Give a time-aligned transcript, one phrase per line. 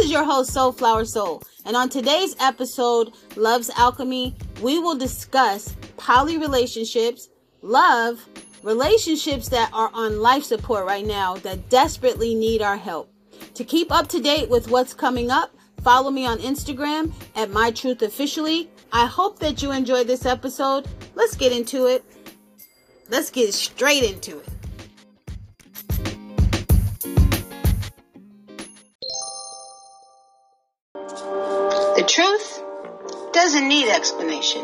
[0.00, 1.42] is your host, Soulflower Soul.
[1.66, 7.28] And on today's episode, Love's Alchemy, we will discuss poly relationships,
[7.60, 8.26] love,
[8.62, 13.12] relationships that are on life support right now that desperately need our help.
[13.54, 17.70] To keep up to date with what's coming up, follow me on Instagram at My
[17.70, 18.70] Truth Officially.
[18.92, 20.88] I hope that you enjoyed this episode.
[21.14, 22.04] Let's get into it.
[23.10, 24.48] Let's get straight into it.
[32.20, 32.62] Truth
[33.32, 34.62] doesn't need explanation.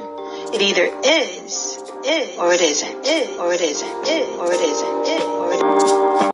[0.52, 5.06] It either is, is, or it isn't, is, or it isn't, is, or it isn't,
[5.06, 6.32] is, or it isn't.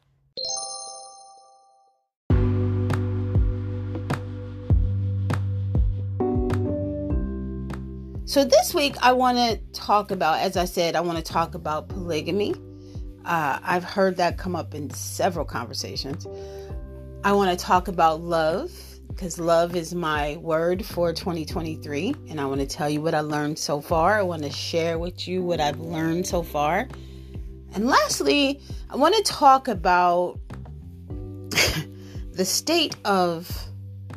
[8.25, 11.55] So this week I want to talk about, as I said, I want to talk
[11.55, 12.57] about polygamy.
[13.25, 16.27] Uh, I've heard that come up in several conversations.
[17.23, 18.73] I want to talk about love
[19.15, 22.15] because love is my word for 2023.
[22.29, 24.19] And I want to tell you what I learned so far.
[24.19, 26.89] I want to share with you what I've learned so far.
[27.75, 30.41] And lastly, I want to talk about
[32.33, 33.51] the state of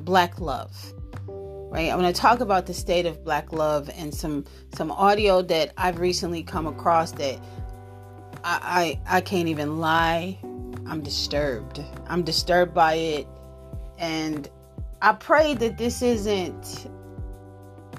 [0.02, 0.94] black love.
[1.28, 1.92] Right?
[1.92, 5.74] I want to talk about the state of black love and some some audio that
[5.78, 7.38] I've recently come across that
[8.46, 10.38] I, I, I can't even lie.
[10.88, 11.84] I'm disturbed.
[12.08, 13.28] I'm disturbed by it
[13.98, 14.50] and
[15.02, 16.88] I pray that this isn't.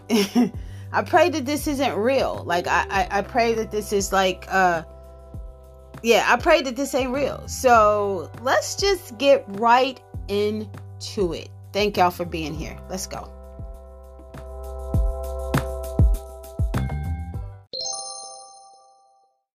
[0.93, 2.43] I pray that this isn't real.
[2.47, 4.83] Like I, I, I pray that this is like uh
[6.03, 7.47] yeah, I pray that this ain't real.
[7.49, 11.49] So let's just get right into it.
[11.73, 12.79] Thank y'all for being here.
[12.89, 13.33] Let's go.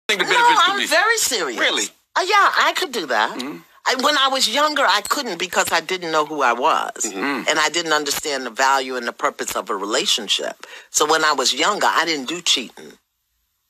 [0.10, 1.60] No, I'm very serious.
[1.60, 1.84] Really?
[2.16, 3.40] Uh, yeah, I could do that.
[3.40, 3.58] Mm-hmm.
[3.86, 7.06] I, when I was younger, I couldn't because I didn't know who I was.
[7.06, 7.50] Mm-hmm.
[7.50, 10.66] And I didn't understand the value and the purpose of a relationship.
[10.90, 12.94] So when I was younger, I didn't do cheating.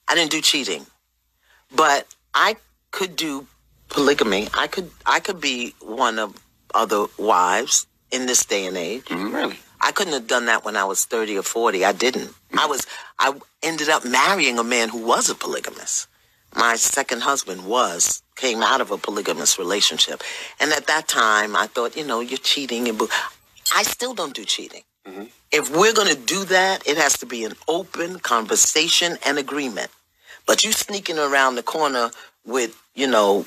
[0.08, 0.86] I didn't do cheating.
[1.76, 2.58] But I
[2.92, 3.48] could do
[3.90, 4.50] polygamy.
[4.54, 6.36] I could I could be one of
[6.74, 9.06] other wives in this day and age.
[9.06, 9.36] Mm-hmm.
[9.36, 9.60] Really?
[9.82, 11.86] I couldn't have done that when I was 30 or 40.
[11.86, 12.28] I didn't.
[12.28, 12.60] Mm-hmm.
[12.60, 12.88] I was
[13.20, 16.08] I ended up marrying a man who was a polygamist
[16.56, 20.24] my second husband was came out of a polygamous relationship
[20.60, 23.02] and at that time i thought you know you're cheating and
[23.76, 25.26] i still don't do cheating mm-hmm.
[25.52, 29.90] if we're going to do that it has to be an open conversation and agreement
[30.48, 32.10] but you sneaking around the corner
[32.46, 33.46] with you know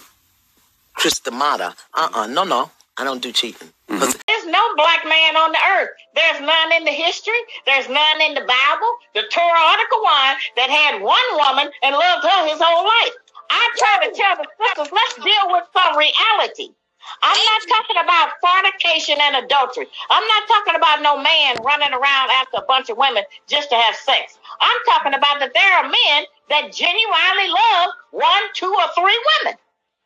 [0.94, 4.12] Chris D'Amato, uh-uh no no i don't do cheating mm-hmm.
[4.42, 5.91] There's no black man on the earth.
[6.16, 7.42] There's none in the history.
[7.64, 12.24] There's none in the Bible, the Torah the one that had one woman and loved
[12.26, 13.14] her his whole life.
[13.50, 16.75] I try to tell the sisters, let's deal with some reality.
[17.22, 19.86] I'm not talking about fornication and adultery.
[20.10, 23.76] I'm not talking about no man running around after a bunch of women just to
[23.76, 24.38] have sex.
[24.60, 29.59] I'm talking about that there are men that genuinely love one, two, or three women.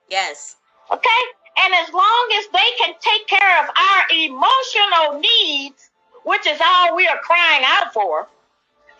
[0.08, 0.56] Yes.
[0.90, 1.22] Okay?
[1.58, 5.90] And as long as they can take care of our emotional needs,
[6.24, 8.26] which is all we are crying out for,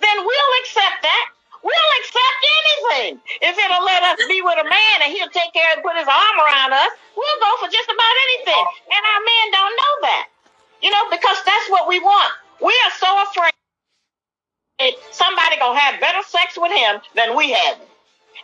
[0.00, 1.30] then we'll accept that.
[1.62, 3.21] We'll accept anything.
[3.43, 6.09] If it'll let us be with a man and he'll take care and put his
[6.09, 8.65] arm around us, we'll go for just about anything.
[8.93, 10.27] And our men don't know that.
[10.83, 12.33] You know, because that's what we want.
[12.61, 13.53] We are so afraid
[15.12, 17.77] somebody gonna have better sex with him than we have.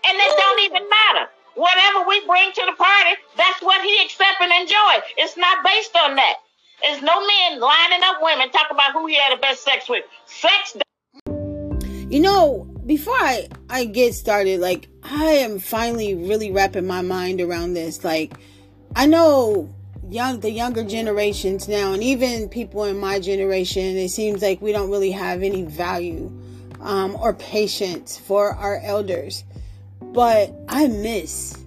[0.04, 4.40] And it don't even matter whatever we bring to the party, that's what he accept
[4.40, 5.04] and enjoy.
[5.16, 6.36] It's not based on that.
[6.82, 10.04] There's no men lining up women talk about who he had the best sex with.
[10.26, 10.76] Sex.
[11.26, 17.40] You know, before I I get started, like I am finally really wrapping my mind
[17.40, 18.04] around this.
[18.04, 18.34] Like
[18.96, 19.74] I know
[20.08, 24.72] young the younger generations now, and even people in my generation, it seems like we
[24.72, 26.30] don't really have any value
[26.80, 29.44] um, or patience for our elders.
[30.00, 31.64] But I miss,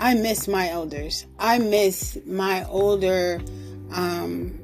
[0.00, 1.26] I miss my elders.
[1.38, 3.40] I miss my older
[3.92, 4.58] um,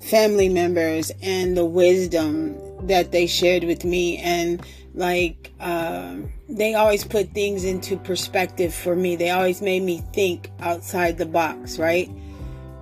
[0.00, 2.56] family members and the wisdom
[2.86, 4.16] that they shared with me.
[4.18, 4.64] And
[4.94, 6.16] like, uh,
[6.48, 9.16] they always put things into perspective for me.
[9.16, 12.10] They always made me think outside the box, right?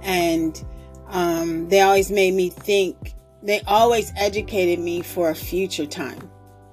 [0.02, 0.62] And
[1.08, 6.28] um, they always made me think, they always educated me for a future time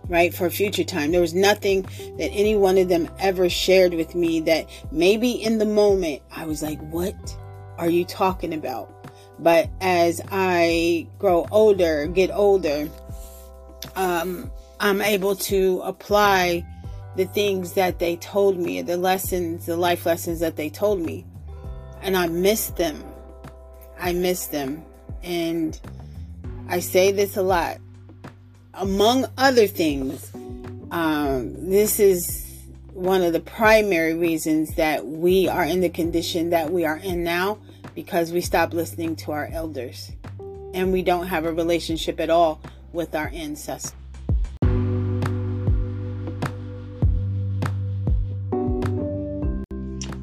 [0.08, 0.34] right?
[0.34, 1.12] For a future time.
[1.12, 1.84] There was nothing
[2.18, 6.46] that any one of them ever shared with me that maybe in the moment I
[6.46, 7.16] was like, what
[7.78, 8.92] are you talking about?
[9.40, 12.90] But as I grow older, get older,
[13.96, 16.66] um, I'm able to apply
[17.16, 21.26] the things that they told me, the lessons, the life lessons that they told me.
[22.02, 23.04] And I miss them.
[24.00, 24.84] I miss them.
[25.24, 25.80] And
[26.68, 27.78] I say this a lot.
[28.74, 30.32] Among other things,
[30.92, 32.46] um, this is
[32.94, 37.24] one of the primary reasons that we are in the condition that we are in
[37.24, 37.58] now
[37.94, 40.12] because we stop listening to our elders
[40.74, 42.62] and we don't have a relationship at all
[42.92, 43.94] with our ancestors.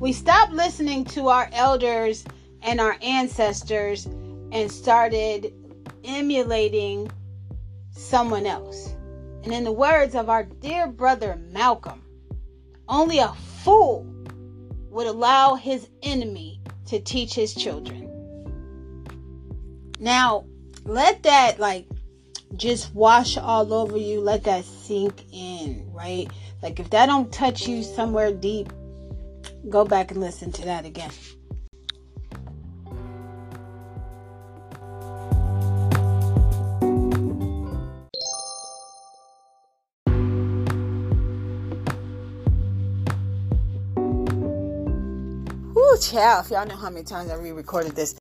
[0.03, 2.25] We stopped listening to our elders
[2.61, 5.55] and our ancestors and started
[6.03, 7.09] emulating
[7.93, 8.97] someone else.
[9.45, 12.03] And in the words of our dear brother Malcolm,
[12.89, 13.33] only a
[13.63, 14.05] fool
[14.91, 18.11] would allow his enemy to teach his children.
[20.01, 20.47] Now,
[20.85, 21.87] let that like
[22.57, 24.21] just wash all over you.
[24.21, 26.29] Let that sink in, right?
[26.61, 28.73] Like if that don't touch you somewhere deep,
[29.69, 31.11] go back and listen to that again.
[45.75, 48.15] Whoo, child, if y'all know how many times I re-recorded this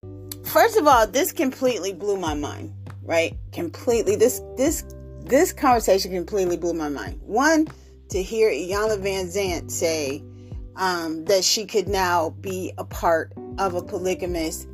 [0.51, 2.73] first of all, this completely blew my mind,
[3.03, 3.35] right?
[3.53, 4.15] Completely.
[4.15, 4.83] This this
[5.21, 7.19] this conversation completely blew my mind.
[7.21, 7.67] One,
[8.09, 10.23] to hear Iyanla Vanzant say
[10.75, 14.67] um, that she could now be a part of a polygamous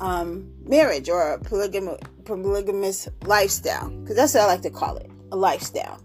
[0.00, 5.10] um, marriage or a polygam- polygamous lifestyle, because that's what I like to call it,
[5.32, 6.00] a lifestyle.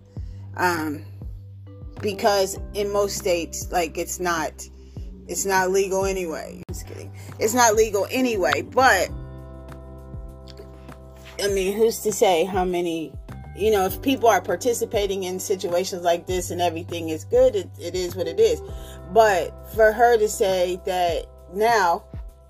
[0.57, 1.05] Um,
[2.01, 4.67] because in most states, like it's not
[5.27, 6.61] it's not legal anyway.
[6.67, 7.11] Just kidding.
[7.39, 9.09] It's not legal anyway, but
[11.41, 13.13] I mean, who's to say how many,
[13.55, 17.69] you know, if people are participating in situations like this and everything is good, it,
[17.79, 18.61] it is what it is.
[19.11, 22.03] But for her to say that now,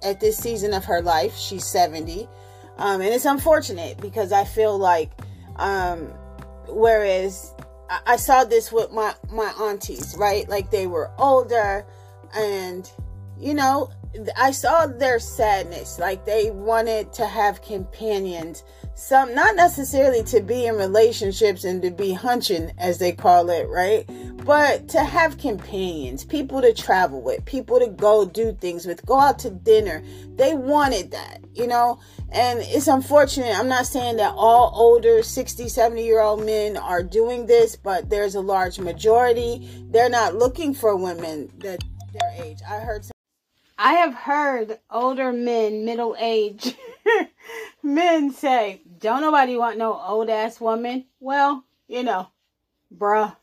[0.03, 2.27] at this season of her life, she's 70,
[2.77, 5.11] um, and it's unfortunate because I feel like,
[5.57, 6.07] um,
[6.67, 7.53] whereas
[7.89, 10.47] I, I saw this with my, my aunties, right?
[10.49, 11.85] Like they were older
[12.35, 12.89] and
[13.39, 13.89] you know
[14.37, 18.63] i saw their sadness like they wanted to have companions
[19.01, 23.67] some not necessarily to be in relationships and to be hunching as they call it
[23.67, 24.05] right
[24.45, 29.19] but to have companions people to travel with people to go do things with go
[29.19, 30.03] out to dinner
[30.35, 31.99] they wanted that you know
[32.31, 37.03] and it's unfortunate i'm not saying that all older 60 70 year old men are
[37.03, 41.83] doing this but there's a large majority they're not looking for women that
[42.13, 42.59] their age.
[42.67, 43.05] I heard.
[43.05, 43.11] Some-
[43.77, 46.75] I have heard older men, middle age
[47.83, 52.27] men say, "Don't nobody want no old ass woman." Well, you know,
[52.95, 53.35] bruh,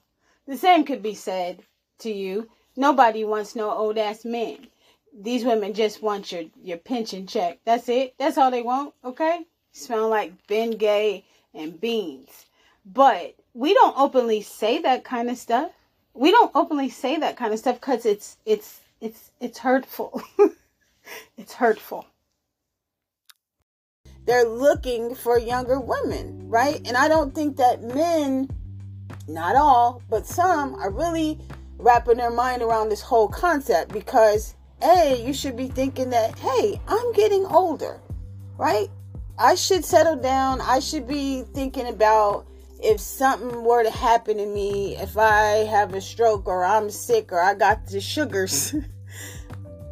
[0.46, 1.62] the same could be said
[1.98, 2.48] to you.
[2.76, 4.68] Nobody wants no old ass men.
[5.12, 7.60] These women just want your your pension check.
[7.66, 8.14] That's it.
[8.16, 8.94] That's all they want.
[9.04, 12.46] Okay, smell like Ben Gay and beans.
[12.86, 15.72] But we don't openly say that kind of stuff
[16.18, 20.20] we don't openly say that kind of stuff because it's it's it's it's hurtful.
[21.38, 22.06] it's hurtful.
[24.28, 26.86] They're looking for younger women, right?
[26.86, 28.50] And I don't think that men,
[29.26, 31.40] not all, but some, are really
[31.78, 36.80] wrapping their mind around this whole concept because a you should be thinking that hey
[36.86, 38.00] i'm getting older
[38.56, 38.88] right
[39.38, 42.46] i should settle down i should be thinking about
[42.80, 47.32] if something were to happen to me, if I have a stroke or I'm sick
[47.32, 48.74] or I got the sugars,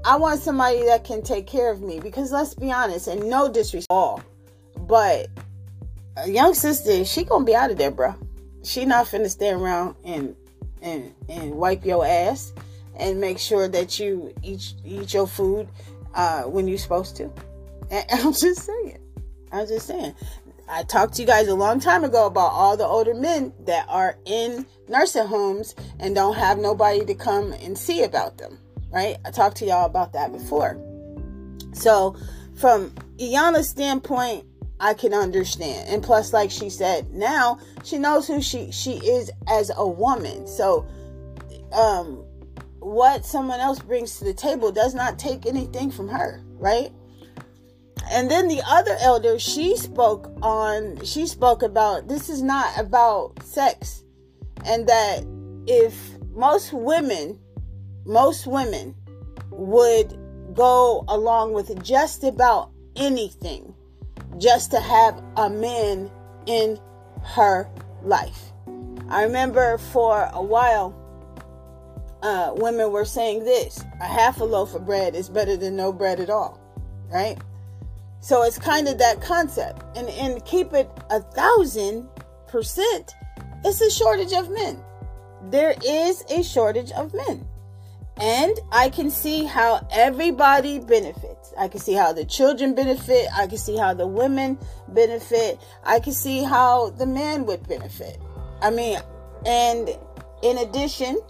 [0.07, 1.99] I want somebody that can take care of me.
[1.99, 4.23] Because let's be honest, and no disrespect all,
[4.79, 5.29] but
[6.17, 8.15] a young sister, she gonna be out of there, bro.
[8.63, 10.37] She not finna stay around and
[10.81, 12.53] and and wipe your ass
[12.97, 15.69] and make sure that you eat eat your food
[16.15, 17.31] uh, when you're supposed to.
[17.89, 18.99] And I'm just saying.
[19.53, 20.15] I'm just saying.
[20.69, 23.87] I talked to you guys a long time ago about all the older men that
[23.89, 28.59] are in nursing homes and don't have nobody to come and see about them,
[28.97, 29.19] right?
[29.26, 30.81] I talked to y'all about that before.
[31.75, 32.17] So,
[32.59, 34.47] from Iyanla's standpoint,
[34.81, 35.91] I can understand.
[35.91, 40.47] And plus, like she said, now she knows who she she is as a woman.
[40.47, 40.87] So,
[41.73, 42.25] um,
[42.79, 46.91] what someone else brings to the table does not take anything from her, right?
[48.09, 53.33] and then the other elder she spoke on she spoke about this is not about
[53.43, 54.05] sex
[54.65, 55.25] and that
[55.67, 57.37] if most women
[58.07, 58.95] most women
[59.51, 60.19] would
[60.55, 63.75] go along with just about anything
[64.39, 66.11] just to have a man
[66.47, 66.79] in
[67.23, 67.69] her
[68.03, 68.53] life
[69.11, 70.95] i remember for a while
[72.23, 75.93] uh, women were saying this a half a loaf of bread is better than no
[75.93, 76.61] bread at all
[77.11, 77.39] right
[78.27, 79.85] So it's kind of that concept.
[79.97, 82.09] And and keep it a thousand
[82.49, 83.15] percent,
[83.65, 84.83] it's a shortage of men.
[85.51, 87.47] There is a shortage of men.
[88.18, 91.52] And I can see how everybody benefits.
[91.58, 93.26] I can see how the children benefit.
[93.35, 94.58] I can see how the women
[94.88, 95.61] benefit.
[95.85, 98.18] I can see how the man would benefit.
[98.62, 98.99] I mean,
[99.44, 99.90] and
[100.42, 101.20] in addition,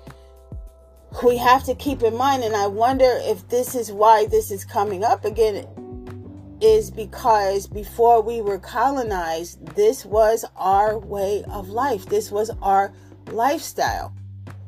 [1.24, 4.64] we have to keep in mind, and I wonder if this is why this is
[4.64, 5.66] coming up again,
[6.60, 12.92] is because before we were colonized, this was our way of life, this was our
[13.32, 14.15] lifestyle.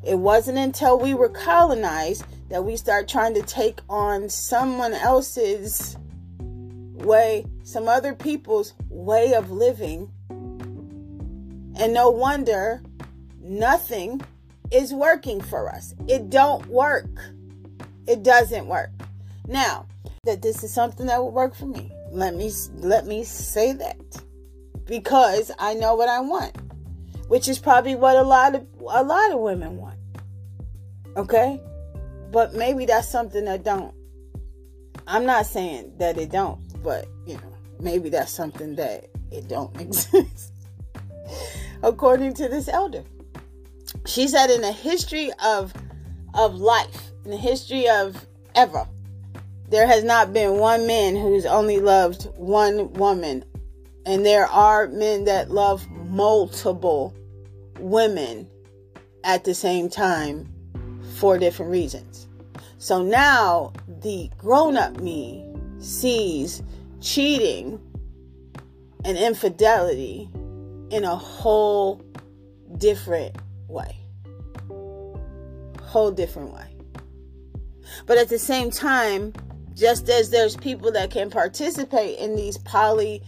[0.03, 5.97] It wasn't until we were colonized that we start trying to take on someone else's
[6.39, 10.11] way, some other people's way of living.
[10.29, 12.81] And no wonder
[13.41, 14.21] nothing
[14.71, 15.93] is working for us.
[16.07, 17.09] It don't work.
[18.07, 18.91] It doesn't work.
[19.47, 19.85] Now,
[20.25, 21.91] that this is something that will work for me.
[22.11, 23.97] Let me let me say that.
[24.85, 26.57] Because I know what I want,
[27.29, 29.97] which is probably what a lot of a lot of women want.
[31.15, 31.61] Okay?
[32.31, 33.93] But maybe that's something that don't.
[35.07, 39.79] I'm not saying that it don't, but you know, maybe that's something that it don't
[39.81, 40.53] exist.
[41.83, 43.03] According to this elder.
[44.05, 45.71] She said in the history of
[46.33, 48.87] of life, in the history of ever,
[49.69, 53.43] there has not been one man who's only loved one woman.
[54.05, 57.13] And there are men that love multiple
[57.79, 58.47] women
[59.23, 60.51] at the same time
[61.17, 62.27] for different reasons.
[62.77, 65.45] So now the grown up me
[65.79, 66.63] sees
[67.01, 67.79] cheating
[69.03, 70.29] and infidelity
[70.89, 72.01] in a whole
[72.77, 73.35] different
[73.67, 73.97] way.
[75.81, 76.75] Whole different way.
[78.05, 79.33] But at the same time,
[79.73, 83.23] just as there's people that can participate in these poly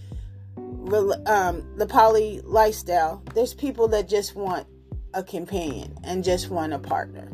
[1.26, 4.68] um, the poly lifestyle, there's people that just want
[5.14, 7.32] a companion and just want a partner.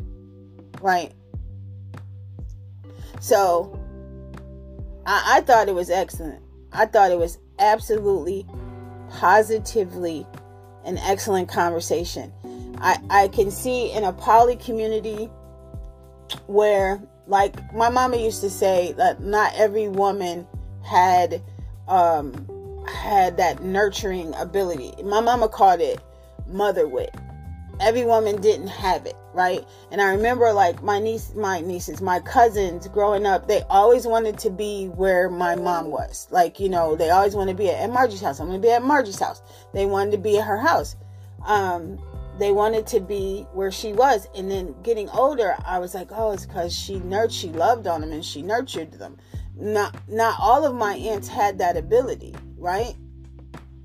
[0.80, 1.12] Right?
[3.20, 3.78] So
[5.06, 6.42] I, I thought it was excellent.
[6.72, 8.46] I thought it was absolutely
[9.10, 10.26] positively
[10.84, 12.32] an excellent conversation.
[12.80, 15.30] I, I can see in a poly community
[16.46, 20.46] where like my mama used to say that not every woman
[20.82, 21.42] had
[21.88, 22.46] um
[22.90, 24.94] had that nurturing ability.
[25.02, 26.00] My mama called it
[26.46, 27.14] mother wit.
[27.80, 29.64] Every woman didn't have it, right?
[29.92, 34.36] And I remember like my niece, my nieces, my cousins growing up, they always wanted
[34.38, 36.26] to be where my mom was.
[36.30, 38.40] Like, you know, they always wanted to be at Margie's house.
[38.40, 39.42] I'm gonna be at Margie's house.
[39.72, 40.96] They wanted to be at her house.
[41.44, 42.00] Um,
[42.38, 46.30] they wanted to be where she was and then getting older i was like oh
[46.32, 49.16] it's because she nurtured she loved on them and she nurtured them
[49.56, 52.94] not not all of my aunts had that ability right?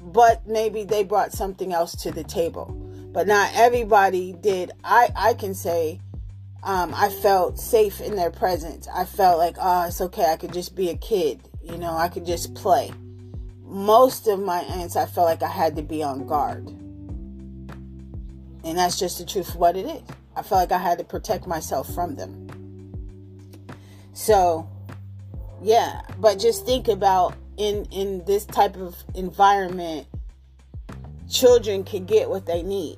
[0.02, 2.66] But maybe they brought something else to the table.
[3.14, 4.72] But not everybody did.
[4.84, 6.00] I i can say
[6.64, 8.88] um, i felt safe in their presence.
[8.94, 10.26] I felt like oh it's okay.
[10.26, 12.92] I could just be a kid you know i could just play.
[13.66, 16.68] Most of my aunts i felt like i had to be on guard.
[18.66, 20.02] And that's just the truth of what it is.
[20.36, 22.48] I felt like I had to protect myself from them.
[24.14, 24.70] So,
[25.62, 30.08] yeah, but just think about in in this type of environment
[31.30, 32.98] children can get what they need.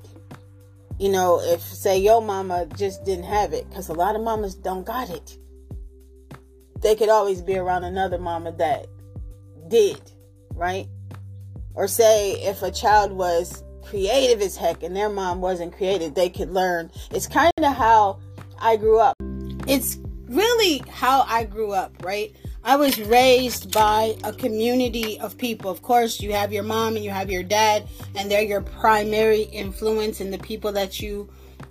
[1.00, 4.56] You know, if say your mama just didn't have it cuz a lot of mamas
[4.56, 5.38] don't got it.
[6.82, 8.88] They could always be around another mama that
[9.68, 10.00] did,
[10.54, 10.88] right?
[11.74, 16.30] Or say if a child was creative as heck and their mom wasn't creative, they
[16.30, 16.92] could learn.
[17.12, 18.20] It's kind of how
[18.60, 19.16] I grew up.
[19.68, 19.98] It's
[20.28, 22.36] really how I grew up, right?
[22.66, 25.70] I was raised by a community of people.
[25.70, 29.44] Of course, you have your mom and you have your dad, and they're your primary
[29.44, 31.30] influence and the people that you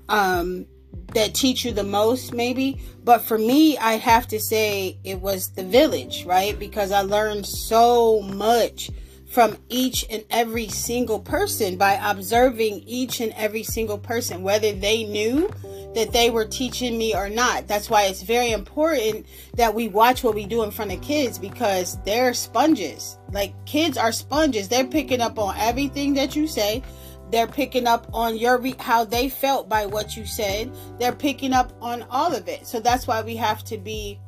[0.09, 0.67] um
[1.15, 5.51] that teach you the most maybe but for me i have to say it was
[5.51, 8.91] the village right because i learned so much
[9.35, 15.03] from each and every single person by observing each and every single person, whether they
[15.03, 15.51] knew
[15.97, 17.67] that they were teaching me or not.
[17.67, 19.27] That's why it's very important
[19.57, 23.19] that we watch what we do in front of kids because they're sponges.
[23.33, 24.69] Like kids are sponges.
[24.69, 26.85] They're picking up on everything that you say.
[27.33, 30.73] They're picking up on your re- how they felt by what you said.
[31.01, 32.69] They're picking up on all of it.
[32.69, 34.21] So that's why we have to be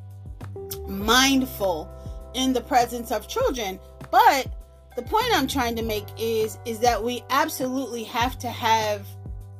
[0.88, 1.88] mindful
[2.34, 3.78] in the presence of children.
[4.10, 4.48] But
[4.96, 9.06] the point I'm trying to make is is that we absolutely have to have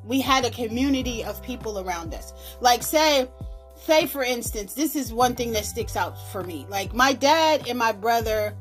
[0.04, 2.32] we had a community of people around us.
[2.60, 3.28] Like say
[3.76, 6.66] say for instance, this is one thing that sticks out for me.
[6.68, 8.56] Like my dad and my brother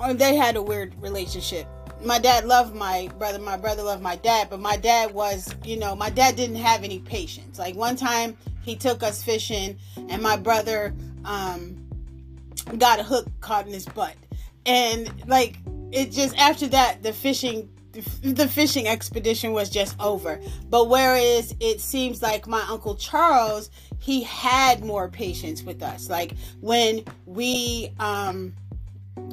[0.00, 1.68] or they had a weird relationship.
[2.04, 5.78] My dad loved my brother, my brother loved my dad, but my dad was, you
[5.78, 7.60] know, my dad didn't have any patience.
[7.60, 9.78] Like one time he took us fishing
[10.08, 10.94] and my brother
[11.24, 11.78] um
[12.78, 14.16] got a hook caught in his butt.
[14.66, 15.58] And like
[15.92, 17.68] it just after that the fishing
[18.22, 20.40] the fishing expedition was just over.
[20.70, 26.08] But whereas it seems like my uncle Charles, he had more patience with us.
[26.08, 28.54] Like when we um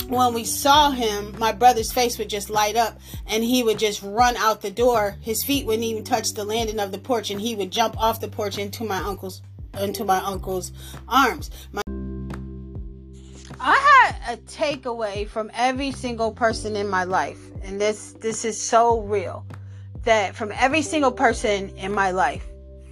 [0.07, 4.01] when we saw him, my brother's face would just light up and he would just
[4.03, 5.15] run out the door.
[5.21, 8.19] His feet wouldn't even touch the landing of the porch and he would jump off
[8.19, 9.41] the porch into my uncle's
[9.79, 10.73] into my uncle's
[11.07, 11.49] arms.
[11.71, 11.81] My
[13.59, 18.61] I had a takeaway from every single person in my life, and this this is
[18.61, 19.45] so real.
[20.03, 22.45] That from every single person in my life,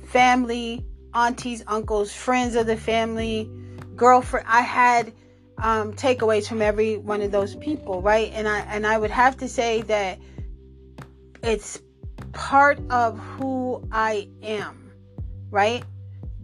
[0.07, 3.49] family, aunties, uncles, friends of the family,
[3.95, 5.13] girlfriend, I had
[5.57, 8.31] um, takeaways from every one of those people, right?
[8.33, 10.19] And I and I would have to say that
[11.43, 11.81] it's
[12.33, 14.91] part of who I am,
[15.49, 15.83] right?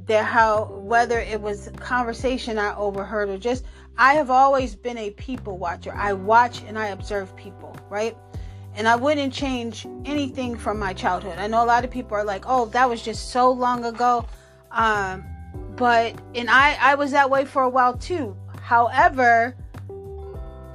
[0.06, 3.66] That how whether it was conversation I overheard or just
[3.98, 5.94] I have always been a people watcher.
[5.94, 8.18] I watch and I observe people, right?
[8.76, 11.38] And I wouldn't change anything from my childhood.
[11.38, 14.26] I know a lot of people are like, "Oh, that was just so long ago."
[14.72, 15.24] Um,
[15.76, 18.36] but and I I was that way for a while too.
[18.62, 19.56] However,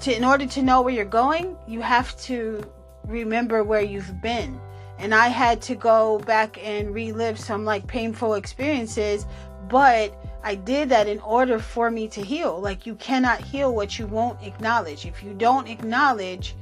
[0.00, 2.62] to in order to know where you're going, you have to
[3.06, 4.60] remember where you've been.
[4.98, 9.26] And I had to go back and relive some like painful experiences,
[9.68, 12.60] but I did that in order for me to heal.
[12.60, 15.04] Like you cannot heal what you won't acknowledge.
[15.04, 16.54] If you don't acknowledge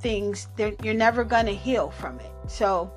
[0.00, 0.48] things,
[0.82, 2.30] you're never gonna heal from it.
[2.48, 2.90] So,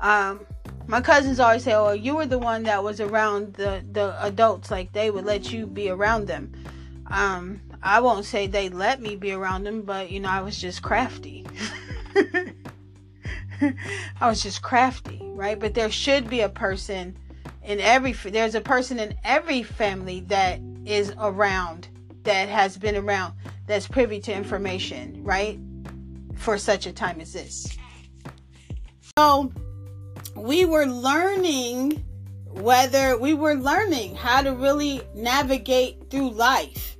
[0.00, 0.46] um,
[0.86, 4.70] my cousins always say, "Oh, you were the one that was around the the adults.
[4.70, 6.52] Like they would let you be around them."
[7.06, 10.58] Um, I won't say they let me be around them, but you know, I was
[10.58, 11.46] just crafty.
[14.20, 15.58] I was just crafty, right?
[15.58, 17.16] But there should be a person
[17.64, 21.88] in every there's a person in every family that is around
[22.22, 23.34] that has been around
[23.66, 25.58] that's privy to information right?
[26.36, 27.76] For such a time as this.
[29.16, 29.52] So
[30.36, 32.04] we were learning
[32.46, 36.96] whether we were learning how to really navigate through life.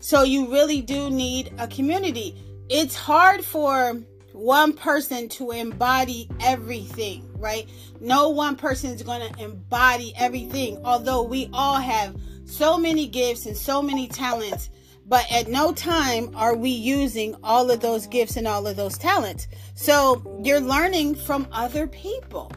[0.00, 2.36] So you really do need a community.
[2.68, 4.00] It's hard for
[4.32, 7.68] one person to embody everything, right?
[8.00, 13.46] No one person is going to embody everything, although we all have so many gifts
[13.46, 14.70] and so many talents.
[15.06, 18.98] But at no time are we using all of those gifts and all of those
[18.98, 19.48] talents.
[19.74, 22.52] So you're learning from other people.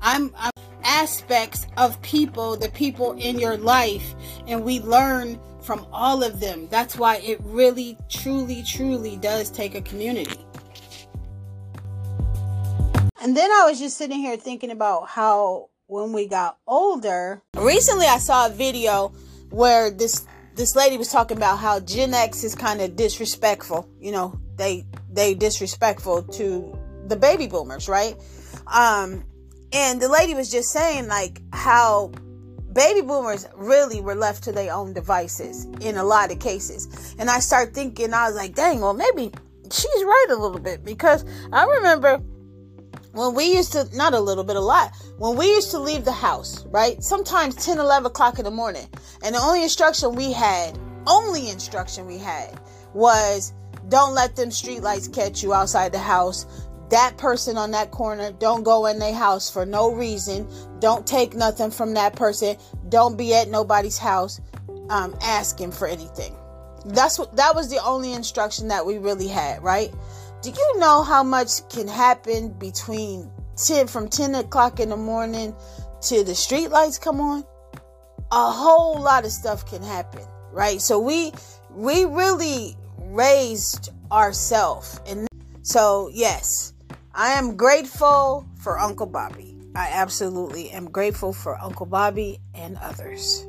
[0.00, 0.50] I'm, I'm
[0.84, 4.14] aspects of people, the people in your life,
[4.46, 6.66] and we learn from all of them.
[6.70, 10.44] That's why it really, truly, truly does take a community.
[13.20, 18.06] And then I was just sitting here thinking about how when we got older, recently
[18.06, 19.12] I saw a video
[19.50, 23.88] where this this lady was talking about how Gen X is kind of disrespectful.
[24.00, 28.16] You know, they they disrespectful to the baby boomers, right?
[28.68, 29.24] Um
[29.72, 32.12] and the lady was just saying like how
[32.72, 37.16] baby boomers really were left to their own devices in a lot of cases.
[37.18, 39.32] And I start thinking, I was like, dang, well, maybe
[39.72, 42.22] she's right a little bit because I remember
[43.12, 44.92] when we used to not a little bit a lot.
[45.18, 47.02] When we used to leave the house right?
[47.02, 48.86] Sometimes 10 11 o'clock in the morning.
[49.22, 52.60] And the only instruction we had only instruction we had
[52.94, 53.54] was
[53.88, 56.46] don't let them street lights catch you outside the house.
[56.90, 60.46] That person on that corner don't go in their house for no reason.
[60.80, 62.56] Don't take nothing from that person.
[62.88, 64.40] Don't be at nobody's house
[64.90, 66.34] um, asking for anything.
[66.86, 69.92] That's what that was the only instruction that we really had right
[70.42, 75.54] do you know how much can happen between 10 from 10 o'clock in the morning
[76.02, 77.44] to the street lights come on?
[78.30, 80.22] A whole lot of stuff can happen,
[80.52, 80.80] right?
[80.80, 81.32] So we
[81.70, 85.26] we really raised ourselves and
[85.62, 86.72] so yes,
[87.14, 89.56] I am grateful for Uncle Bobby.
[89.74, 93.46] I absolutely am grateful for Uncle Bobby and others.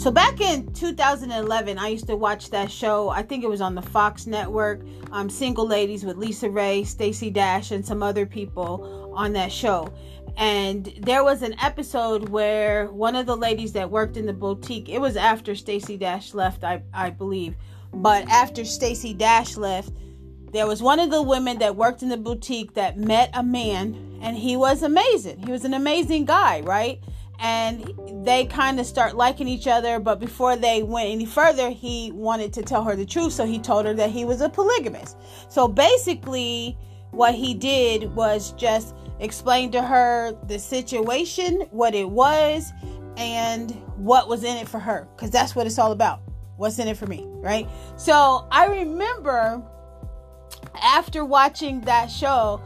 [0.00, 3.10] So back in 2011, I used to watch that show.
[3.10, 4.80] I think it was on the Fox network.
[5.12, 9.92] Um, Single Ladies with LisaRaye, Stacey Dash, and some other people on that show.
[10.38, 14.88] And there was an episode where one of the ladies that worked in the boutique.
[14.88, 17.54] It was after Stacey Dash left, I I believe.
[17.92, 19.92] But after Stacey Dash left,
[20.50, 24.18] there was one of the women that worked in the boutique that met a man,
[24.22, 25.42] and he was amazing.
[25.44, 27.00] He was an amazing guy, right?
[27.40, 27.90] And
[28.24, 32.52] they kind of start liking each other but before they went any further he wanted
[32.52, 35.16] to tell her the truth so he told her that he was a polygamist.
[35.48, 36.76] So basically
[37.12, 42.72] what he did was just explain to her the situation what it was
[43.16, 46.20] and what was in it for her because that's what it's all about.
[46.56, 47.66] What's in it for me right?
[47.96, 49.62] So i remember
[50.82, 52.60] after watching that show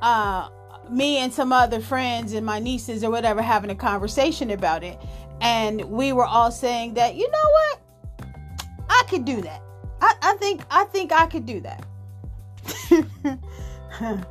[0.00, 0.48] uh
[0.90, 4.98] me and some other friends and my nieces or whatever having a conversation about it.
[5.40, 7.80] And we were all saying that, you know what?
[8.88, 9.62] I could do that.
[10.00, 11.84] I, I think I think I could do that.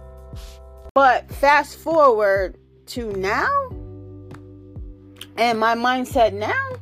[0.94, 3.70] but fast forward to now
[5.38, 6.78] and my mindset now,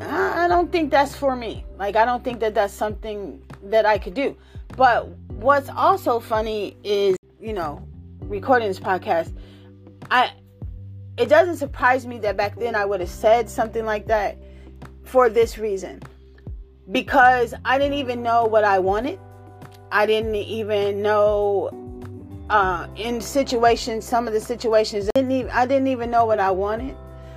[0.00, 1.64] I don't think that's for me.
[1.78, 4.36] Like I don't think that that's something that I could do.
[4.76, 7.86] But what's also funny is, you know,
[8.28, 9.32] recording this podcast,
[10.10, 10.32] I
[11.16, 14.36] it doesn't surprise me that back then I would have said something like that
[15.04, 16.02] for this reason.
[16.90, 19.18] Because I didn't even know what I wanted.
[19.92, 21.70] I didn't even know
[22.50, 26.40] uh, in situations, some of the situations, I didn't even, I didn't even know what
[26.40, 26.96] I wanted.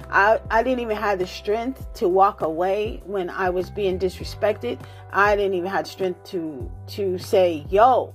[0.09, 4.79] I, I didn't even have the strength to walk away when I was being disrespected.
[5.11, 8.13] I didn't even have the strength to to say, "Yo,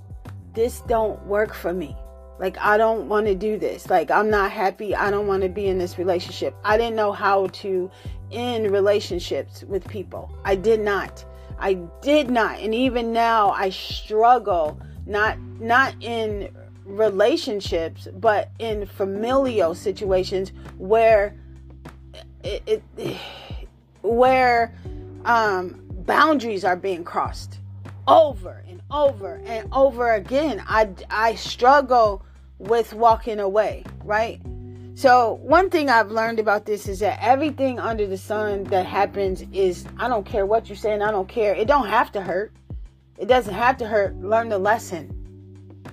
[0.55, 1.95] this don't work for me."
[2.43, 3.89] Like, I don't want to do this.
[3.89, 4.97] Like, I'm not happy.
[4.97, 6.57] I don't want to be in this relationship.
[6.65, 7.89] I didn't know how to
[8.33, 10.29] end relationships with people.
[10.45, 11.25] I did not.
[11.61, 12.59] I did not.
[12.59, 16.53] And even now I struggle not not in
[16.85, 21.37] relationships, but in familial situations where
[22.43, 23.17] it, it
[24.03, 24.75] where
[25.27, 27.61] um boundaries are being crossed
[28.09, 30.61] over and over and over again.
[30.67, 32.25] I I struggle
[32.63, 34.41] with walking away, right?
[34.95, 39.43] So, one thing I've learned about this is that everything under the sun that happens
[39.53, 41.55] is I don't care what you're saying, I don't care.
[41.55, 42.53] It don't have to hurt.
[43.19, 44.15] It doesn't have to hurt.
[44.17, 45.11] Learn the lesson.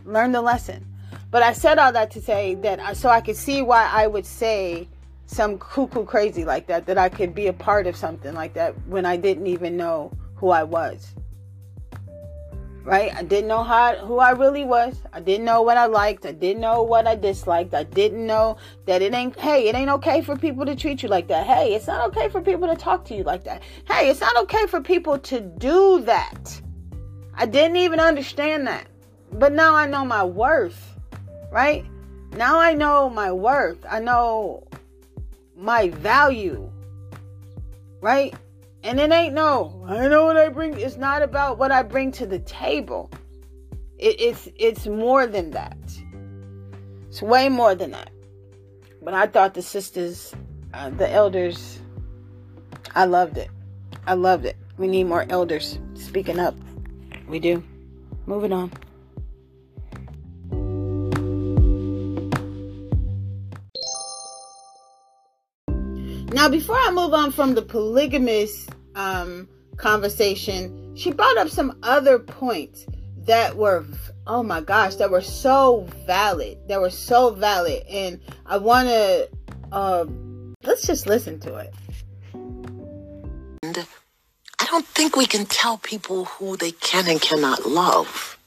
[0.05, 0.85] Learn the lesson.
[1.31, 4.07] But I said all that to say that I, so I could see why I
[4.07, 4.87] would say
[5.27, 8.75] some cuckoo crazy like that, that I could be a part of something like that
[8.87, 11.13] when I didn't even know who I was
[12.83, 13.13] right?
[13.15, 15.01] I didn't know how who I really was.
[15.13, 16.25] I didn't know what I liked.
[16.25, 17.73] I didn't know what I disliked.
[17.73, 21.09] I didn't know that it ain't hey, it ain't okay for people to treat you
[21.09, 21.45] like that.
[21.45, 23.61] Hey, it's not okay for people to talk to you like that.
[23.87, 26.61] Hey, it's not okay for people to do that.
[27.35, 28.87] I didn't even understand that.
[29.33, 30.97] But now I know my worth,
[31.51, 31.85] right?
[32.31, 33.85] Now I know my worth.
[33.89, 34.67] I know
[35.55, 36.71] my value,
[38.01, 38.33] right?
[38.83, 40.79] And it ain't no, I know what I bring.
[40.79, 43.11] It's not about what I bring to the table.
[43.97, 45.77] It, it's it's more than that.
[47.09, 48.11] It's way more than that.
[49.01, 50.33] But I thought the sisters,
[50.73, 51.79] uh, the elders,
[52.95, 53.49] I loved it.
[54.07, 54.55] I loved it.
[54.77, 56.55] We need more elders speaking up.
[57.27, 57.63] We do.
[58.25, 58.71] Moving on.
[66.39, 72.17] Now, before I move on from the polygamous um, conversation, she brought up some other
[72.17, 72.85] points
[73.25, 73.85] that were,
[74.25, 76.57] oh my gosh, that were so valid.
[76.69, 77.83] That were so valid.
[77.89, 79.29] And I want to,
[79.73, 80.05] uh,
[80.63, 81.73] let's just listen to it.
[84.59, 88.37] I don't think we can tell people who they can and cannot love.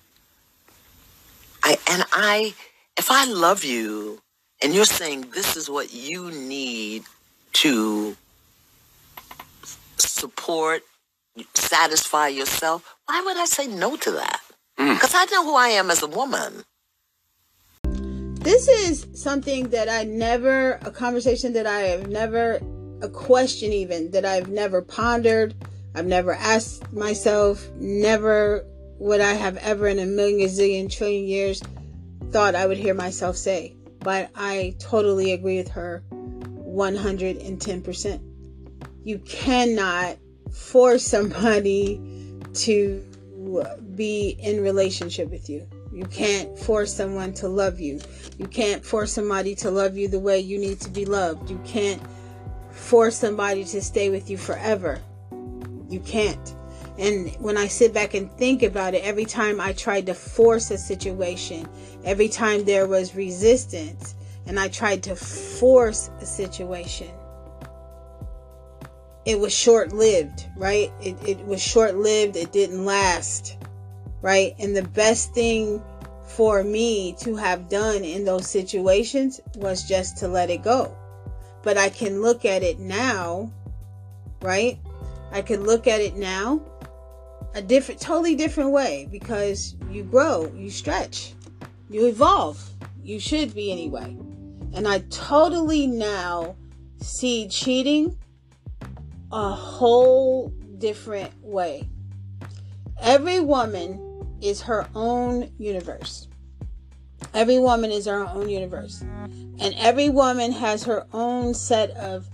[1.62, 2.54] I, and I,
[2.96, 4.22] if I love you
[4.62, 7.04] and you're saying this is what you need
[7.52, 8.16] to
[9.96, 10.82] support,
[11.54, 14.40] satisfy yourself, why would I say no to that?
[14.76, 15.16] Because mm.
[15.16, 16.64] I know who I am as a woman.
[18.42, 22.60] This is something that I never, a conversation that I have never,
[23.00, 25.54] a question even that I've never pondered.
[25.94, 28.64] I've never asked myself, never
[28.98, 31.62] would I have ever in a million, zillion, trillion years
[32.30, 33.74] thought I would hear myself say.
[34.00, 36.02] But I totally agree with her
[36.72, 38.20] 110%.
[39.04, 40.16] You cannot
[40.52, 42.00] force somebody
[42.54, 43.04] to
[43.94, 45.66] be in relationship with you.
[45.92, 48.00] You can't force someone to love you.
[48.38, 51.50] You can't force somebody to love you the way you need to be loved.
[51.50, 52.00] You can't
[52.70, 55.00] force somebody to stay with you forever.
[55.88, 56.54] You can't.
[56.98, 60.70] And when I sit back and think about it, every time I tried to force
[60.70, 61.68] a situation,
[62.04, 64.14] every time there was resistance,
[64.46, 67.10] and I tried to force a situation,
[69.24, 70.92] it was short lived, right?
[71.00, 73.56] It, it was short lived, it didn't last,
[74.20, 74.54] right?
[74.58, 75.82] And the best thing
[76.26, 80.96] for me to have done in those situations was just to let it go.
[81.62, 83.52] But I can look at it now,
[84.40, 84.78] right?
[85.30, 86.60] I can look at it now
[87.54, 91.34] a different, totally different way because you grow, you stretch,
[91.90, 92.68] you evolve.
[93.04, 94.16] You should be anyway.
[94.74, 96.56] And I totally now
[97.00, 98.18] see cheating
[99.30, 101.88] a whole different way.
[103.00, 106.28] Every woman is her own universe.
[107.34, 109.00] Every woman is her own universe.
[109.02, 112.28] And every woman has her own set of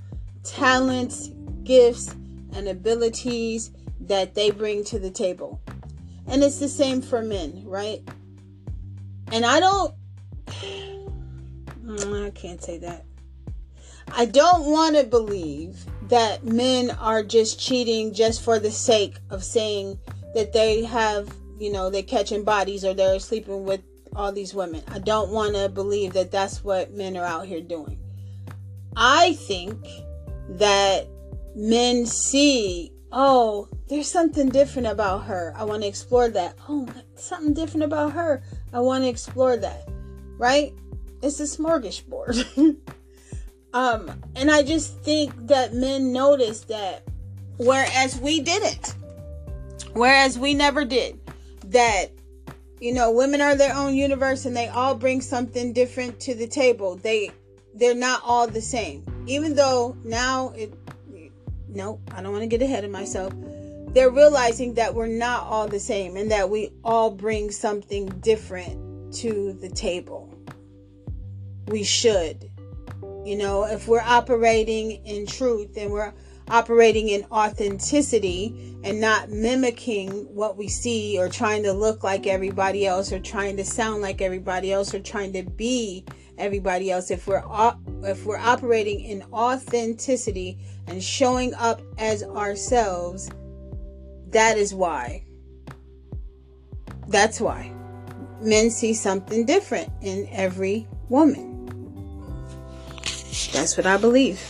[0.45, 1.31] talents,
[1.65, 2.15] gifts,
[2.55, 3.71] and abilities
[4.01, 5.61] that they bring to the table.
[6.27, 8.03] And it's the same for men, right?
[9.31, 9.95] And I don't,
[11.89, 13.07] Mm, I can't say that.
[14.13, 19.43] I don't want to believe that men are just cheating just for the sake of
[19.43, 19.99] saying
[20.35, 23.81] that they have, you know, they're catching bodies or they're sleeping with
[24.15, 24.83] all these women.
[24.89, 27.99] I don't want to believe that that's what men are out here doing.
[28.95, 29.79] I think
[30.51, 31.07] that
[31.55, 35.55] men see, oh, there's something different about her.
[35.57, 36.57] I want to explore that.
[36.69, 38.43] Oh, something different about her.
[38.73, 39.89] I want to explore that.
[40.37, 40.75] Right?
[41.23, 42.77] It's a smorgasbord.
[43.73, 47.03] um, and I just think that men notice that,
[47.57, 48.95] whereas we didn't.
[49.95, 51.19] Whereas we never did.
[51.67, 52.11] That
[52.81, 56.47] you know women are their own universe and they all bring something different to the
[56.47, 57.31] table they
[57.75, 60.73] they're not all the same even though now it
[61.69, 63.33] no i don't want to get ahead of myself
[63.89, 69.13] they're realizing that we're not all the same and that we all bring something different
[69.13, 70.28] to the table
[71.69, 72.51] we should.
[73.25, 76.15] You know if we're operating in truth and we're
[76.49, 82.87] operating in authenticity and not mimicking what we see or trying to look like everybody
[82.87, 86.05] else or trying to sound like everybody else or trying to be
[86.39, 87.43] everybody else if we're
[88.05, 93.29] if we're operating in authenticity and showing up as ourselves
[94.31, 95.25] that is why.
[97.09, 97.73] That's why
[98.41, 101.48] men see something different in every woman
[103.47, 104.43] that's what i believe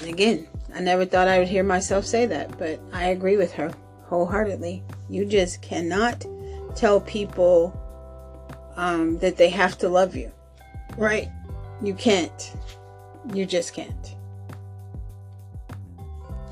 [0.00, 3.52] and again I never thought I would hear myself say that, but I agree with
[3.54, 3.72] her
[4.04, 4.82] wholeheartedly.
[5.08, 6.24] You just cannot
[6.76, 7.76] tell people
[8.76, 10.30] um, that they have to love you,
[10.96, 11.28] right?
[11.82, 12.54] You can't.
[13.34, 14.16] You just can't.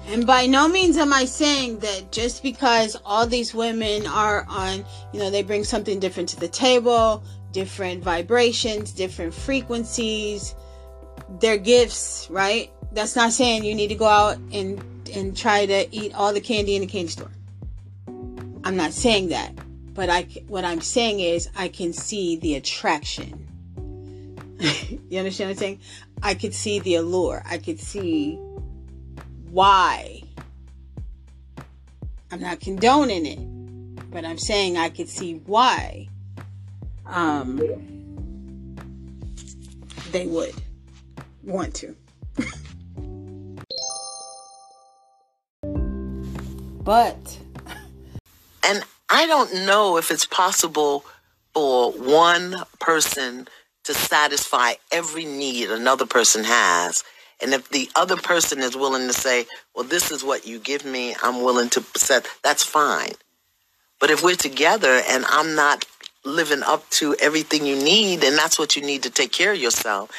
[0.09, 4.85] And by no means am I saying that just because all these women are on,
[5.13, 10.55] you know, they bring something different to the table, different vibrations, different frequencies,
[11.41, 12.71] their gifts, right?
[12.93, 14.83] that's not saying you need to go out and
[15.15, 17.31] and try to eat all the candy in the candy store.
[18.65, 19.53] I'm not saying that,
[19.95, 23.47] but I what I'm saying is I can see the attraction.
[25.09, 25.81] you understand what I'm saying?
[26.23, 27.43] I could see the allure.
[27.47, 28.35] I could see
[29.51, 30.23] why.
[32.31, 36.09] I'm not condoning it, but I'm saying I could see why
[37.07, 37.57] um,
[40.13, 40.53] they would
[41.49, 41.97] want to.
[46.85, 47.39] But.
[48.67, 51.05] And I don't know if it's possible
[51.55, 53.49] for one person
[53.85, 57.03] to satisfy every need another person has.
[57.41, 60.85] And if the other person is willing to say, well, this is what you give
[60.85, 63.13] me, I'm willing to set, that's fine.
[64.01, 65.85] But if we're together and I'm not
[66.25, 69.59] living up to everything you need, and that's what you need to take care of
[69.59, 70.11] yourself.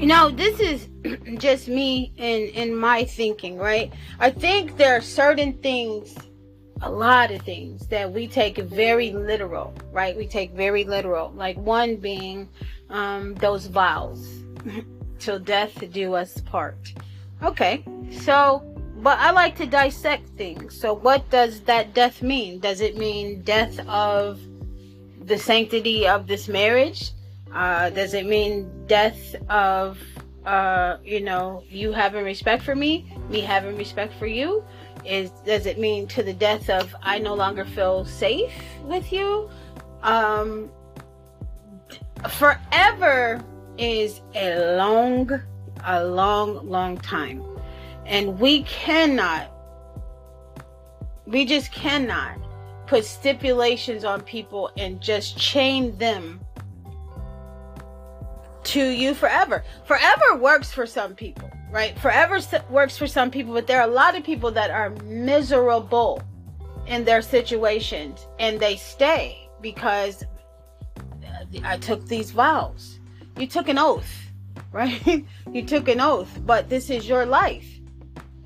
[0.00, 0.88] You know, this is
[1.38, 3.92] just me in in my thinking, right?
[4.18, 6.16] I think there are certain things,
[6.80, 10.16] a lot of things that we take very literal, right?
[10.16, 11.32] We take very literal.
[11.32, 12.48] Like one being
[12.88, 14.26] um, those vows,
[15.18, 16.94] till death do us part.
[17.42, 18.60] Okay, so
[19.02, 20.80] but I like to dissect things.
[20.80, 22.58] So what does that death mean?
[22.58, 24.40] Does it mean death of
[25.26, 27.12] the sanctity of this marriage?
[27.52, 29.98] Uh, does it mean death of,
[30.46, 34.64] uh, you know, you having respect for me, me having respect for you?
[35.04, 38.52] Is does it mean to the death of I no longer feel safe
[38.84, 39.50] with you?
[40.02, 40.70] Um,
[42.28, 43.42] forever
[43.78, 45.30] is a long,
[45.84, 47.42] a long, long time,
[48.06, 49.50] and we cannot,
[51.26, 52.38] we just cannot
[52.86, 56.40] put stipulations on people and just chain them
[58.64, 59.64] to you forever.
[59.86, 61.98] Forever works for some people, right?
[61.98, 66.22] Forever works for some people, but there are a lot of people that are miserable
[66.86, 70.24] in their situations and they stay because
[70.96, 72.98] uh, I took these vows.
[73.36, 74.30] You took an oath.
[74.72, 75.24] right?
[75.52, 77.80] you took an oath, but this is your life.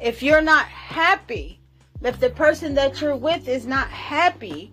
[0.01, 1.61] If you're not happy,
[2.03, 4.73] if the person that you're with is not happy,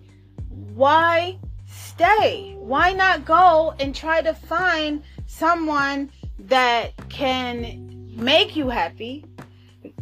[0.74, 2.56] why stay?
[2.58, 5.02] Why not go and try to find
[5.42, 9.24] someone that can make you happy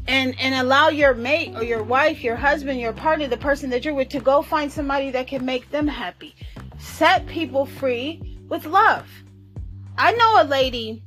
[0.07, 3.83] and and allow your mate or your wife, your husband, your partner, the person that
[3.83, 6.37] you're with to go find somebody that can make them happy.
[6.79, 9.09] Set people free with love.
[9.97, 11.03] I know a lady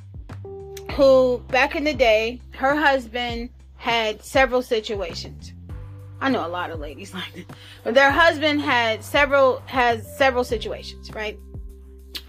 [0.95, 5.53] who back in the day, her husband had several situations.
[6.21, 7.55] I know a lot of ladies like that.
[7.83, 11.37] But their husband had several has several situations, right?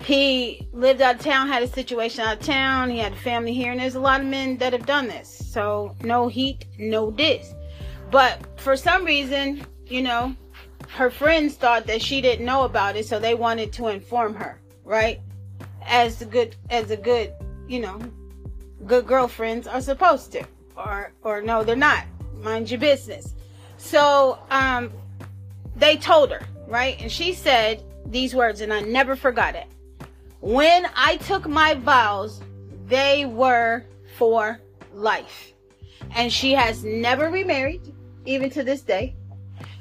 [0.00, 3.54] He lived out of town, had a situation out of town, he had a family
[3.54, 5.28] here, and there's a lot of men that have done this.
[5.28, 7.54] So no heat, no diss.
[8.10, 10.34] But for some reason, you know,
[10.90, 14.60] her friends thought that she didn't know about it, so they wanted to inform her,
[14.84, 15.20] right?
[15.86, 17.32] As a good as a good,
[17.66, 18.00] you know,
[18.86, 20.44] good girlfriends are supposed to.
[20.76, 22.04] Or or no, they're not.
[22.40, 23.34] Mind your business.
[23.76, 24.92] So um
[25.76, 27.00] they told her, right?
[27.00, 29.66] And she said these words, and I never forgot it.
[30.44, 32.42] When I took my vows,
[32.84, 33.82] they were
[34.18, 34.60] for
[34.92, 35.54] life.
[36.14, 37.94] And she has never remarried,
[38.26, 39.16] even to this day.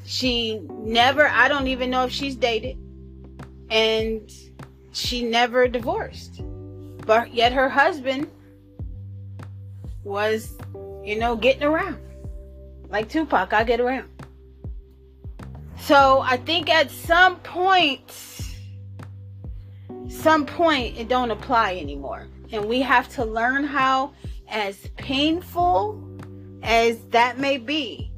[0.06, 2.78] She never, I don't even know if she's dated.
[3.69, 4.32] And
[4.93, 6.41] she never divorced.
[7.06, 8.32] But yet her husband
[10.06, 10.58] was,
[11.04, 11.99] you know, getting around.
[12.88, 14.08] Like Tupac, I get around.
[15.82, 18.10] So I think at some point,
[20.09, 22.27] some point it don't apply anymore.
[22.51, 24.13] And we have to learn how,
[24.47, 26.01] as painful
[26.61, 28.11] as that may be,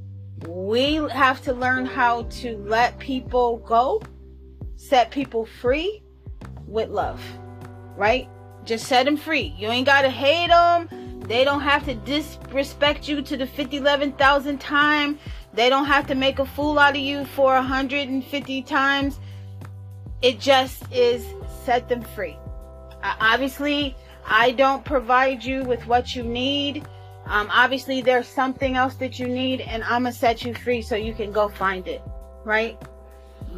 [0.48, 4.02] we have to learn how to let people go,
[4.76, 6.04] set people free
[6.68, 7.22] with love,
[7.96, 8.28] right?
[8.64, 9.56] Just set them free.
[9.58, 11.22] You ain't got to hate them.
[11.22, 15.18] They don't have to disrespect you to the 50, 11,000 time.
[15.54, 19.20] They don't have to make a fool out of you for 150 times.
[20.22, 21.26] It just is
[21.66, 22.38] set them free.
[23.04, 26.86] Uh, obviously, I don't provide you with what you need.
[27.26, 30.96] Um, obviously, there's something else that you need, and I'm gonna set you free so
[30.96, 32.02] you can go find it.
[32.44, 32.80] Right?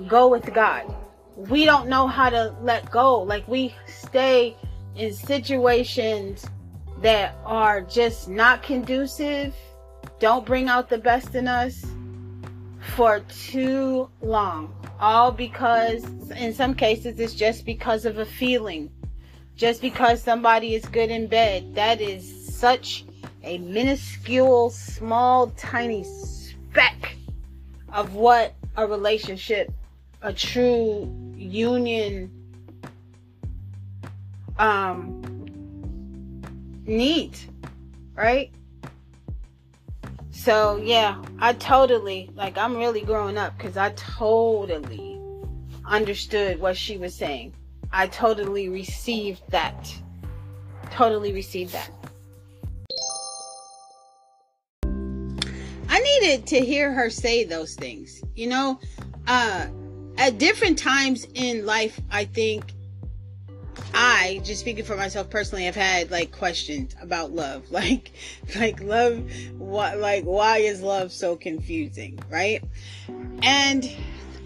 [0.07, 0.93] Go with God.
[1.35, 3.21] We don't know how to let go.
[3.21, 4.55] Like we stay
[4.95, 6.45] in situations
[7.01, 9.53] that are just not conducive,
[10.19, 11.85] don't bring out the best in us
[12.95, 14.73] for too long.
[14.99, 18.91] All because, in some cases, it's just because of a feeling.
[19.55, 21.75] Just because somebody is good in bed.
[21.75, 23.05] That is such
[23.43, 27.15] a minuscule, small, tiny speck
[27.93, 29.71] of what a relationship,
[30.21, 32.31] a true union,
[34.57, 35.21] um,
[36.85, 37.47] neat,
[38.15, 38.51] right?
[40.37, 45.19] So yeah, I totally like I'm really growing up because I totally
[45.83, 47.55] understood what she was saying.
[47.91, 49.91] I totally received that.
[50.91, 51.89] Totally received that.
[55.89, 58.21] I needed to hear her say those things.
[58.35, 58.79] You know,
[59.25, 59.65] uh
[60.19, 62.73] at different times in life, I think
[63.93, 67.65] I, just speaking for myself personally, have had like questions about love.
[67.77, 68.11] Like,
[68.55, 69.23] like love,
[69.57, 72.63] what, like, why is love so confusing, right?
[73.43, 73.87] And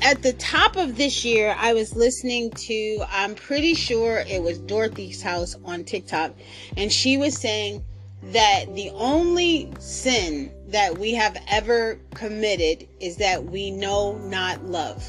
[0.01, 4.57] at the top of this year, I was listening to, I'm pretty sure it was
[4.59, 6.33] Dorothy's house on TikTok,
[6.75, 7.83] and she was saying
[8.23, 15.05] that the only sin that we have ever committed is that we know not love,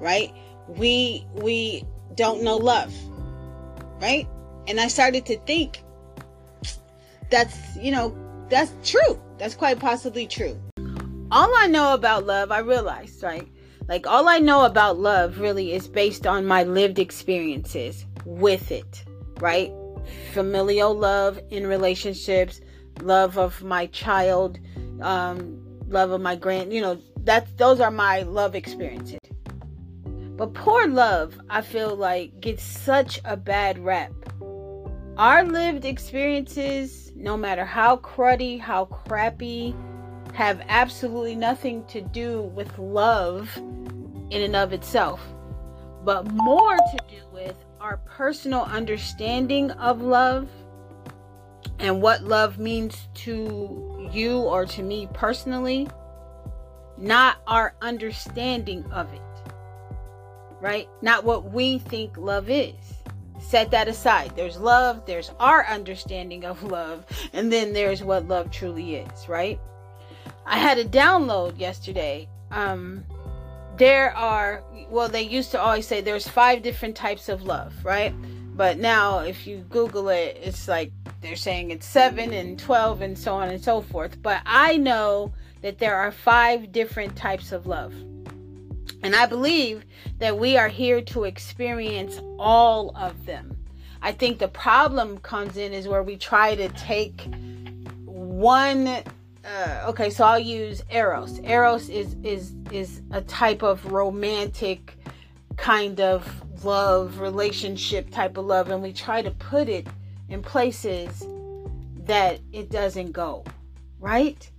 [0.00, 0.32] right?
[0.66, 1.84] We, we
[2.14, 2.94] don't know love
[4.00, 4.28] right?
[4.68, 5.82] And I started to think
[7.30, 8.16] that's, you know,
[8.48, 9.20] that's true.
[9.38, 10.58] That's quite possibly true.
[11.30, 13.48] All I know about love, I realized, right?
[13.88, 19.04] Like, all I know about love really is based on my lived experiences with it,
[19.40, 19.72] right?
[20.32, 22.60] Familial love in relationships,
[23.02, 24.58] love of my child,
[25.00, 29.18] um, love of my grand, you know, that's those are my love experiences.
[30.36, 34.12] But poor love, I feel like, gets such a bad rap.
[35.16, 39.74] Our lived experiences, no matter how cruddy, how crappy,
[40.34, 45.22] have absolutely nothing to do with love in and of itself,
[46.04, 50.50] but more to do with our personal understanding of love
[51.78, 55.88] and what love means to you or to me personally,
[56.98, 59.22] not our understanding of it
[60.66, 60.88] right?
[61.00, 62.74] Not what we think love is.
[63.38, 64.32] set that aside.
[64.34, 69.60] There's love, there's our understanding of love, and then there's what love truly is, right?
[70.44, 72.28] I had a download yesterday.
[72.50, 73.04] Um,
[73.76, 78.12] there are, well, they used to always say there's five different types of love, right?
[78.56, 80.90] But now, if you Google it, it's like
[81.20, 84.20] they're saying it's seven and 12 and so on and so forth.
[84.22, 87.92] But I know that there are five different types of love.
[89.02, 89.84] And I believe
[90.18, 93.56] that we are here to experience all of them.
[94.02, 97.28] I think the problem comes in is where we try to take
[98.04, 99.02] one
[99.46, 101.38] uh, okay, so I'll use eros.
[101.44, 104.98] Eros is is is a type of romantic
[105.56, 109.86] kind of love, relationship type of love, and we try to put it
[110.28, 111.24] in places
[112.06, 113.44] that it doesn't go,
[114.00, 114.50] right?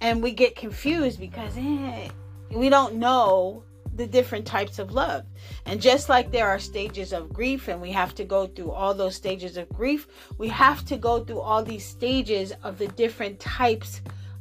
[0.00, 2.08] And we get confused because eh,
[2.50, 3.64] we don't know
[3.96, 5.24] the different types of love.
[5.64, 8.94] And just like there are stages of grief, and we have to go through all
[8.94, 10.06] those stages of grief,
[10.38, 14.00] we have to go through all these stages of the different types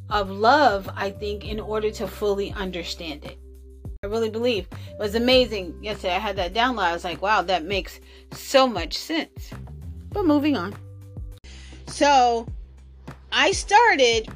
[0.09, 3.39] of love, I think, in order to fully understand it.
[4.03, 5.83] I really believe it was amazing.
[5.83, 6.83] Yesterday, I had that download.
[6.83, 7.99] I was like, wow, that makes
[8.31, 9.49] so much sense.
[10.11, 10.75] But moving on.
[11.87, 12.47] So,
[13.31, 14.29] I started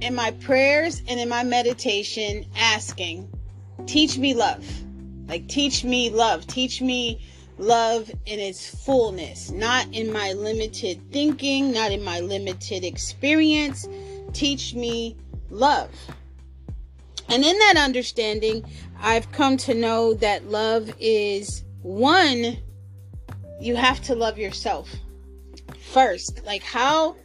[0.00, 3.32] in my prayers and in my meditation asking,
[3.84, 4.66] teach me love.
[5.28, 6.46] Like, teach me love.
[6.46, 7.20] Teach me
[7.58, 13.88] love in its fullness, not in my limited thinking, not in my limited experience.
[14.32, 15.16] Teach me
[15.50, 15.90] love.
[17.28, 18.64] And in that understanding,
[19.00, 22.58] I've come to know that love is one,
[23.60, 24.88] you have to love yourself
[25.92, 26.44] first.
[26.44, 27.16] Like, how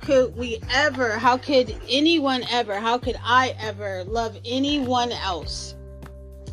[0.00, 5.74] could we ever, how could anyone ever, how could I ever love anyone else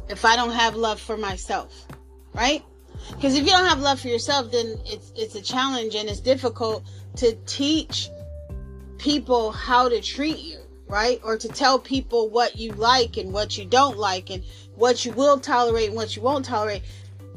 [0.10, 1.88] if I don't have love for myself?
[2.34, 2.64] Right?
[3.12, 6.20] Because if you don't have love for yourself, then it's it's a challenge and it's
[6.20, 6.84] difficult
[7.18, 8.10] to teach
[8.98, 11.20] people how to treat you right?
[11.24, 14.44] Or to tell people what you like and what you don't like and
[14.76, 16.84] what you will tolerate and what you won't tolerate.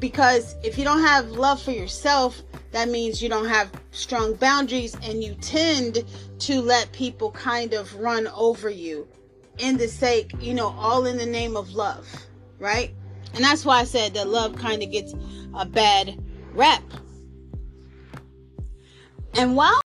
[0.01, 2.41] Because if you don't have love for yourself,
[2.71, 6.03] that means you don't have strong boundaries and you tend
[6.39, 9.07] to let people kind of run over you
[9.59, 12.07] in the sake, you know, all in the name of love,
[12.57, 12.91] right?
[13.35, 15.13] And that's why I said that love kind of gets
[15.53, 16.19] a bad
[16.55, 16.81] rep.
[19.35, 19.81] And while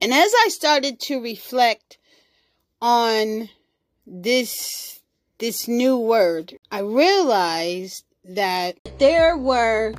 [0.00, 1.98] and as I started to reflect
[2.82, 3.48] on
[4.04, 5.00] this
[5.38, 9.94] this new word, I realized that there were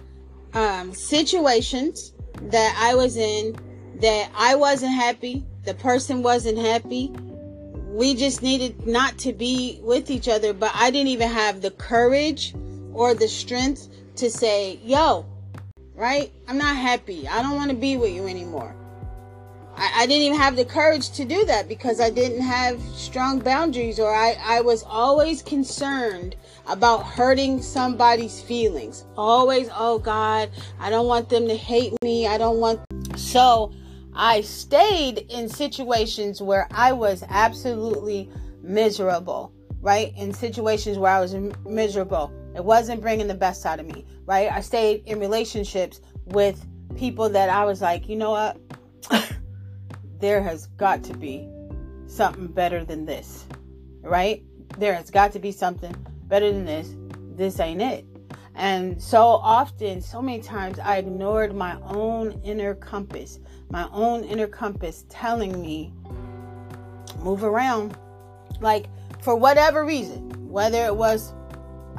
[0.53, 2.13] um, situations
[2.43, 3.55] that I was in
[4.01, 7.11] that I wasn't happy, the person wasn't happy.
[7.91, 11.71] We just needed not to be with each other, but I didn't even have the
[11.71, 12.53] courage
[12.93, 15.25] or the strength to say, yo,
[15.95, 16.31] right?
[16.47, 17.27] I'm not happy.
[17.27, 18.73] I don't want to be with you anymore.
[19.79, 23.39] I, I, didn't even have the courage to do that because I didn't have strong
[23.39, 26.35] boundaries or I, I was always concerned
[26.67, 29.05] about hurting somebody's feelings.
[29.15, 30.49] Always, oh God,
[30.81, 32.27] I don't want them to hate me.
[32.27, 32.81] I don't want.
[33.15, 33.71] So
[34.13, 38.29] I stayed in situations where I was absolutely
[38.61, 40.11] miserable, right?
[40.17, 42.33] In situations where I was miserable.
[42.53, 44.51] It wasn't bringing the best out of me, right?
[44.51, 46.67] I stayed in relationships with
[46.97, 48.57] people that I was like, you know what?
[50.19, 51.49] There has got to be
[52.07, 53.45] something better than this,
[54.01, 54.43] right?
[54.77, 55.95] There has got to be something
[56.27, 56.95] better than this.
[57.35, 58.05] This ain't it.
[58.55, 63.39] And so often, so many times, I ignored my own inner compass,
[63.69, 65.93] my own inner compass telling me,
[67.19, 67.97] move around.
[68.59, 68.87] Like,
[69.21, 71.33] for whatever reason, whether it was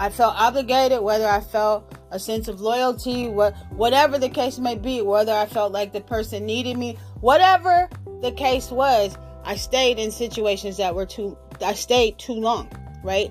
[0.00, 4.74] I felt obligated, whether I felt a sense of loyalty, what, whatever the case may
[4.74, 7.86] be, whether I felt like the person needed me, whatever
[8.20, 12.70] the case was, I stayed in situations that were too, I stayed too long,
[13.02, 13.30] right?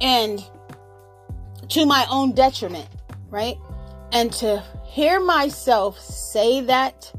[0.00, 0.44] And
[1.68, 2.88] to my own detriment,
[3.30, 3.56] right?
[4.12, 7.12] And to hear myself say that,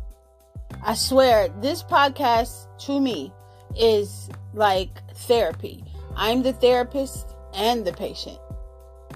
[0.83, 3.33] I swear, this podcast to me
[3.77, 5.83] is like therapy.
[6.15, 8.39] I'm the therapist and the patient,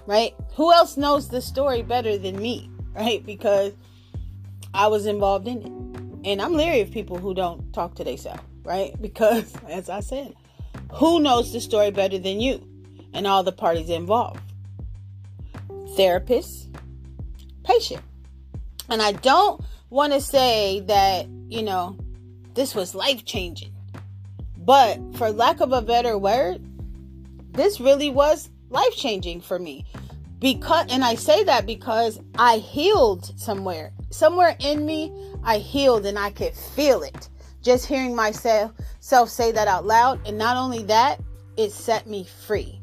[0.05, 0.33] right?
[0.55, 3.25] Who else knows the story better than me, right?
[3.25, 3.73] Because
[4.73, 5.92] I was involved in it.
[6.23, 8.93] And I'm leery of people who don't talk to themselves, right?
[9.01, 10.33] Because, as I said,
[10.91, 12.65] who knows the story better than you
[13.13, 14.39] and all the parties involved?
[15.95, 16.69] Therapist,
[17.63, 18.01] patient.
[18.89, 21.97] And I don't want to say that, you know,
[22.53, 23.73] this was life changing.
[24.57, 26.61] But for lack of a better word,
[27.53, 29.85] this really was life changing for me
[30.43, 33.93] because and I say that because I healed somewhere.
[34.09, 35.11] Somewhere in me,
[35.43, 37.29] I healed and I could feel it.
[37.61, 41.21] Just hearing myself self say that out loud and not only that,
[41.57, 42.79] it set me free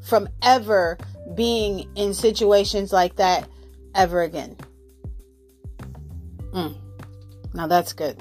[0.00, 0.98] from ever
[1.34, 3.48] being in situations like that
[3.94, 4.56] ever again.
[6.52, 6.76] Mm.
[7.54, 8.18] Now that's good.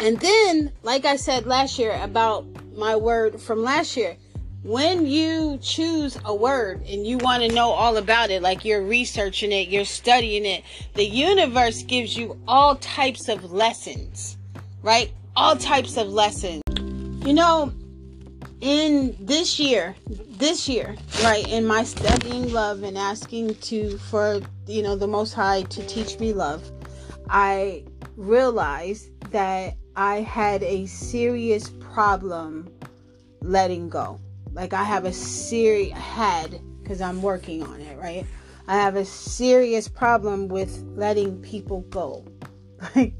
[0.00, 4.16] And then, like I said last year about my word from last year,
[4.66, 8.82] when you choose a word and you want to know all about it, like you're
[8.82, 10.64] researching it, you're studying it,
[10.94, 14.36] the universe gives you all types of lessons,
[14.82, 15.12] right?
[15.36, 16.62] All types of lessons.
[17.24, 17.72] You know,
[18.60, 24.82] in this year, this year, right, in my studying love and asking to for you
[24.82, 26.68] know the Most High to teach me love,
[27.30, 27.84] I
[28.16, 32.68] realized that I had a serious problem
[33.42, 34.18] letting go.
[34.56, 38.24] Like I have a serious had because I'm working on it, right?
[38.66, 42.24] I have a serious problem with letting people go.
[42.94, 43.14] Like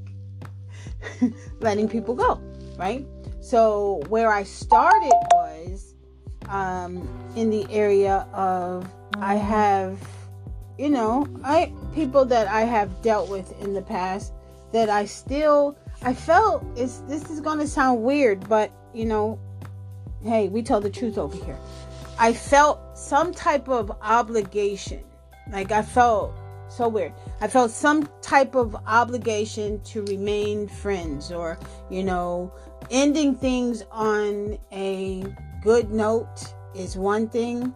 [1.61, 2.41] letting people go,
[2.79, 3.07] right?
[3.41, 5.95] So where I started was
[6.49, 9.99] um, in the area of I have,
[10.79, 14.33] you know, I people that I have dealt with in the past
[14.73, 19.39] that I still I felt it's this is going to sound weird, but you know,
[20.23, 21.59] hey, we tell the truth over here.
[22.19, 25.05] I felt some type of obligation.
[25.51, 26.35] Like I felt
[26.69, 27.13] so weird.
[27.41, 31.59] I felt some type of obligation to remain friends or,
[31.91, 32.53] you know,
[32.91, 35.25] ending things on a
[35.63, 37.75] good note is one thing.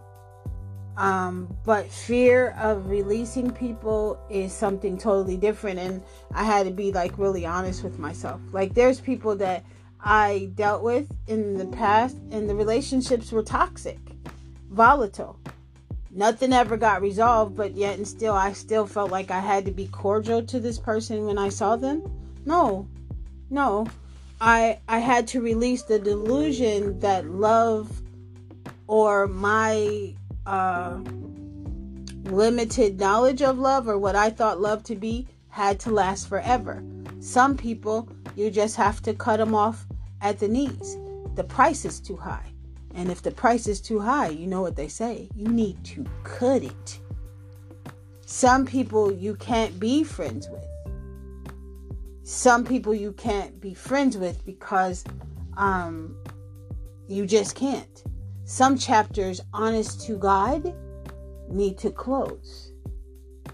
[0.97, 5.79] Um, but fear of releasing people is something totally different.
[5.79, 6.03] And
[6.35, 8.41] I had to be like really honest with myself.
[8.53, 9.65] Like, there's people that
[10.03, 13.99] I dealt with in the past, and the relationships were toxic,
[14.71, 15.39] volatile.
[16.11, 19.71] Nothing ever got resolved, but yet and still, I still felt like I had to
[19.71, 22.03] be cordial to this person when I saw them.
[22.45, 22.89] No,
[23.49, 23.87] no,
[24.41, 28.03] I I had to release the delusion that love
[28.87, 30.15] or my
[30.47, 30.99] uh,
[32.25, 36.83] limited knowledge of love or what I thought love to be had to last forever.
[37.21, 39.87] Some people you just have to cut them off
[40.21, 40.97] at the knees.
[41.35, 42.53] The price is too high.
[42.95, 46.05] And if the price is too high, you know what they say you need to
[46.25, 47.01] cut it.
[48.27, 50.65] Some people you can't be friends with.
[52.23, 55.05] Some people you can't be friends with because
[55.57, 56.17] um,
[57.09, 58.05] you just can't.
[58.45, 60.75] Some chapters, honest to God,
[61.49, 62.73] need to close,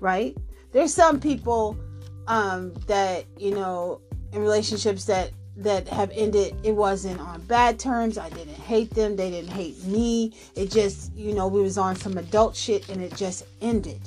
[0.00, 0.36] right?
[0.72, 1.78] There's some people
[2.26, 4.00] um, that, you know,
[4.36, 8.18] in relationships that that have ended it wasn't on bad terms.
[8.18, 9.16] I didn't hate them.
[9.16, 10.34] They didn't hate me.
[10.54, 14.00] It just you know we was on some adult shit and it just ended.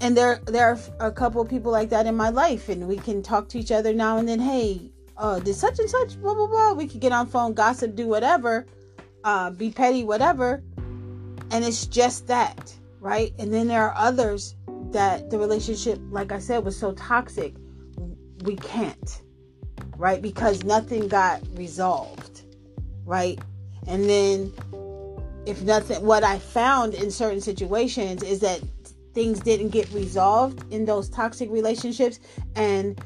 [0.00, 2.96] And there there are a couple of people like that in my life and we
[2.96, 6.34] can talk to each other now and then hey uh did such and such blah
[6.34, 6.72] blah blah.
[6.74, 8.66] We could get on phone gossip do whatever
[9.24, 10.62] uh be petty whatever.
[11.50, 13.34] And it's just that right?
[13.40, 14.54] And then there are others
[14.92, 17.54] that the relationship like i said was so toxic
[18.42, 19.22] we can't
[19.96, 20.20] right?
[20.20, 22.42] Because nothing got resolved,
[23.04, 23.38] right?
[23.86, 24.52] And then
[25.46, 28.60] if nothing what I found in certain situations is that
[29.12, 32.20] things didn't get resolved in those toxic relationships
[32.54, 33.02] and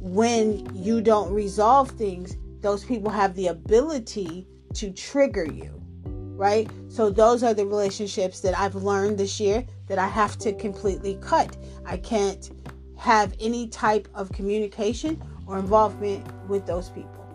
[0.00, 5.70] when you don't resolve things, those people have the ability to trigger you,
[6.36, 6.70] right?
[6.88, 11.18] So those are the relationships that I've learned this year that I have to completely
[11.20, 11.56] cut.
[11.84, 12.50] I can't
[12.96, 17.26] have any type of communication or involvement with those people.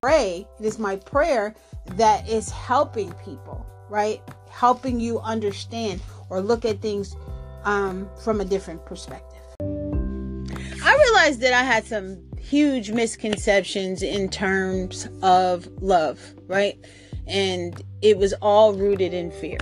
[0.00, 1.54] Pray, it is my prayer
[1.96, 4.22] that is helping people, right?
[4.48, 6.00] Helping you understand
[6.30, 7.16] or look at things
[7.64, 9.42] um, from a different perspective.
[9.60, 16.78] I realized that I had some huge misconceptions in terms of love, right?
[17.26, 19.58] And it was all rooted in fear.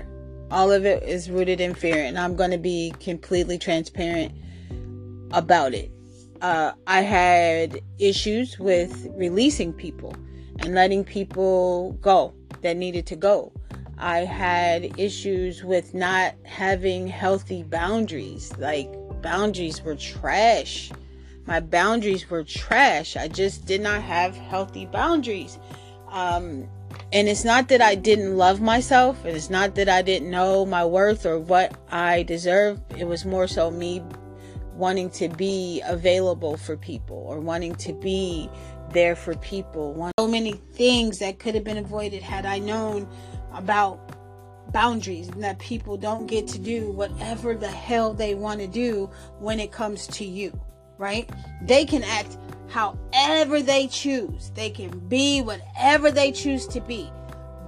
[0.51, 2.05] All of it is rooted in fear.
[2.05, 4.33] And I'm going to be completely transparent
[5.33, 5.94] about it
[6.45, 10.15] uh, I had issues with releasing people
[10.59, 13.51] and letting people go that needed to go.
[13.97, 18.53] I had issues with not having healthy boundaries.
[18.59, 18.93] Like,
[19.23, 20.93] boundaries were trash.
[21.47, 23.17] My boundaries were trash.
[23.17, 25.59] I just did not have healthy boundaries.
[26.11, 26.69] Um,
[27.11, 30.85] and it's not that I didn't love myself, it's not that I didn't know my
[30.85, 32.83] worth or what I deserve.
[32.99, 34.03] It was more so me
[34.75, 38.51] wanting to be available for people or wanting to be
[38.93, 40.11] there for people.
[40.19, 43.09] So many things that could have been avoided had I known
[43.53, 44.01] about
[44.73, 49.09] boundaries and that people don't get to do whatever the hell they want to do
[49.39, 50.59] when it comes to you,
[50.99, 51.31] right?
[51.63, 52.37] They can act
[52.69, 54.51] however they choose.
[54.55, 57.11] They can be whatever they choose to be,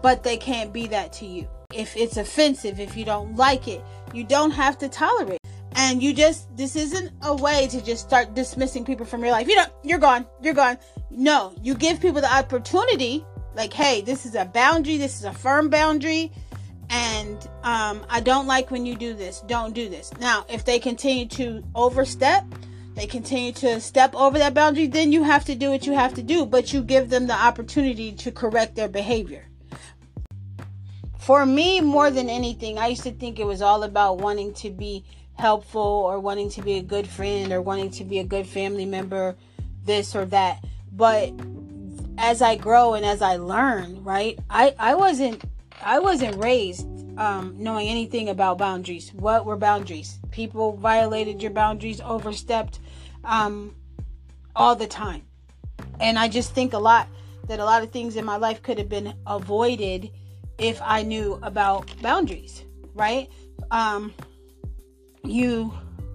[0.02, 1.48] but they can't be that to you.
[1.72, 3.82] If it's offensive, if you don't like it,
[4.12, 5.40] you don't have to tolerate.
[5.76, 9.46] And you just this isn't a way to just start dismissing people from your life.
[9.46, 10.26] You know, you're gone.
[10.42, 10.78] You're gone.
[11.10, 13.24] No, you give people the opportunity
[13.54, 14.96] like, "Hey, this is a boundary.
[14.96, 16.32] This is a firm boundary."
[16.88, 19.40] and um, I don't like when you do this.
[19.46, 20.12] Don't do this.
[20.20, 22.44] Now, if they continue to overstep,
[22.94, 26.14] they continue to step over that boundary, then you have to do what you have
[26.14, 29.44] to do, but you give them the opportunity to correct their behavior.
[31.18, 34.70] For me, more than anything, I used to think it was all about wanting to
[34.70, 35.04] be
[35.36, 38.86] helpful or wanting to be a good friend or wanting to be a good family
[38.86, 39.36] member,
[39.84, 40.64] this or that.
[40.92, 41.32] But
[42.18, 45.44] as I grow and as I learn, right, I, I wasn't
[45.82, 46.86] I wasn't raised
[47.18, 49.12] um, knowing anything about boundaries.
[49.12, 50.18] What were boundaries?
[50.30, 52.80] People violated your boundaries, overstepped
[53.24, 53.74] um,
[54.54, 55.22] all the time.
[56.00, 57.08] And I just think a lot
[57.46, 60.10] that a lot of things in my life could have been avoided
[60.58, 62.64] if I knew about boundaries,
[62.94, 63.30] right?
[63.70, 64.14] Um,
[65.24, 65.72] you,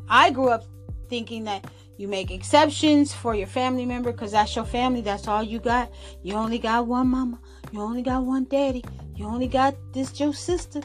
[0.09, 0.65] I grew up
[1.09, 1.65] thinking that
[1.97, 5.01] you make exceptions for your family member because that's your family.
[5.01, 5.91] That's all you got.
[6.23, 7.39] You only got one mama.
[7.71, 8.83] You only got one daddy.
[9.15, 10.81] You only got this your sister.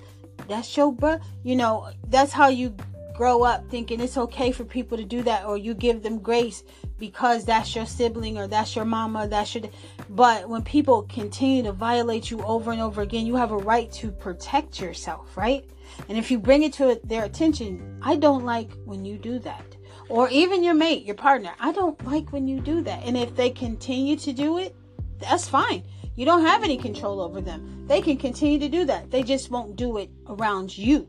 [0.49, 1.23] That's your brother.
[1.43, 2.75] You know, that's how you
[3.17, 6.63] grow up thinking it's okay for people to do that or you give them grace
[6.99, 9.65] because that's your sibling or that's your mama that's your
[10.11, 13.91] but when people continue to violate you over and over again you have a right
[13.93, 15.69] to protect yourself right?
[16.09, 19.77] And if you bring it to their attention i don't like when you do that.
[20.09, 23.05] Or even your mate your partner i don't like when you do that.
[23.05, 24.75] And if they continue to do it
[25.19, 25.83] that's fine.
[26.15, 27.85] You don't have any control over them.
[27.87, 29.11] They can continue to do that.
[29.11, 31.09] They just won't do it around you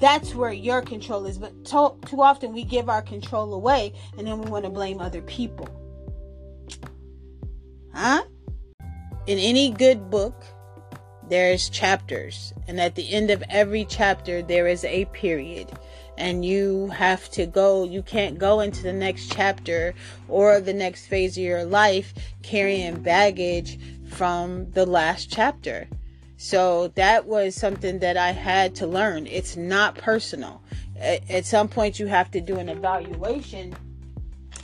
[0.00, 1.38] that's where your control is.
[1.38, 5.00] But to, too often we give our control away and then we want to blame
[5.00, 5.68] other people.
[7.94, 8.22] Huh?
[9.26, 10.44] In any good book,
[11.28, 12.52] there's chapters.
[12.66, 15.70] And at the end of every chapter, there is a period.
[16.18, 19.94] And you have to go, you can't go into the next chapter
[20.28, 23.78] or the next phase of your life carrying baggage
[24.08, 25.88] from the last chapter.
[26.42, 29.26] So that was something that I had to learn.
[29.26, 30.62] It's not personal.
[30.98, 33.76] At, some point, you have to do an evaluation.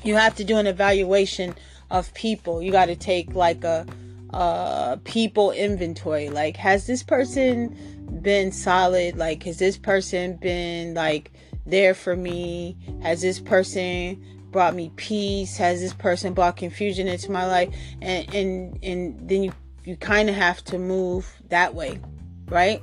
[0.02, 1.54] You have to do an evaluation
[1.90, 2.62] of people.
[2.62, 3.86] You got to take like a,
[4.30, 6.30] a people inventory.
[6.30, 7.76] Like, has this person
[8.22, 9.18] been solid?
[9.18, 11.30] Like, has this person been like
[11.66, 12.78] there for me?
[13.02, 15.58] Has this person brought me peace?
[15.58, 17.68] Has this person brought confusion into my life?
[18.00, 19.52] And and and then you
[19.86, 22.00] you kind of have to move that way,
[22.48, 22.82] right?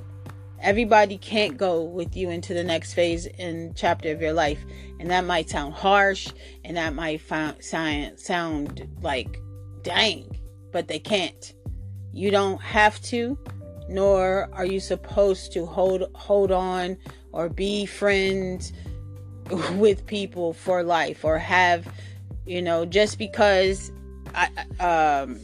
[0.60, 4.64] Everybody can't go with you into the next phase and chapter of your life.
[4.98, 6.28] And that might sound harsh
[6.64, 7.20] and that might
[7.60, 9.38] sound, sound like
[9.82, 10.34] dang,
[10.72, 11.52] but they can't.
[12.14, 13.38] You don't have to,
[13.86, 16.96] nor are you supposed to hold hold on
[17.32, 18.72] or be friends
[19.72, 21.86] with people for life or have,
[22.46, 23.92] you know, just because
[24.34, 24.48] I
[24.80, 25.40] um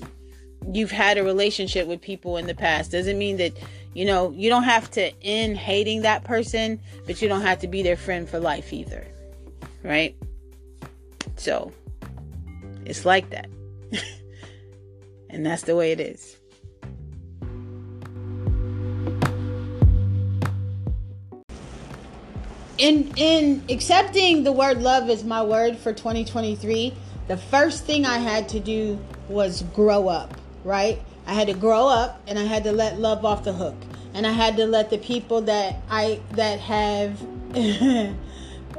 [0.72, 3.52] you've had a relationship with people in the past doesn't mean that
[3.94, 7.68] you know you don't have to end hating that person but you don't have to
[7.68, 9.06] be their friend for life either
[9.82, 10.16] right?
[11.36, 11.72] So
[12.84, 13.48] it's like that.
[15.32, 16.36] And that's the way it is.
[22.78, 26.92] In in accepting the word love as my word for 2023
[27.28, 28.98] the first thing i had to do
[29.28, 31.00] was grow up right?
[31.26, 33.76] I had to grow up and I had to let love off the hook.
[34.14, 37.20] And I had to let the people that I that have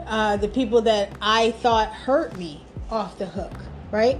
[0.05, 3.53] uh, the people that I thought hurt me off the hook,
[3.91, 4.17] right?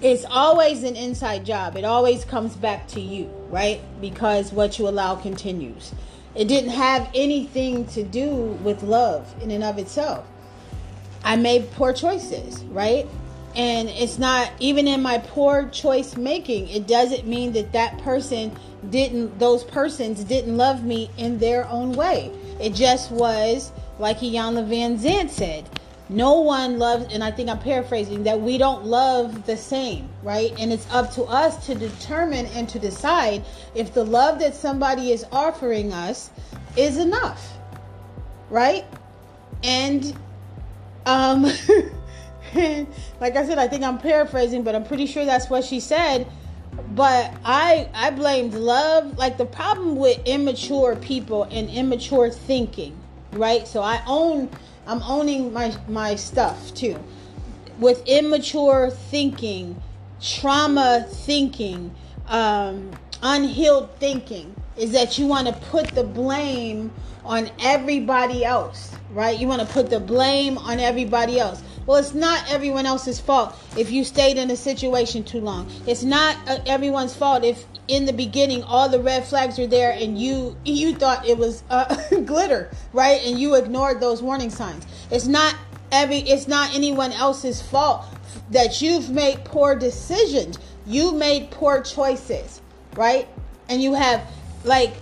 [0.00, 1.76] It's always an inside job.
[1.76, 3.80] It always comes back to you, right?
[4.00, 5.92] Because what you allow continues.
[6.34, 8.30] It didn't have anything to do
[8.64, 10.26] with love in and of itself.
[11.22, 13.06] I made poor choices, right?
[13.54, 18.54] And it's not even in my poor choice making it doesn't mean that that person
[18.90, 22.32] didn't those persons didn't love me in their own way.
[22.60, 25.68] It just was like Iyanla Vanzant said
[26.08, 30.52] no one loves and i think i'm paraphrasing that we don't love the same right?
[30.58, 33.44] And it's up to us to determine and to decide
[33.74, 36.30] if the love that somebody is offering us
[36.76, 37.56] is enough
[38.50, 38.84] right?
[39.62, 40.16] And
[41.06, 41.46] um
[43.20, 46.26] like I said, I think I'm paraphrasing, but I'm pretty sure that's what she said.
[46.94, 49.18] but I I blamed love.
[49.18, 52.98] Like the problem with immature people and immature thinking,
[53.32, 53.66] right?
[53.66, 54.50] So I own
[54.86, 57.02] I'm owning my my stuff too.
[57.78, 59.80] With immature thinking,
[60.20, 61.94] trauma thinking,
[62.28, 62.92] um,
[63.22, 66.92] unhealed thinking, is that you want to put the blame
[67.24, 69.38] on everybody else, right?
[69.38, 71.62] You want to put the blame on everybody else.
[71.86, 75.68] Well, it's not everyone else's fault if you stayed in a situation too long.
[75.86, 79.92] It's not uh, everyone's fault if in the beginning all the red flags were there
[79.92, 83.20] and you you thought it was uh, glitter, right?
[83.24, 84.86] And you ignored those warning signs.
[85.10, 85.56] It's not
[85.90, 88.04] every it's not anyone else's fault
[88.50, 90.58] that you've made poor decisions.
[90.86, 92.60] You made poor choices,
[92.94, 93.28] right?
[93.68, 94.30] And you have
[94.64, 94.94] like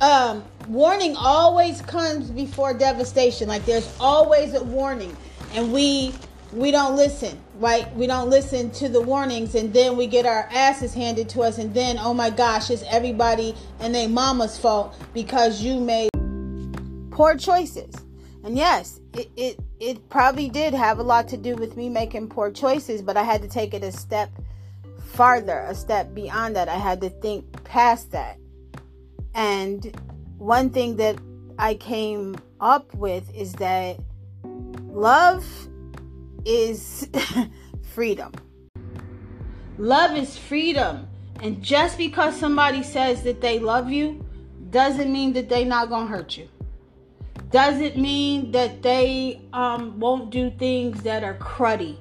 [0.00, 3.48] um warning always comes before devastation.
[3.48, 5.16] Like there's always a warning
[5.54, 6.14] and we
[6.52, 7.94] we don't listen right?
[7.94, 11.58] We don't listen to the warnings and then we get our asses handed to us
[11.58, 16.08] and then oh my gosh it's everybody and their mama's fault because you made
[17.10, 17.94] poor choices.
[18.42, 22.28] And yes it, it it probably did have a lot to do with me making
[22.28, 24.30] poor choices but i had to take it a step
[25.04, 26.68] farther a step beyond that.
[26.68, 28.38] I had to think past that.
[29.34, 29.94] And
[30.38, 31.18] one thing that
[31.58, 33.98] i came up with is that
[34.92, 35.46] Love
[36.44, 37.08] is
[37.94, 38.32] freedom.
[39.78, 41.08] Love is freedom.
[41.42, 44.24] And just because somebody says that they love you
[44.70, 46.48] doesn't mean that they're not going to hurt you.
[47.50, 51.96] Doesn't mean that they um, won't do things that are cruddy.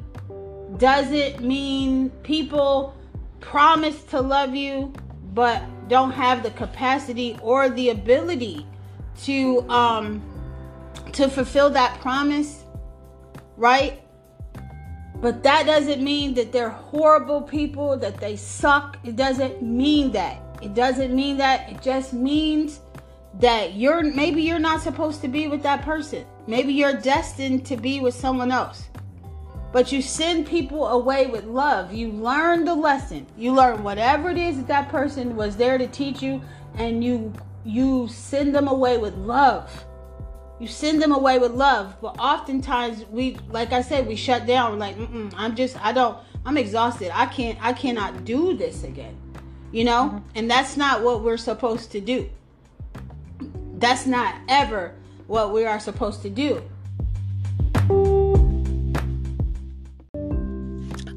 [0.77, 2.95] Doesn't mean people
[3.39, 4.93] promise to love you
[5.33, 8.65] but don't have the capacity or the ability
[9.23, 10.21] to um,
[11.13, 12.58] to fulfill that promise
[13.59, 14.01] right?
[15.21, 18.97] But that doesn't mean that they're horrible people, that they suck.
[19.03, 20.41] It doesn't mean that.
[20.61, 21.69] It doesn't mean that.
[21.69, 22.79] It just means
[23.39, 26.25] that you're maybe you're not supposed to be with that person.
[26.47, 28.87] Maybe you're destined to be with someone else.
[29.71, 31.93] But you send people away with love.
[31.93, 33.27] You learn the lesson.
[33.37, 36.41] You learn whatever it is that that person was there to teach you
[36.75, 37.33] and you
[37.65, 39.85] you send them away with love
[40.59, 44.77] you send them away with love but oftentimes we like i said we shut down.
[44.77, 44.95] Like
[45.35, 47.11] i'm just i don't i'm exhausted.
[47.13, 49.15] I can't i cannot do this again
[49.71, 50.09] you know?
[50.13, 50.29] Mm-hmm.
[50.35, 52.29] and that's not what we're supposed to do.
[53.77, 54.95] That's not ever
[55.27, 56.63] what we are supposed to do.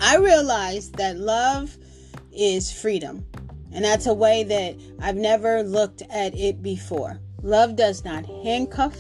[0.01, 1.76] I realized that love
[2.32, 3.24] is freedom
[3.72, 7.20] and that's a way that i've never looked at it before.
[7.43, 8.97] Love does not handcuff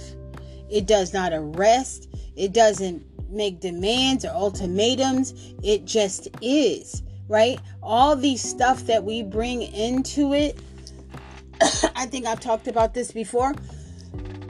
[0.72, 2.08] it does not arrest.
[2.34, 5.34] It doesn't make demands or ultimatums.
[5.62, 7.60] It just is, right?
[7.82, 10.58] All these stuff that we bring into it.
[11.94, 13.54] I think I've talked about this before.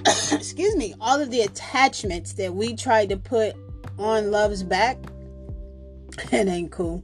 [0.33, 0.95] Excuse me.
[1.01, 3.57] All of the attachments that we try to put
[3.99, 4.99] on love's back.
[6.31, 7.03] That ain't cool.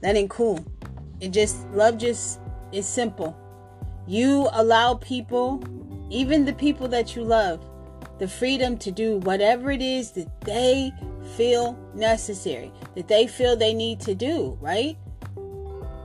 [0.00, 0.64] That ain't cool.
[1.20, 2.40] It just, love just
[2.72, 3.36] is simple.
[4.06, 5.62] You allow people,
[6.10, 7.64] even the people that you love,
[8.20, 10.92] the freedom to do whatever it is that they
[11.36, 14.96] feel necessary, that they feel they need to do, right?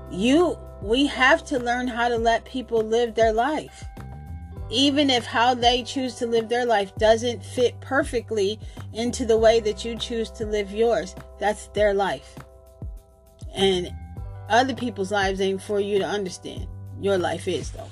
[0.10, 3.84] You we have to learn how to let people live their life.
[4.70, 8.60] Even if how they choose to live their life doesn't fit perfectly
[8.94, 12.36] into the way that you choose to live yours, that's their life.
[13.54, 13.94] And
[14.50, 16.68] other people's lives ain't for you to understand.
[17.00, 17.90] Your life is, though.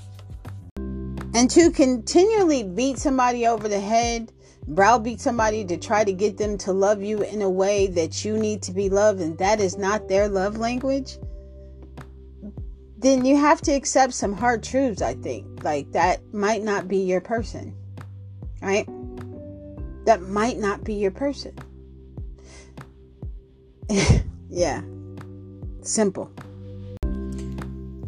[1.33, 4.31] And to continually beat somebody over the head,
[4.67, 8.37] browbeat somebody to try to get them to love you in a way that you
[8.37, 11.17] need to be loved, and that is not their love language,
[12.97, 15.63] then you have to accept some hard truths, I think.
[15.63, 17.75] Like that might not be your person,
[18.61, 18.87] right?
[20.05, 21.55] That might not be your person.
[24.49, 24.81] yeah,
[25.81, 26.31] simple.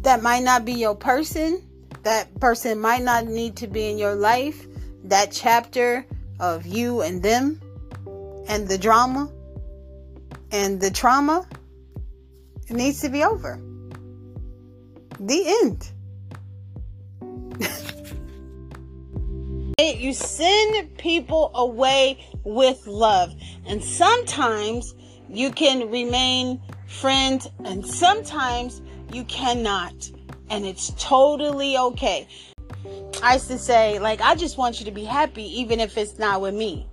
[0.02, 1.62] That might not be your person
[2.06, 4.68] that person might not need to be in your life.
[5.02, 6.06] That chapter
[6.38, 7.60] of you and them
[8.46, 9.28] and the drama
[10.52, 11.48] and the trauma
[12.68, 13.60] it needs to be over.
[15.18, 15.90] The end.
[20.00, 23.34] you send people away with love,
[23.66, 24.94] and sometimes
[25.28, 28.80] you can remain friends, and sometimes
[29.12, 30.10] you cannot
[30.50, 32.28] and it's totally okay.
[33.22, 36.18] I used to say, like, I just want you to be happy, even if it's
[36.18, 36.86] not with me.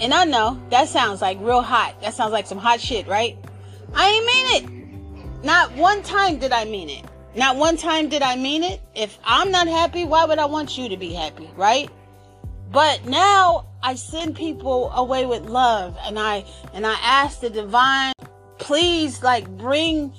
[0.00, 2.00] And I know that sounds like real hot.
[2.02, 3.36] That sounds like some hot shit, right?
[3.94, 5.44] I ain't mean it.
[5.44, 7.04] Not one time did I mean it.
[7.34, 8.80] Not one time did I mean it.
[8.94, 11.90] If I'm not happy, why would I want you to be happy, right?
[12.70, 18.12] But now I send people away with love and I and I ask the divine
[18.58, 20.12] please like bring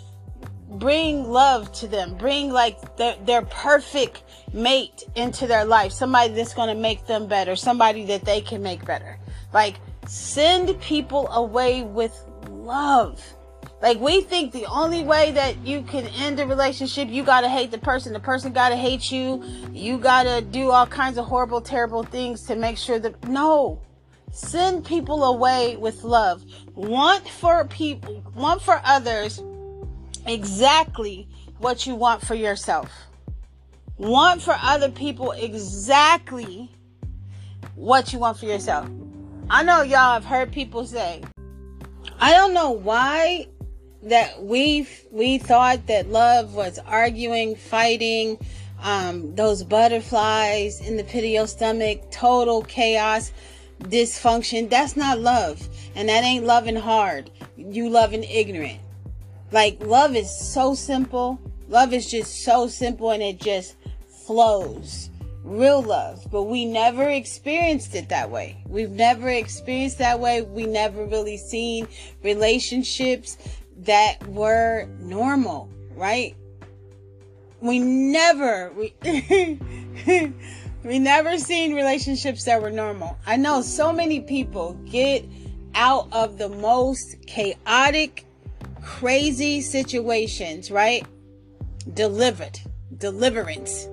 [0.71, 2.15] bring love to them.
[2.15, 5.91] Bring like their their perfect mate into their life.
[5.91, 9.19] Somebody that's going to make them better, somebody that they can make better.
[9.53, 9.75] Like
[10.07, 12.17] send people away with
[12.49, 13.21] love
[13.81, 17.71] like we think the only way that you can end a relationship, you gotta hate
[17.71, 19.43] the person, the person gotta hate you,
[19.73, 23.81] you gotta do all kinds of horrible, terrible things to make sure that no.
[24.31, 26.43] Send people away with love.
[26.75, 29.41] Want for people, want for others
[30.25, 31.27] exactly
[31.59, 32.91] what you want for yourself.
[33.97, 36.71] Want for other people exactly
[37.75, 38.89] what you want for yourself.
[39.49, 41.21] I know y'all have heard people say,
[42.19, 43.47] I don't know why
[44.03, 48.39] that we we thought that love was arguing, fighting,
[48.81, 53.31] um, those butterflies in the pit of your stomach, total chaos,
[53.83, 54.69] dysfunction.
[54.69, 57.29] That's not love, and that ain't loving hard.
[57.57, 58.79] You loving ignorant.
[59.51, 61.39] Like love is so simple.
[61.67, 63.75] Love is just so simple, and it just
[64.25, 65.09] flows.
[65.43, 68.63] Real love, but we never experienced it that way.
[68.67, 70.43] We've never experienced that way.
[70.43, 71.87] We never really seen
[72.23, 73.37] relationships
[73.79, 76.35] that were normal, right?
[77.59, 78.93] We never we
[80.83, 83.17] we never seen relationships that were normal.
[83.25, 85.25] I know so many people get
[85.73, 88.25] out of the most chaotic,
[88.81, 91.05] crazy situations, right?
[91.93, 92.59] Delivered,
[92.97, 93.87] deliverance.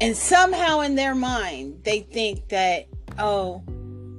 [0.00, 2.86] And somehow in their mind, they think that,
[3.18, 3.62] oh,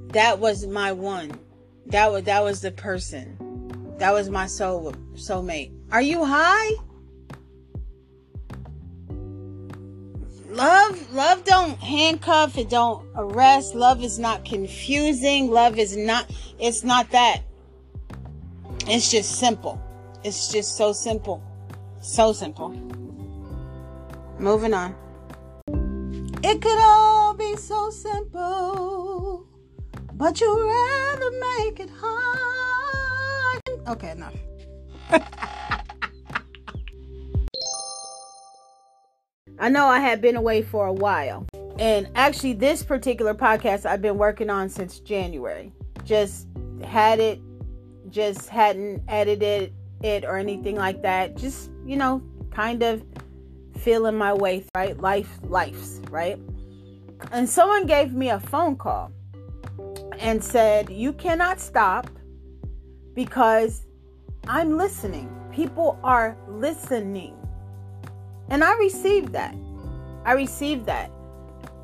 [0.08, 1.38] that was my one.
[1.86, 3.36] That was that was the person.
[3.98, 5.72] That was my soul soulmate.
[5.90, 6.70] Are you high?
[10.50, 13.74] Love, love don't handcuff, it don't arrest.
[13.74, 15.50] Love is not confusing.
[15.50, 17.42] Love is not it's not that.
[18.92, 19.80] It's just simple.
[20.24, 21.40] It's just so simple.
[22.00, 22.70] So simple.
[24.36, 24.96] Moving on.
[26.42, 29.46] It could all be so simple,
[30.14, 33.62] but you rather make it hard.
[33.86, 34.34] Okay, enough.
[39.60, 41.46] I know I had been away for a while.
[41.78, 45.72] And actually, this particular podcast I've been working on since January.
[46.04, 46.48] Just
[46.82, 47.40] had it,
[48.10, 51.36] just hadn't edited it or anything like that.
[51.36, 53.02] Just, you know, kind of
[53.78, 54.98] feeling my way, right?
[54.98, 56.38] Life, lives, right?
[57.32, 59.12] And someone gave me a phone call
[60.18, 62.08] and said, You cannot stop
[63.14, 63.86] because
[64.46, 65.30] I'm listening.
[65.52, 67.36] People are listening.
[68.48, 69.54] And I received that.
[70.24, 71.10] I received that.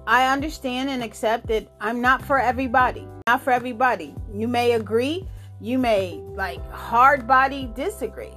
[0.07, 3.07] I understand and accept that I'm not for everybody.
[3.27, 4.15] Not for everybody.
[4.33, 5.29] You may agree,
[5.61, 8.35] you may like hard body disagree.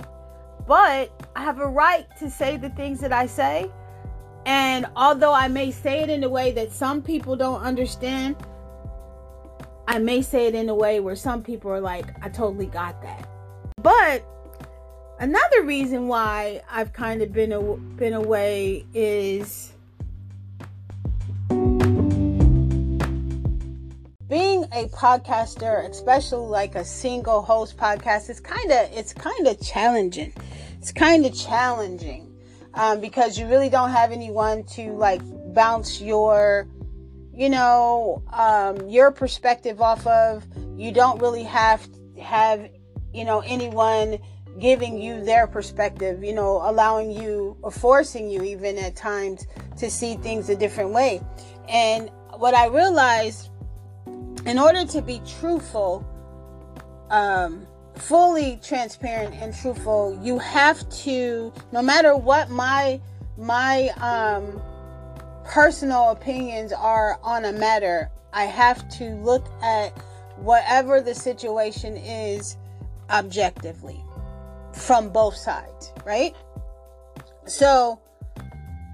[0.67, 3.71] But I have a right to say the things that I say.
[4.45, 8.35] And although I may say it in a way that some people don't understand,
[9.87, 13.01] I may say it in a way where some people are like, I totally got
[13.01, 13.27] that.
[13.81, 14.23] But
[15.19, 19.73] another reason why I've kind of been a, been away is
[24.29, 29.59] being a podcaster, especially like a single host podcast, is kind of it's kind of
[29.59, 30.31] challenging.
[30.77, 32.33] It's kind of challenging
[32.75, 35.21] um, because you really don't have anyone to like
[35.53, 36.67] bounce your
[37.39, 40.45] you know, um, your perspective off of.
[40.75, 41.87] You don't really have
[42.21, 42.69] have,
[43.13, 44.19] you know, anyone
[44.59, 49.89] giving you their perspective, you know, allowing you or forcing you even at times to
[49.89, 51.21] see things a different way.
[51.69, 53.49] And what I realized
[54.45, 56.05] in order to be truthful,
[57.09, 62.99] um, fully transparent and truthful, you have to, no matter what my
[63.37, 64.61] my um
[65.45, 69.89] personal opinions are on a matter, I have to look at
[70.37, 72.57] whatever the situation is
[73.09, 73.99] objectively
[74.73, 76.35] from both sides, right?
[77.45, 77.99] So,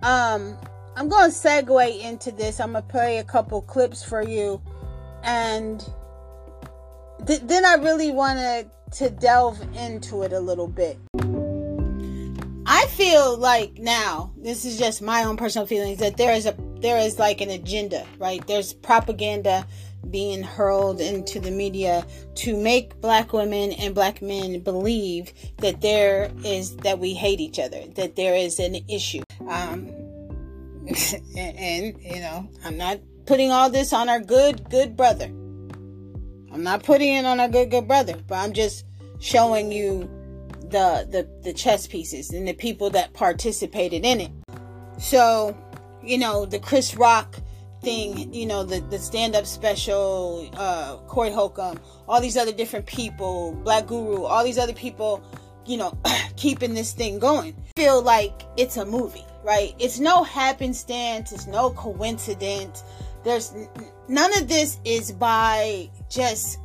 [0.02, 0.58] um,
[0.96, 2.60] I'm going to segue into this.
[2.62, 4.62] I'm going to play a couple clips for you.
[5.26, 5.84] And
[7.26, 10.97] th- then I really wanted to delve into it a little bit.
[12.67, 16.55] I feel like now, this is just my own personal feelings, that there is a
[16.80, 18.45] there is like an agenda, right?
[18.45, 19.65] There's propaganda
[20.11, 22.05] being hurled into the media
[22.36, 27.59] to make black women and black men believe that there is that we hate each
[27.59, 29.23] other, that there is an issue.
[29.47, 29.89] Um,
[30.88, 35.26] and, and you know, I'm not putting all this on our good good brother.
[36.51, 38.86] I'm not putting it on our good good brother, but I'm just
[39.19, 40.09] showing you
[40.61, 44.32] the the the chess pieces and the people that participated in it.
[44.97, 45.57] So,
[46.03, 47.36] you know, the Chris Rock
[47.82, 52.86] thing, you know, the, the stand up special, uh, Corey Holcomb, all these other different
[52.86, 55.23] people, Black Guru, all these other people,
[55.65, 55.97] you know,
[56.36, 57.55] keeping this thing going.
[57.78, 59.76] I feel like it's a movie, right?
[59.80, 62.84] It's no happenstance, it's no coincidence.
[63.26, 63.53] There's
[64.07, 66.59] none of this is by just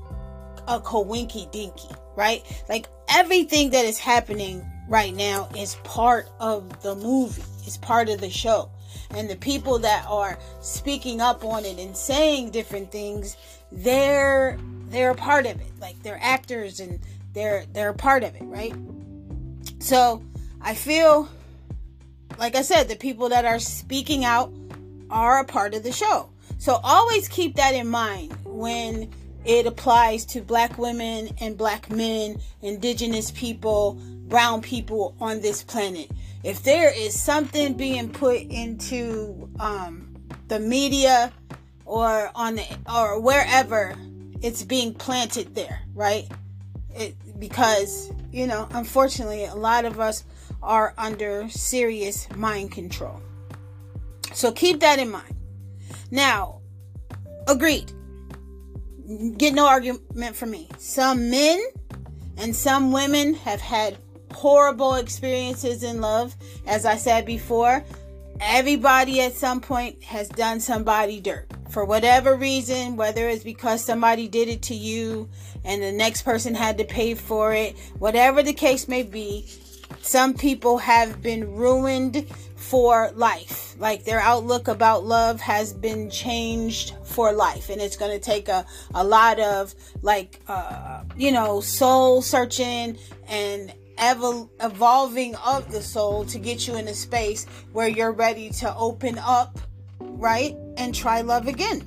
[0.68, 2.42] a coinky dinky, right?
[2.68, 8.20] Like everything that is happening right now is part of the movie, it's part of
[8.20, 8.70] the show.
[9.11, 13.36] And the people that are speaking up on it and saying different things,
[13.72, 14.58] they're
[14.88, 15.72] they're a part of it.
[15.80, 17.00] Like they're actors and
[17.32, 18.74] they're they're a part of it, right?
[19.78, 20.22] So
[20.61, 21.28] I feel
[22.38, 24.52] like I said, the people that are speaking out
[25.11, 26.28] are a part of the show.
[26.61, 29.11] So always keep that in mind when
[29.46, 33.94] it applies to black women and black men, indigenous people,
[34.28, 36.11] brown people on this planet.
[36.44, 40.14] If there is something being put into um,
[40.48, 41.32] the media
[41.86, 43.94] or on the or wherever
[44.42, 46.28] it's being planted there, right?
[46.94, 50.24] It, because you know, unfortunately, a lot of us
[50.62, 53.22] are under serious mind control.
[54.34, 55.39] So keep that in mind.
[56.11, 56.61] Now,
[57.46, 57.92] agreed
[59.36, 60.68] get no argument from me.
[60.78, 61.61] Some men
[62.38, 63.98] and some women have had
[64.32, 66.36] horrible experiences in love.
[66.66, 67.84] As I said before,
[68.40, 71.48] everybody at some point has done somebody dirt.
[71.70, 75.28] For whatever reason, whether it's because somebody did it to you
[75.64, 79.48] and the next person had to pay for it, whatever the case may be,
[80.00, 82.26] some people have been ruined
[82.61, 83.74] for life.
[83.78, 87.70] Like their outlook about love has been changed for life.
[87.70, 92.98] And it's going to take a, a lot of like, uh, you know, soul searching
[93.26, 98.50] and ev- evolving of the soul to get you in a space where you're ready
[98.50, 99.58] to open up,
[99.98, 100.54] right?
[100.76, 101.82] And try love again.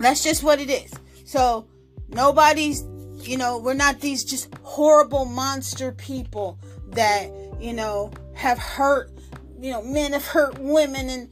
[0.00, 0.92] That's just what it is.
[1.24, 1.68] So
[2.08, 2.82] nobody's,
[3.20, 6.58] you know, we're not these just horrible monster people
[6.88, 9.11] that, you know, have hurt
[9.62, 11.30] you know, men have hurt women and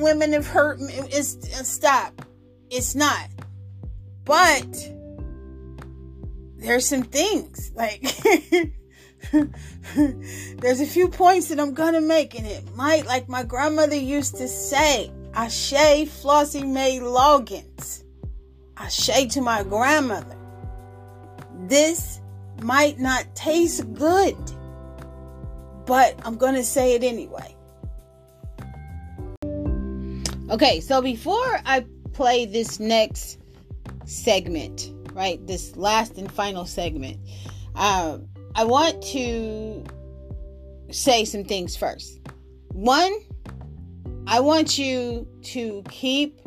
[0.00, 0.78] women have hurt.
[0.80, 2.24] It's, uh, stop.
[2.70, 3.28] It's not.
[4.24, 4.66] But
[6.56, 8.02] there's some things like
[9.32, 14.36] there's a few points that I'm gonna make, and it might, like my grandmother used
[14.36, 18.04] to say, Ashe Flossie Mae Loggins.
[18.78, 20.36] Ashe to my grandmother.
[21.66, 22.20] This
[22.62, 24.36] might not taste good,
[25.84, 27.56] but I'm gonna say it anyway.
[30.50, 31.84] Okay, so before I
[32.14, 33.38] play this next
[34.06, 37.18] segment, right, this last and final segment,
[37.74, 39.84] um, I want to
[40.90, 42.20] say some things first.
[42.68, 43.12] One,
[44.26, 46.40] I want you to keep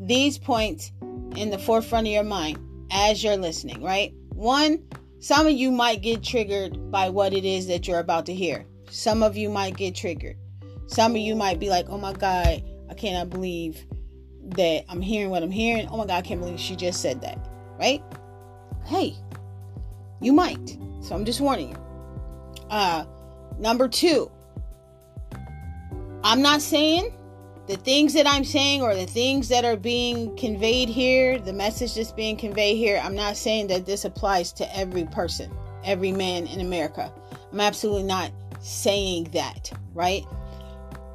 [0.00, 0.90] these points
[1.36, 2.58] in the forefront of your mind
[2.90, 4.12] as you're listening, right?
[4.30, 4.82] One,
[5.20, 8.66] some of you might get triggered by what it is that you're about to hear.
[8.90, 10.36] Some of you might get triggered.
[10.88, 12.64] Some of you might be like, oh my God,
[12.94, 13.86] I cannot believe
[14.50, 15.88] that I'm hearing what I'm hearing.
[15.90, 17.38] Oh my God, I can't believe she just said that.
[17.76, 18.00] Right?
[18.84, 19.16] Hey,
[20.20, 20.78] you might.
[21.00, 21.76] So I'm just warning you.
[22.70, 23.04] Uh,
[23.58, 24.30] number two,
[26.22, 27.12] I'm not saying
[27.66, 31.96] the things that I'm saying or the things that are being conveyed here, the message
[31.96, 35.52] that's being conveyed here, I'm not saying that this applies to every person,
[35.84, 37.12] every man in America.
[37.52, 38.30] I'm absolutely not
[38.60, 40.24] saying that, right?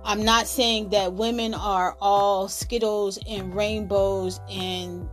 [0.04, 5.08] I'm not saying that women are all skittles and rainbows and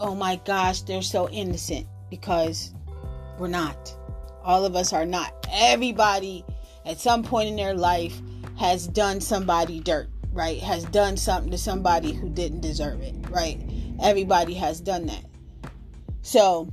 [0.00, 2.74] oh my gosh, they're so innocent because
[3.38, 3.96] we're not.
[4.42, 5.46] All of us are not.
[5.50, 6.44] Everybody
[6.84, 8.20] at some point in their life
[8.58, 10.60] has done somebody dirt, right?
[10.60, 13.60] Has done something to somebody who didn't deserve it, right?
[14.02, 15.24] Everybody has done that.
[16.22, 16.72] So,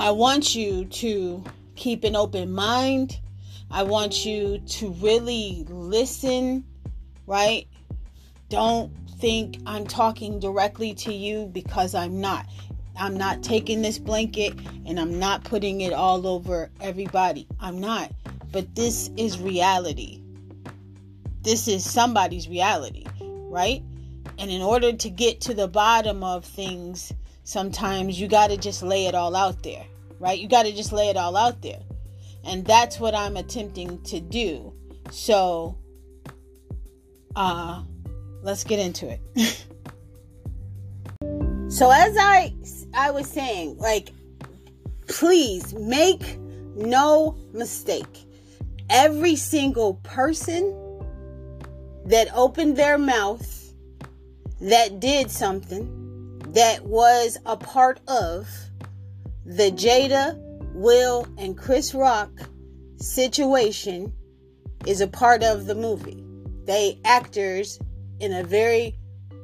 [0.00, 1.44] I want you to
[1.76, 3.20] keep an open mind
[3.70, 6.64] I want you to really listen,
[7.26, 7.66] right?
[8.48, 12.46] Don't think I'm talking directly to you because I'm not.
[12.96, 14.54] I'm not taking this blanket
[14.86, 17.46] and I'm not putting it all over everybody.
[17.60, 18.10] I'm not.
[18.50, 20.22] But this is reality.
[21.42, 23.82] This is somebody's reality, right?
[24.38, 27.12] And in order to get to the bottom of things,
[27.44, 29.84] sometimes you got to just lay it all out there,
[30.18, 30.38] right?
[30.38, 31.80] You got to just lay it all out there.
[32.48, 34.72] And that's what I'm attempting to do.
[35.10, 35.76] So,
[37.36, 37.82] uh,
[38.42, 39.20] let's get into it.
[41.70, 42.54] so as I
[42.94, 44.10] I was saying, like
[45.08, 46.38] please make
[46.76, 48.26] no mistake.
[48.90, 50.74] Every single person
[52.06, 53.74] that opened their mouth
[54.60, 58.48] that did something that was a part of
[59.44, 60.42] the Jada,
[60.78, 62.30] Will, and Chris Rock
[62.98, 64.12] situation
[64.86, 66.24] is a part of the movie.
[66.66, 67.80] They actors
[68.20, 68.96] in a very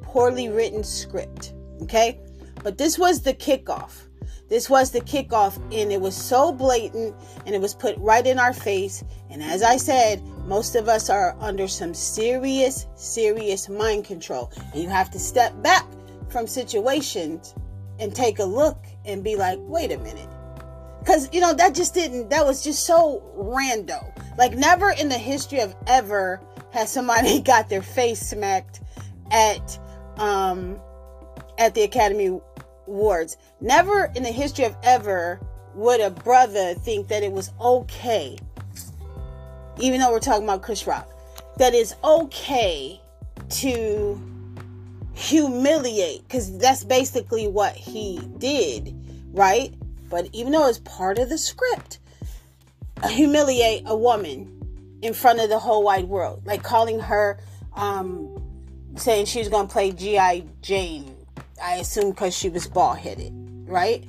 [0.02, 1.52] poorly written script.
[1.82, 2.20] Okay?
[2.62, 4.06] But this was the kickoff.
[4.48, 7.16] This was the kickoff, and it was so blatant
[7.46, 9.02] and it was put right in our face.
[9.28, 14.52] And as I said, most of us are under some serious, serious mind control.
[14.72, 15.84] And you have to step back
[16.28, 17.56] from situations
[17.98, 20.28] and take a look and be like, wait a minute.
[21.04, 24.10] Because, you know, that just didn't, that was just so rando.
[24.38, 26.40] Like, never in the history of ever
[26.72, 28.80] has somebody got their face smacked
[29.30, 29.78] at,
[30.16, 30.80] um,
[31.58, 32.40] at the Academy
[32.86, 33.36] Awards.
[33.60, 35.40] Never in the history of ever
[35.74, 38.38] would a brother think that it was okay,
[39.78, 41.10] even though we're talking about Chris Rock,
[41.58, 42.98] that it's okay
[43.50, 44.18] to
[45.12, 48.96] humiliate, because that's basically what he did,
[49.32, 49.74] right?
[50.14, 51.98] But even though it's part of the script,
[53.04, 57.40] humiliate a woman in front of the whole wide world, like calling her,
[57.74, 58.40] um,
[58.94, 60.44] saying she was to play G.I.
[60.62, 61.14] Jane
[61.60, 63.32] I assume because she was bald headed,
[63.66, 64.04] right?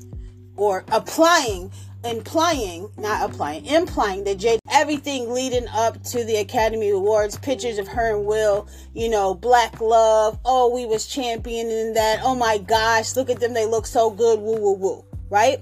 [0.55, 1.71] Or applying,
[2.03, 7.87] implying, not applying, implying that Jade, everything leading up to the Academy Awards, pictures of
[7.87, 10.39] her and Will, you know, black love.
[10.45, 12.19] Oh, we was championing that.
[12.23, 13.53] Oh my gosh, look at them.
[13.53, 14.39] They look so good.
[14.39, 15.05] Woo, woo, woo.
[15.29, 15.61] Right?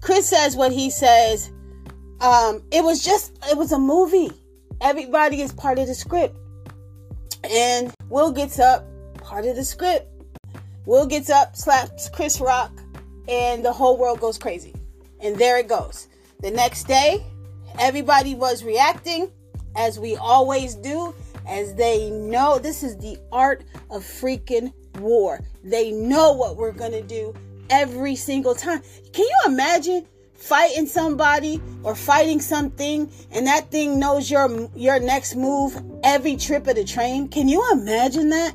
[0.00, 1.52] Chris says what he says.
[2.20, 4.30] Um, it was just, it was a movie.
[4.80, 6.36] Everybody is part of the script.
[7.44, 8.84] And Will gets up,
[9.22, 10.08] part of the script
[10.88, 12.72] Will gets up, slaps Chris Rock,
[13.28, 14.74] and the whole world goes crazy.
[15.20, 16.08] And there it goes.
[16.40, 17.26] The next day,
[17.78, 19.30] everybody was reacting
[19.76, 21.14] as we always do,
[21.46, 25.40] as they know this is the art of freaking war.
[25.62, 27.34] They know what we're going to do
[27.70, 28.82] every single time.
[29.12, 35.34] Can you imagine fighting somebody or fighting something and that thing knows your your next
[35.34, 37.28] move every trip of the train?
[37.28, 38.54] Can you imagine that?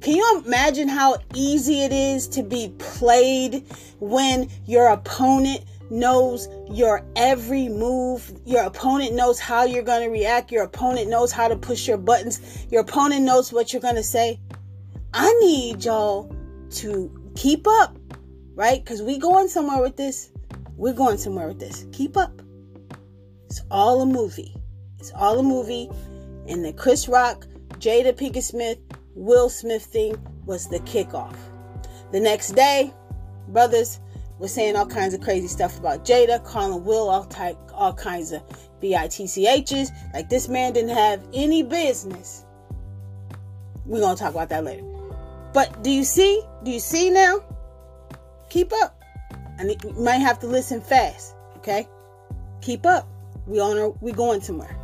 [0.00, 3.64] Can you imagine how easy it is to be played
[4.00, 8.30] when your opponent knows your every move?
[8.44, 10.52] Your opponent knows how you're going to react.
[10.52, 12.66] Your opponent knows how to push your buttons.
[12.70, 14.38] Your opponent knows what you're going to say.
[15.14, 16.30] I need y'all
[16.72, 17.96] to keep up,
[18.54, 18.82] right?
[18.82, 20.30] Because we going somewhere with this.
[20.76, 21.86] We're going somewhere with this.
[21.92, 22.42] Keep up.
[23.46, 24.54] It's all a movie.
[24.98, 25.88] It's all a movie.
[26.48, 27.46] And the Chris Rock,
[27.78, 28.78] Jada Pinkett Smith,
[29.14, 31.36] Will Smith thing was the kickoff.
[32.12, 32.92] The next day,
[33.48, 34.00] brothers
[34.38, 38.32] were saying all kinds of crazy stuff about Jada, calling Will all type, all kinds
[38.32, 38.42] of
[38.80, 39.90] bitchs.
[40.12, 42.44] Like this man didn't have any business.
[43.86, 44.84] We're gonna talk about that later.
[45.52, 46.42] But do you see?
[46.64, 47.40] Do you see now?
[48.54, 49.02] Keep up.
[49.58, 51.34] And you might have to listen fast.
[51.56, 51.88] Okay?
[52.62, 53.08] Keep up.
[53.48, 54.78] We on our, we going somewhere.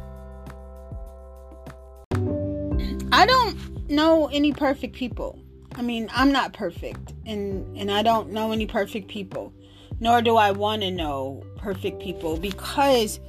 [3.12, 5.40] I don't know any perfect people.
[5.76, 9.52] I mean, I'm not perfect and and I don't know any perfect people.
[10.00, 13.20] Nor do I want to know perfect people because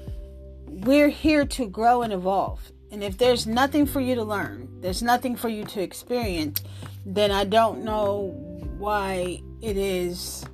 [0.66, 2.72] we're here to grow and evolve.
[2.90, 6.64] And if there's nothing for you to learn, there's nothing for you to experience,
[7.06, 8.34] then I don't know
[8.80, 10.46] why it is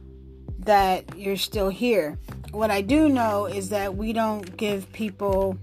[0.59, 2.17] that you're still here.
[2.51, 5.57] What I do know is that we don't give people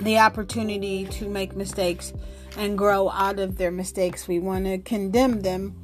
[0.00, 2.12] the opportunity to make mistakes
[2.56, 4.26] and grow out of their mistakes.
[4.26, 5.74] We want to condemn them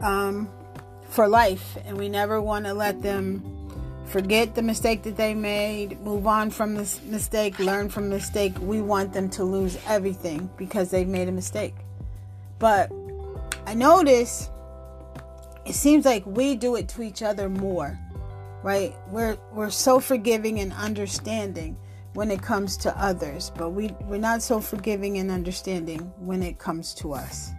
[0.00, 0.50] um,
[1.10, 3.50] for life, and we never want to let them
[4.06, 8.54] forget the mistake that they made, move on from this mistake, learn from mistake.
[8.60, 11.74] We want them to lose everything because they've made a mistake.
[12.58, 12.92] But
[13.66, 14.50] I notice
[15.66, 17.98] it seems like we do it to each other more,
[18.62, 18.94] right?
[19.08, 21.76] We're we're so forgiving and understanding
[22.14, 26.58] when it comes to others, but we, we're not so forgiving and understanding when it
[26.58, 27.50] comes to us.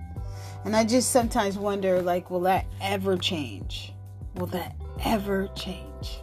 [0.64, 3.94] And I just sometimes wonder, like, will that ever change?
[4.36, 6.22] Will that ever change?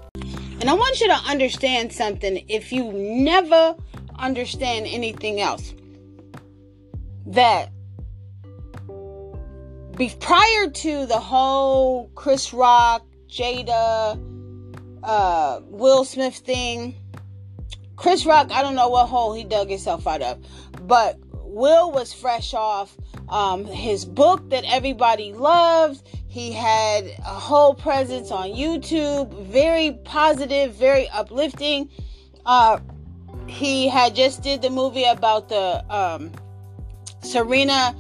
[0.61, 3.77] And I want you to understand something if you never
[4.19, 5.75] understand anything else
[7.27, 7.72] that
[10.09, 14.19] be, prior to the whole Chris Rock, Jada,
[15.03, 16.97] uh, Will Smith thing,
[17.97, 20.45] Chris Rock, I don't know what hole he dug himself out of,
[20.89, 22.97] but Will was fresh off
[23.29, 26.09] um, his book that everybody loved.
[26.27, 31.89] He had a whole presence on YouTube, very positive, very uplifting.
[32.45, 32.81] Uh,
[33.47, 36.33] he had just did the movie about the um,
[37.23, 37.95] Serena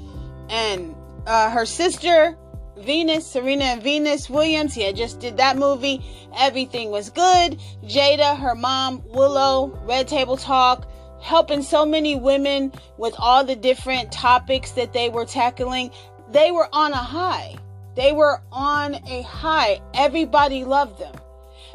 [0.49, 0.97] and
[1.27, 2.37] uh, her sister
[2.79, 4.75] Venus, Serena and Venus Williams.
[4.75, 6.03] Had just did that movie.
[6.37, 7.59] Everything was good.
[7.85, 10.89] Jada, her mom, Willow, Red Table Talk,
[11.21, 15.91] helping so many women with all the different topics that they were tackling.
[16.31, 17.57] They were on a high.
[17.95, 19.81] They were on a high.
[19.95, 21.15] Everybody loved them.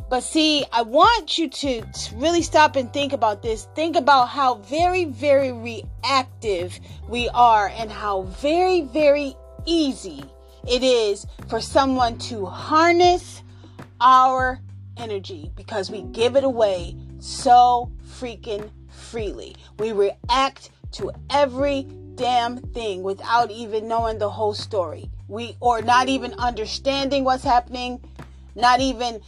[0.09, 1.83] But see, I want you to
[2.15, 3.67] really stop and think about this.
[3.75, 6.79] Think about how very, very reactive
[7.09, 9.35] we are and how very, very
[9.65, 10.23] easy
[10.65, 13.43] it is for someone to harness
[13.99, 14.59] our
[14.95, 19.55] energy because we give it away so freaking freely.
[19.77, 21.83] We react to every
[22.15, 25.09] damn thing without even knowing the whole story.
[25.27, 28.01] We or not even understanding what's happening,
[28.55, 29.21] not even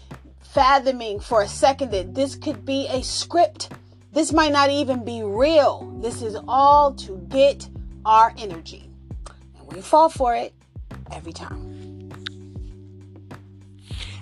[0.53, 3.71] fathoming for a second that this could be a script.
[4.11, 5.95] This might not even be real.
[6.01, 7.69] This is all to get
[8.05, 8.89] our energy.
[9.57, 10.53] And we fall for it
[11.11, 11.67] every time.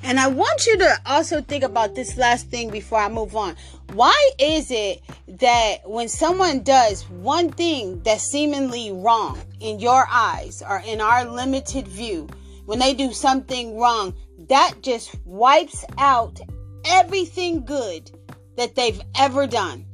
[0.04, 3.56] And I want you to also think about this last thing before I move on.
[3.94, 10.62] Why is it that when someone does one thing that's seemingly wrong in your eyes
[10.62, 12.28] or in our limited view,
[12.66, 14.14] when they do something wrong,
[14.50, 16.40] that just wipes out
[16.86, 18.12] everything good
[18.56, 19.86] that they've ever done?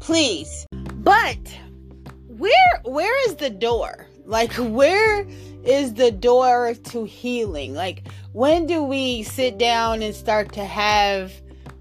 [0.00, 0.66] Please.
[0.94, 1.38] But
[2.26, 4.06] where where is the door?
[4.24, 5.26] Like where
[5.64, 7.74] is the door to healing?
[7.74, 11.32] Like, when do we sit down and start to have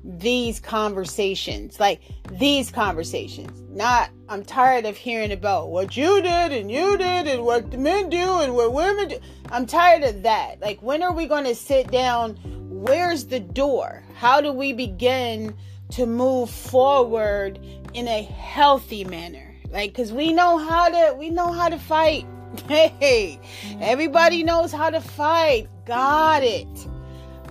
[0.07, 1.79] these conversations?
[1.79, 2.01] Like,
[2.31, 3.61] these conversations.
[3.69, 7.77] Not, I'm tired of hearing about what you did and you did and what the
[7.77, 9.19] men do and what women do.
[9.51, 10.61] I'm tired of that.
[10.61, 12.35] Like, when are we going to sit down?
[12.69, 14.03] Where's the door?
[14.15, 15.55] How do we begin
[15.91, 17.59] to move forward
[17.93, 19.55] in a healthy manner?
[19.69, 22.25] Like, cause we know how to, we know how to fight
[22.67, 23.39] Hey,
[23.79, 25.67] everybody knows how to fight.
[25.85, 26.67] Got it.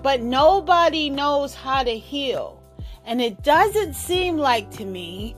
[0.06, 2.62] But nobody knows how to heal.
[3.04, 5.34] And it doesn't seem like to me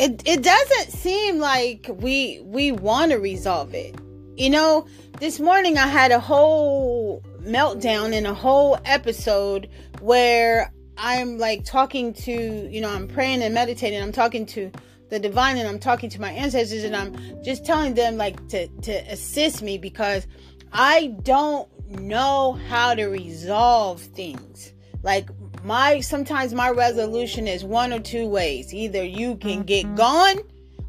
[0.00, 3.94] it it doesn't seem like we we want to resolve it.
[4.34, 4.88] You know,
[5.20, 9.68] this morning I had a whole meltdown in a whole episode
[10.00, 12.32] where I'm like talking to,
[12.68, 14.02] you know, I'm praying and meditating.
[14.02, 14.72] I'm talking to
[15.10, 18.68] the divine and I'm talking to my ancestors and I'm just telling them like to
[18.68, 20.26] to assist me because
[20.72, 24.72] I don't know how to resolve things.
[25.02, 25.28] Like
[25.64, 28.74] my sometimes my resolution is one or two ways.
[28.74, 29.94] Either you can get mm-hmm.
[29.96, 30.36] gone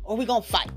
[0.04, 0.72] or we going to fight.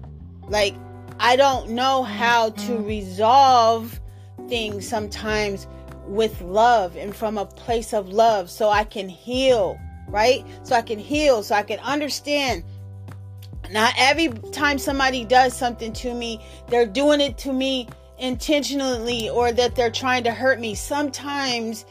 [0.49, 0.75] Like
[1.19, 2.85] I don't know how to mm-hmm.
[2.85, 4.01] resolve
[4.49, 5.67] things sometimes
[6.07, 9.79] with love and from a place of love so I can heal,
[10.09, 10.45] right?
[10.63, 12.65] So I can heal, so I can understand
[13.73, 17.89] not every time somebody does something to me, they're doing it to me
[18.19, 20.75] intentionally or that they're trying to hurt me.
[20.75, 21.85] Sometimes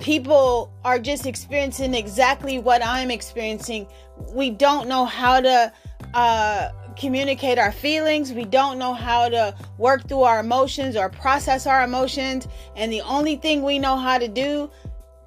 [0.00, 3.86] people are just experiencing exactly what I'm experiencing.
[4.32, 5.72] We don't know how to
[6.14, 8.32] uh, communicate our feelings.
[8.32, 12.48] We don't know how to work through our emotions or process our emotions.
[12.76, 14.70] And the only thing we know how to do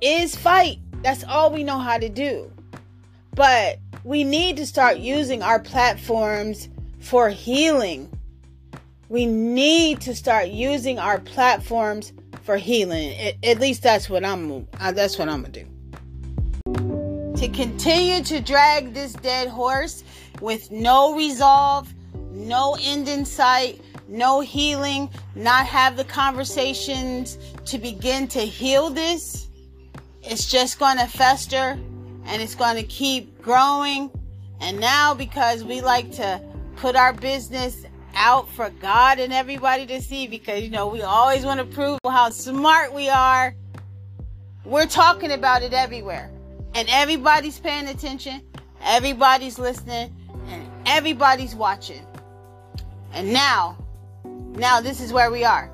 [0.01, 0.79] is fight.
[1.03, 2.51] That's all we know how to do.
[3.37, 6.69] But we need to start using our platforms
[6.99, 8.11] for healing.
[9.09, 13.35] We need to start using our platforms for healing.
[13.43, 14.67] At, least that's what I'm.
[14.79, 17.35] Uh, that's what I'm gonna do.
[17.37, 20.03] To continue to drag this dead horse
[20.41, 21.93] with no resolve,
[22.31, 29.47] no end in sight, no healing, not have the conversations to begin to heal this,
[30.23, 31.77] it's just gonna fester
[32.27, 34.11] and it's going to keep growing.
[34.59, 36.41] And now, because we like to
[36.75, 37.85] put our business
[38.15, 41.99] out for God and everybody to see, because you know, we always want to prove
[42.05, 43.55] how smart we are,
[44.65, 46.29] we're talking about it everywhere.
[46.75, 48.41] And everybody's paying attention,
[48.81, 50.15] everybody's listening,
[50.49, 52.05] and everybody's watching.
[53.13, 53.77] And now,
[54.25, 55.71] now this is where we are.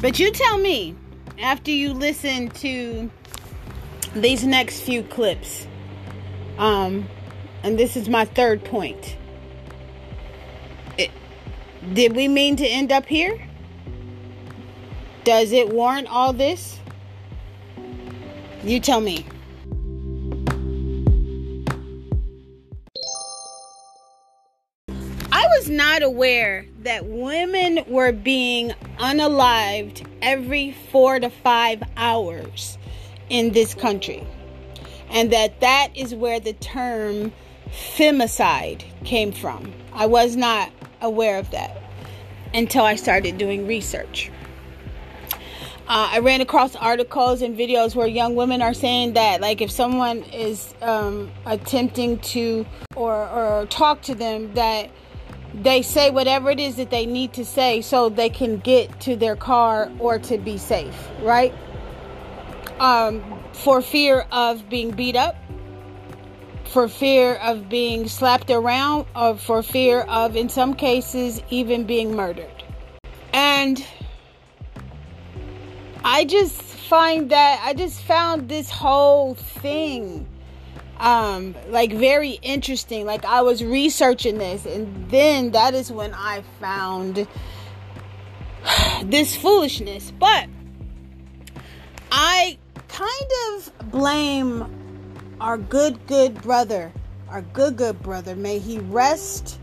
[0.00, 0.96] But you tell me,
[1.40, 3.10] after you listen to
[4.14, 5.66] these next few clips.
[6.58, 7.08] Um,
[7.62, 9.16] and this is my third point.
[10.98, 11.10] It,
[11.94, 13.48] Did we mean to end up here?
[15.24, 16.78] Does it warrant all this?
[18.64, 19.24] You tell me.
[25.32, 32.78] I was not aware that women were being unalived every four to five hours
[33.32, 34.24] in this country.
[35.10, 37.32] And that that is where the term
[37.70, 39.72] femicide came from.
[39.92, 41.82] I was not aware of that
[42.54, 44.30] until I started doing research.
[45.88, 49.70] Uh, I ran across articles and videos where young women are saying that, like, if
[49.70, 52.64] someone is um, attempting to
[52.94, 54.90] or, or talk to them, that
[55.54, 59.16] they say whatever it is that they need to say so they can get to
[59.16, 61.52] their car or to be safe, right?
[62.82, 63.22] Um,
[63.52, 65.36] for fear of being beat up,
[66.64, 72.16] for fear of being slapped around, or for fear of, in some cases, even being
[72.16, 72.64] murdered.
[73.32, 73.86] And
[76.02, 80.26] I just find that I just found this whole thing
[80.98, 86.44] um like very interesting like i was researching this and then that is when i
[86.60, 87.26] found
[89.04, 90.46] this foolishness but
[92.12, 92.56] i
[92.92, 94.64] kind of blame
[95.40, 96.92] our good good brother
[97.32, 98.36] our good good brother.
[98.36, 99.58] May he rest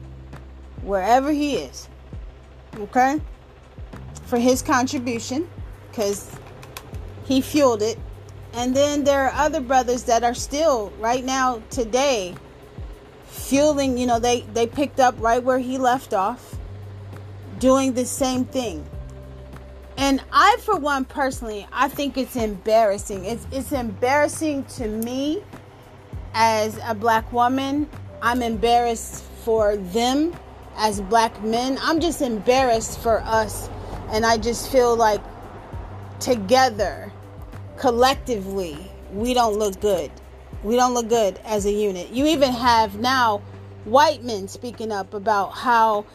[0.81, 1.87] wherever he is
[2.79, 3.21] okay?
[4.25, 5.47] For his contribution
[5.89, 6.31] because
[7.25, 7.99] he fueled it.
[8.53, 12.35] And then there are other brothers that are still right now today
[13.25, 16.57] fueling, you know, they they picked up right where he left off
[17.59, 18.85] doing the same thing.
[19.99, 23.25] And I for one personally, I think it's embarrassing.
[23.25, 25.43] It's it's embarrassing to me
[26.33, 27.89] as a black woman.
[28.21, 30.33] I'm embarrassed for them
[30.77, 31.77] as black men.
[31.81, 33.69] I'm just embarrassed for us
[34.11, 35.21] and I just feel like
[36.21, 37.11] together
[37.77, 38.77] collectively,
[39.11, 40.11] we don't look good.
[40.63, 42.09] We don't look good as a unit.
[42.11, 43.39] You even have now
[43.83, 46.05] white men speaking up about how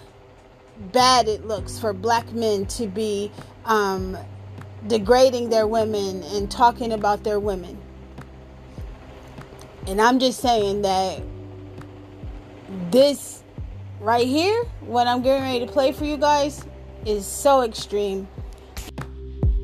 [0.93, 3.31] bad it looks for black men to be
[3.65, 4.17] um,
[4.87, 7.79] degrading their women and talking about their women.
[9.87, 11.23] And I'm just saying that
[12.91, 13.43] this
[14.01, 16.65] right here, what I'm getting ready to play for you guys,
[17.05, 18.27] is so extreme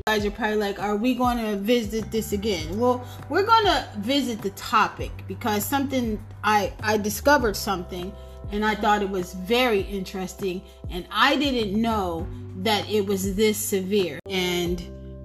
[0.07, 2.79] guys are probably like, are we going to visit this again?
[2.79, 8.11] Well, we're going to visit the topic because something I I discovered something
[8.51, 13.57] and I thought it was very interesting and I didn't know that it was this
[13.57, 14.19] severe.
[14.29, 14.83] And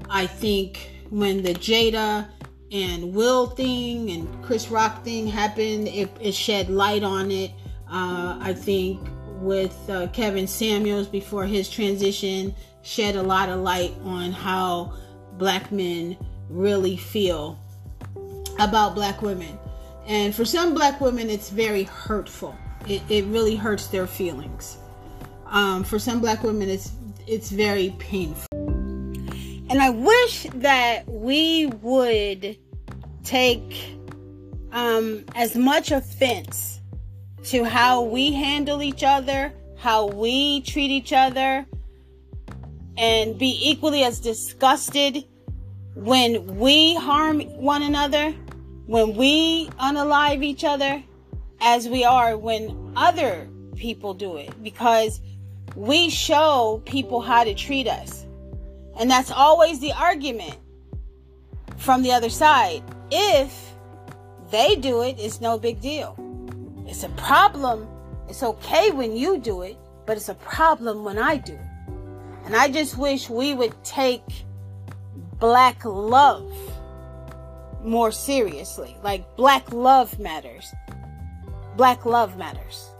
[0.09, 2.29] I think when the Jada
[2.73, 7.51] and Will thing and Chris Rock thing happened, it, it shed light on it.
[7.91, 9.01] Uh, I think
[9.41, 14.95] with uh, Kevin Samuels before his transition, shed a lot of light on how
[15.33, 16.17] black men
[16.49, 17.59] really feel
[18.59, 19.59] about black women.
[20.07, 22.57] And for some black women, it's very hurtful.
[22.89, 24.79] It, it really hurts their feelings.
[25.47, 26.93] Um, for some black women, it's
[27.27, 28.47] it's very painful.
[29.69, 32.57] And I wish that we would
[33.25, 33.99] take
[34.71, 36.81] um, as much offense
[37.45, 41.67] to how we handle each other, how we treat each other,
[42.97, 45.25] and be equally as disgusted
[45.95, 48.33] when we harm one another,
[48.87, 51.03] when we unalive each other,
[51.61, 54.63] as we are when other people do it.
[54.63, 55.21] Because
[55.75, 58.27] we show people how to treat us.
[58.99, 60.57] And that's always the argument
[61.77, 62.83] from the other side.
[63.11, 63.73] If
[64.51, 66.17] they do it, it's no big deal.
[66.87, 67.87] It's a problem.
[68.29, 69.77] It's okay when you do it,
[70.07, 71.61] but it's a problem when I do it.
[72.45, 74.23] And I just wish we would take
[75.39, 76.51] black love
[77.83, 78.97] more seriously.
[79.03, 80.73] Like, black love matters.
[81.77, 82.91] Black love matters.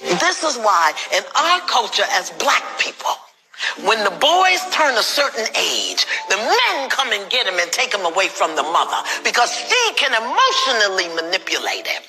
[0.00, 3.10] This is why in our culture as black people,
[3.84, 7.92] when the boys turn a certain age, the men come and get him and take
[7.92, 12.02] him away from the mother because she can emotionally manipulate him.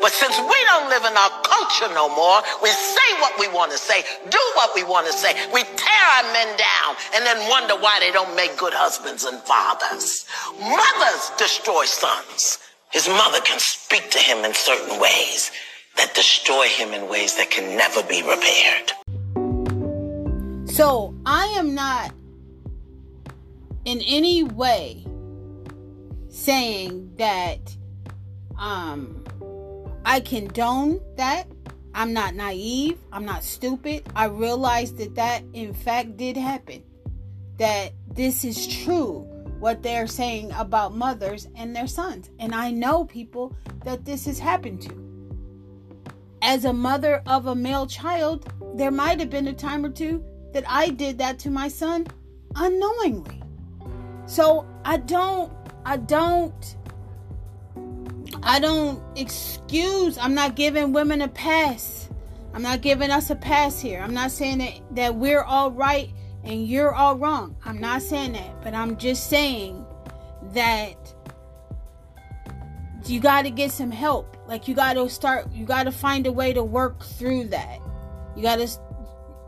[0.00, 3.70] But since we don't live in our culture no more, we say what we want
[3.72, 5.34] to say, do what we want to say.
[5.52, 9.38] We tear our men down and then wonder why they don't make good husbands and
[9.42, 10.24] fathers.
[10.58, 12.58] Mothers destroy sons.
[12.90, 15.52] His mother can speak to him in certain ways
[15.96, 18.92] that destroy him in ways that can never be repaired.
[20.70, 22.12] So I am not
[23.84, 25.04] in any way
[26.28, 27.60] saying that
[28.60, 29.19] Um,
[30.04, 31.46] I condone that.
[31.94, 32.98] I'm not naive.
[33.12, 34.04] I'm not stupid.
[34.14, 36.84] I realize that that in fact did happen.
[37.58, 39.26] That this is true
[39.58, 42.30] what they're saying about mothers and their sons.
[42.38, 43.54] And I know people
[43.84, 45.10] that this has happened to.
[46.42, 50.24] As a mother of a male child, there might have been a time or two
[50.54, 52.06] that I did that to my son
[52.56, 53.42] unknowingly.
[54.26, 55.52] So I don't,
[55.84, 56.76] I don't,
[58.42, 62.08] I don't excuse, I'm not giving women a pass.
[62.52, 64.00] I'm not giving us a pass here.
[64.00, 66.10] I'm not saying that, that we're all right
[66.42, 67.56] and you're all wrong.
[67.64, 69.84] I'm not saying that, but I'm just saying
[70.52, 71.14] that
[73.06, 74.36] you got to get some help.
[74.46, 77.78] Like you got to start you got to find a way to work through that.
[78.36, 78.68] You got to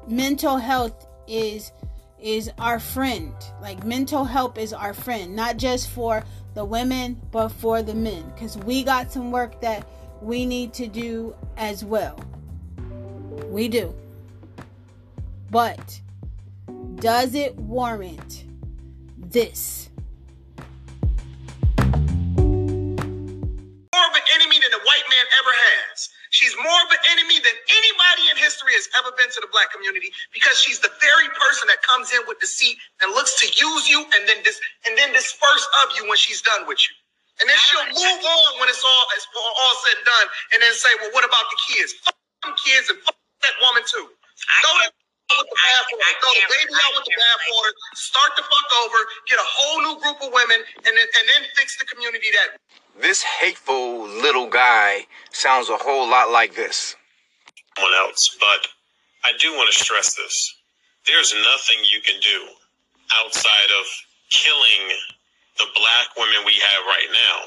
[0.06, 1.72] mental health is
[2.20, 3.34] is our friend.
[3.60, 6.22] Like mental health is our friend, not just for
[6.54, 9.86] the women but for the men cuz we got some work that
[10.20, 12.18] we need to do as well.
[13.48, 13.94] We do.
[15.50, 16.00] But
[16.96, 18.44] does it warrant
[19.18, 19.90] this?
[23.94, 25.81] More of an enemy than the white man ever has.
[26.42, 29.70] She's more of an enemy than anybody in history has ever been to the black
[29.70, 33.86] community because she's the very person that comes in with deceit and looks to use
[33.86, 34.58] you and then dis-
[34.90, 36.94] and then disperse of you when she's done with you.
[37.40, 40.74] And then she'll move on when it's all it's all said and done, and then
[40.74, 41.94] say, "Well, what about the kids?
[42.04, 43.16] Fuck them kids and fuck
[43.46, 44.92] that woman too." Throw that
[45.38, 46.14] with the bathwater.
[46.20, 47.72] Throw the baby out with the bathwater.
[47.94, 48.98] Start the fuck over.
[49.30, 52.58] Get a whole new group of women, and then and then fix the community that.
[53.00, 56.94] This hateful little guy sounds a whole lot like this.
[57.76, 58.68] Someone else, but
[59.24, 60.54] I do want to stress this.
[61.06, 62.48] There's nothing you can do
[63.16, 63.86] outside of
[64.30, 64.92] killing
[65.58, 67.38] the black women we have right now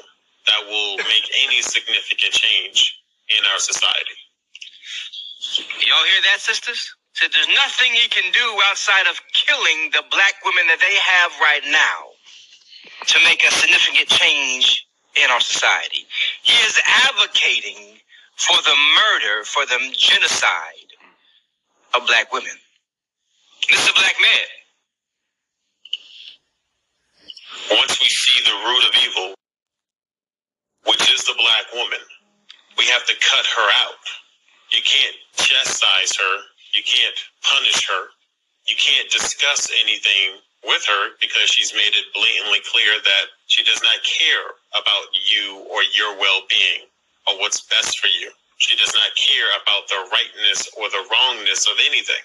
[0.47, 2.97] that will make any significant change
[3.29, 4.17] in our society.
[5.85, 6.89] Y'all hear that, sisters?
[7.13, 11.31] Said there's nothing he can do outside of killing the black women that they have
[11.39, 12.11] right now
[13.07, 14.84] to make a significant change
[15.17, 16.05] in our society.
[16.43, 17.99] He is advocating
[18.37, 20.91] for the murder, for the genocide
[21.95, 22.55] of black women.
[23.69, 24.47] This is a black man.
[27.79, 29.35] Once we see the root of evil,
[30.87, 31.99] which is the black woman,
[32.77, 34.05] we have to cut her out.
[34.71, 36.35] You can't chastise her.
[36.75, 38.03] You can't punish her.
[38.67, 43.81] You can't discuss anything with her because she's made it blatantly clear that she does
[43.83, 46.85] not care about you or your well-being
[47.27, 48.29] or what's best for you.
[48.57, 52.23] She does not care about the rightness or the wrongness of anything.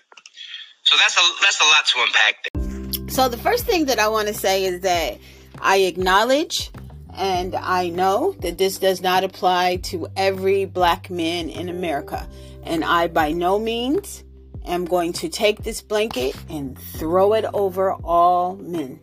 [0.85, 3.13] So that's a that's a lot to unpack.
[3.13, 5.19] So the first thing that I want to say is that
[5.61, 6.71] I acknowledge
[7.17, 12.29] and I know that this does not apply to every black man in America.
[12.63, 14.25] And I by no means
[14.67, 19.01] am going to take this blanket and throw it over all men.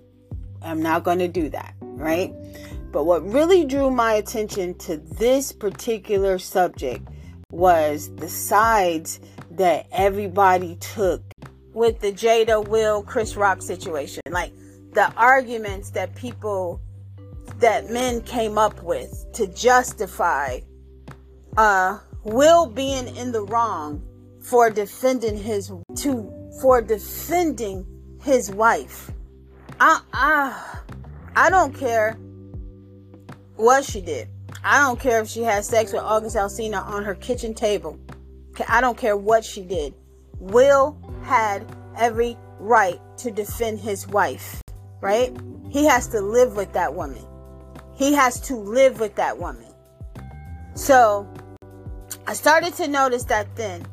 [0.62, 2.34] I'm not going to do that, right?
[2.92, 7.08] But what really drew my attention to this particular subject
[7.52, 9.20] was the sides
[9.52, 11.22] that everybody took
[11.74, 14.22] with the Jada Will Chris Rock situation.
[14.30, 14.54] Like
[14.94, 16.82] the arguments that people
[17.60, 20.60] that men came up with to justify
[21.56, 24.04] uh Will being in the wrong
[24.42, 26.32] for defending his to
[26.62, 27.86] for defending
[28.22, 29.12] his wife.
[29.80, 30.80] I I
[31.36, 32.18] I don't care
[33.58, 34.30] what she did.
[34.64, 38.00] I don't care if she had sex with August Alsina on her kitchen table.
[38.68, 39.94] I don't care what she did.
[40.40, 44.62] Will had every right to defend his wife,
[45.02, 45.36] right?
[45.70, 47.24] He has to live with that woman.
[47.96, 49.74] He has to live with that woman.
[50.76, 51.28] So
[52.26, 53.86] I started to notice that then.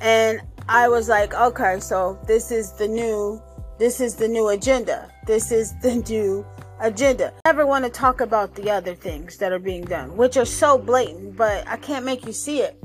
[0.00, 3.42] And I was like, okay, so this is the new
[3.78, 5.10] this is the new agenda.
[5.26, 6.46] This is the new
[6.80, 7.32] agenda.
[7.44, 10.44] I never want to talk about the other things that are being done, which are
[10.44, 12.78] so blatant, but I can't make you see it.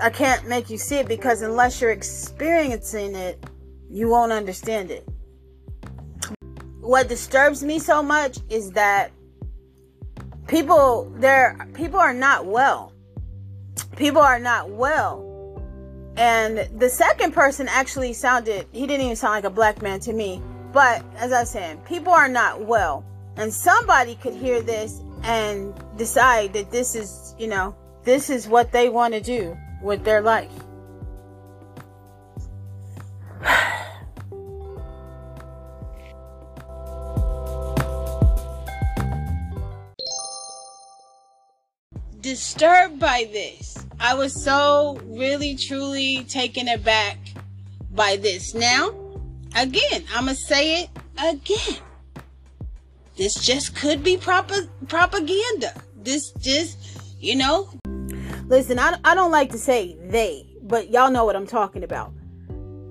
[0.00, 3.44] I can't make you see it because unless you're experiencing it,
[3.88, 5.08] you won't understand it.
[6.80, 9.12] What disturbs me so much is that
[10.48, 12.92] people there people are not well.
[13.96, 15.30] People are not well.
[16.16, 20.12] And the second person actually sounded he didn't even sound like a black man to
[20.12, 20.42] me.
[20.74, 23.04] But as I said, people are not well.
[23.36, 28.72] And somebody could hear this and decide that this is, you know, this is what
[28.72, 30.50] they want to do with their life.
[42.20, 43.76] disturbed by this.
[44.00, 47.18] I was so really truly taken aback
[47.90, 48.54] by this.
[48.54, 49.03] Now,
[49.54, 51.80] again, I'm going to say it again.
[53.16, 54.50] This just could be prop-
[54.88, 55.80] propaganda.
[55.96, 56.78] This just,
[57.20, 57.68] you know.
[58.46, 62.12] Listen, I, I don't like to say they, but y'all know what I'm talking about.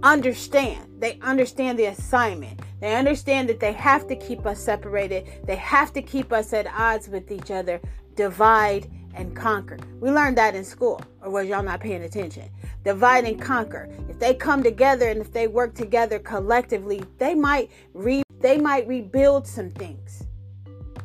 [0.02, 0.90] Understand.
[0.99, 2.61] They understand the assignment.
[2.80, 5.27] They understand that they have to keep us separated.
[5.45, 7.80] They have to keep us at odds with each other,
[8.15, 9.77] divide and conquer.
[9.99, 12.49] We learned that in school, or was y'all not paying attention?
[12.84, 13.90] Divide and conquer.
[14.10, 18.88] If they come together and if they work together collectively, they might re they might
[18.88, 20.26] rebuild some things.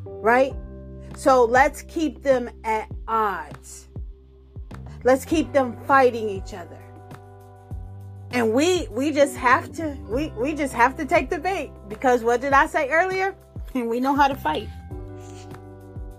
[0.05, 0.55] Right?
[1.17, 3.89] So let's keep them at odds.
[5.05, 6.79] Let's keep them fighting each other.
[8.31, 12.23] And we we just have to we we just have to take the bait because
[12.23, 13.35] what did I say earlier?
[13.75, 14.69] And we know how to fight.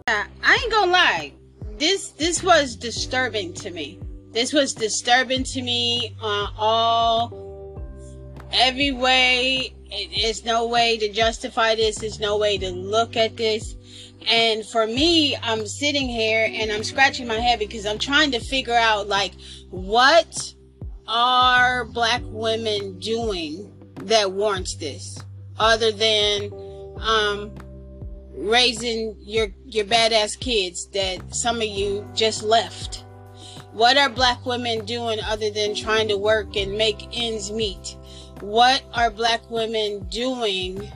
[0.07, 1.33] I ain't gonna lie
[1.79, 3.99] this this was disturbing to me.
[4.31, 7.81] This was disturbing to me on all
[8.51, 9.73] every way.
[10.21, 11.97] There's no way to justify this.
[11.97, 13.75] There's no way to look at this.
[14.27, 18.39] And for me, I'm sitting here and I'm scratching my head because I'm trying to
[18.39, 19.33] figure out like
[19.69, 20.53] what
[21.07, 23.73] are black women doing
[24.03, 25.17] that warrants this
[25.57, 26.51] other than
[26.99, 27.51] um
[28.39, 33.03] raising your your badass kids that some of you just left?
[33.71, 37.95] What are black women doing other than trying to work and make ends meet?
[38.39, 40.89] What are black women doing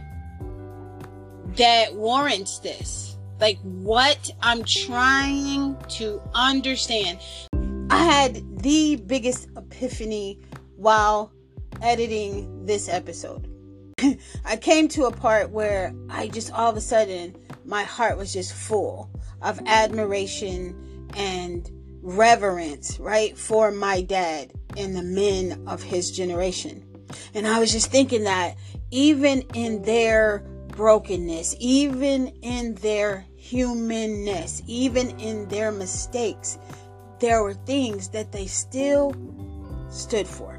[1.56, 3.18] that warrants this?
[3.40, 7.20] Like what I'm trying to understand.
[7.90, 10.40] I had the biggest epiphany
[10.78, 11.32] while
[11.82, 13.53] editing this episode.
[14.46, 17.36] I came to a part where I just all of a sudden
[17.66, 19.10] my heart was just full
[19.42, 21.70] of admiration and
[22.02, 26.84] reverence, right, for my dad and the men of his generation.
[27.34, 28.56] And I was just thinking that
[28.92, 30.40] even in their
[30.70, 36.58] brokenness, even in their humanness, even in their mistakes,
[37.20, 39.14] there were things that they still
[39.90, 40.53] stood for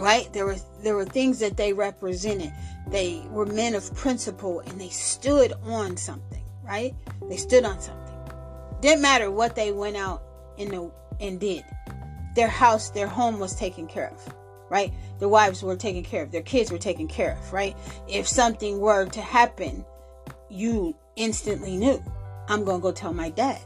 [0.00, 0.32] right?
[0.32, 2.52] There were there were things that they represented.
[2.88, 6.94] They were men of principle and they stood on something right?
[7.28, 8.14] They stood on something.
[8.80, 10.22] Didn't matter what they went out
[10.56, 10.90] in the
[11.20, 11.64] and did.
[12.34, 14.34] Their house their home was taken care of
[14.70, 14.92] right?
[15.18, 16.30] Their wives were taken care of.
[16.30, 17.76] Their kids were taken care of right?
[18.08, 19.84] If something were to happen
[20.48, 22.02] you instantly knew
[22.48, 23.60] i'm gonna go tell my dad.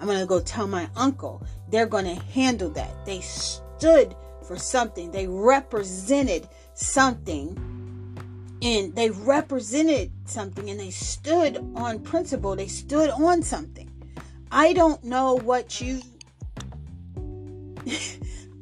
[0.00, 1.42] I'm gonna go tell my uncle.
[1.68, 3.04] They're gonna handle that.
[3.04, 4.16] They stood
[4.50, 5.12] for something.
[5.12, 7.56] They represented something
[8.60, 12.56] and they represented something and they stood on principle.
[12.56, 13.88] They stood on something.
[14.50, 16.00] I don't know what you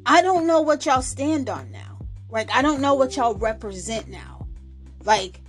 [0.05, 1.97] I don't know what y'all stand on now.
[2.29, 4.45] Like I don't know what y'all represent now.
[5.05, 5.41] Like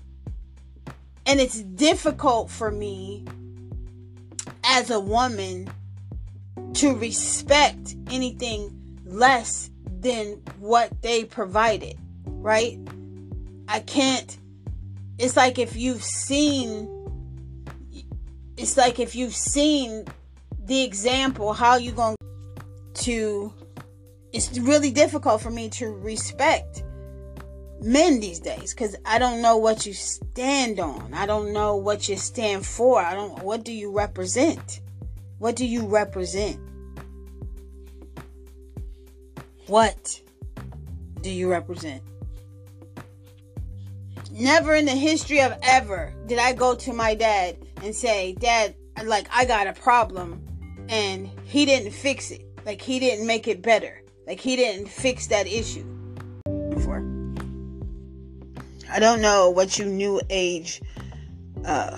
[1.27, 3.27] and it's difficult for me
[4.65, 5.71] as a woman
[6.73, 9.70] to respect anything less
[10.01, 12.79] than what they provided, right?
[13.69, 14.37] I can't.
[15.19, 16.89] It's like if you've seen,
[18.57, 20.07] it's like if you've seen
[20.65, 22.17] the example, how you going
[22.95, 23.53] to,
[24.33, 26.83] it's really difficult for me to respect
[27.83, 31.13] men these days because I don't know what you stand on.
[31.13, 33.01] I don't know what you stand for.
[33.01, 34.81] I don't, what do you represent?
[35.39, 36.61] What do you represent?
[39.71, 40.21] What
[41.23, 42.03] do you represent?
[44.33, 48.75] Never in the history of ever did I go to my dad and say, Dad,
[49.05, 50.45] like, I got a problem.
[50.89, 52.45] And he didn't fix it.
[52.67, 54.03] Like, he didn't make it better.
[54.27, 55.85] Like, he didn't fix that issue.
[56.71, 56.99] Before.
[58.91, 60.83] I don't know what you new age
[61.65, 61.97] uh,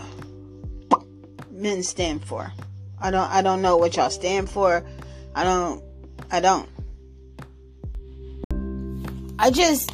[1.50, 2.52] men stand for.
[3.00, 4.84] I don't I don't know what y'all stand for.
[5.34, 5.82] I don't
[6.30, 6.68] I don't.
[9.43, 9.90] I just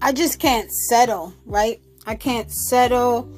[0.00, 1.80] I just can't settle, right?
[2.06, 3.28] I can't settle.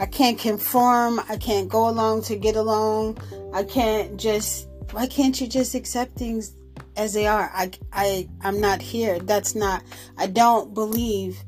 [0.00, 1.20] I can't conform.
[1.28, 3.18] I can't go along to get along.
[3.54, 6.56] I can't just why can't you just accept things
[6.96, 7.48] as they are?
[7.54, 9.20] I I I'm not here.
[9.20, 9.84] That's not
[10.18, 11.38] I don't believe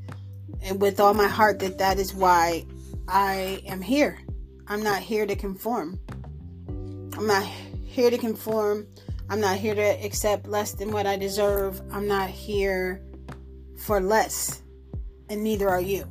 [0.63, 2.65] and with all my heart that that is why
[3.09, 4.21] I am here.
[4.69, 5.99] I'm not here to conform.
[6.69, 7.45] I'm not
[7.83, 8.87] here to conform.
[9.29, 11.83] I'm not here to accept less than what I deserve.
[11.91, 13.03] I'm not here
[13.77, 14.62] for less,
[15.28, 16.07] and neither are you.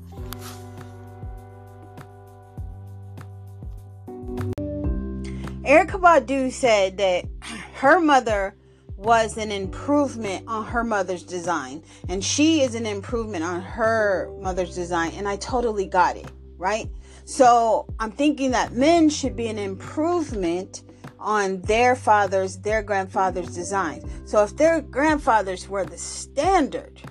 [5.66, 7.26] Erykah Badu said that
[7.74, 8.56] her mother
[8.98, 14.76] was an improvement on her mother's design, and she is an improvement on her mother's
[14.76, 16.28] design, and I totally got it,
[16.58, 16.88] right?
[17.26, 20.84] So I'm thinking that men should be an improvement
[21.20, 24.06] on their father's, their grandfather's designs.
[24.30, 27.02] So if their grandfathers were the standard,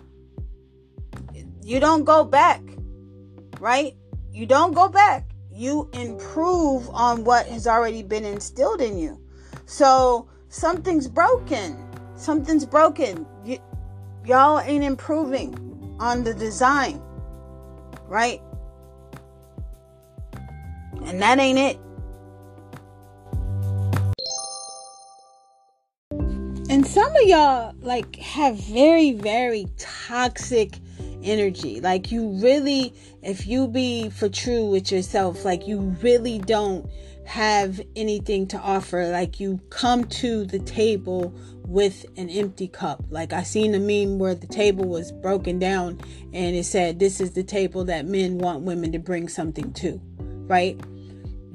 [1.65, 2.61] you don't go back,
[3.59, 3.97] right?
[4.31, 5.31] You don't go back.
[5.51, 9.19] You improve on what has already been instilled in you.
[9.65, 11.89] So something's broken.
[12.17, 13.27] Something's broken.
[13.47, 13.63] Y-
[14.27, 17.01] y'all ain't improving on the design,
[18.09, 18.43] right?
[21.07, 21.79] And that ain't it.
[26.69, 30.79] And some of y'all like have very, very toxic
[31.25, 31.81] energy.
[31.81, 36.89] Like you really, if you be for true with yourself, like you really don't
[37.25, 39.09] have anything to offer.
[39.09, 41.35] Like you come to the table
[41.67, 43.05] with an empty cup.
[43.11, 46.01] Like I seen a meme where the table was broken down
[46.33, 50.01] and it said, This is the table that men want women to bring something to,
[50.47, 50.79] right?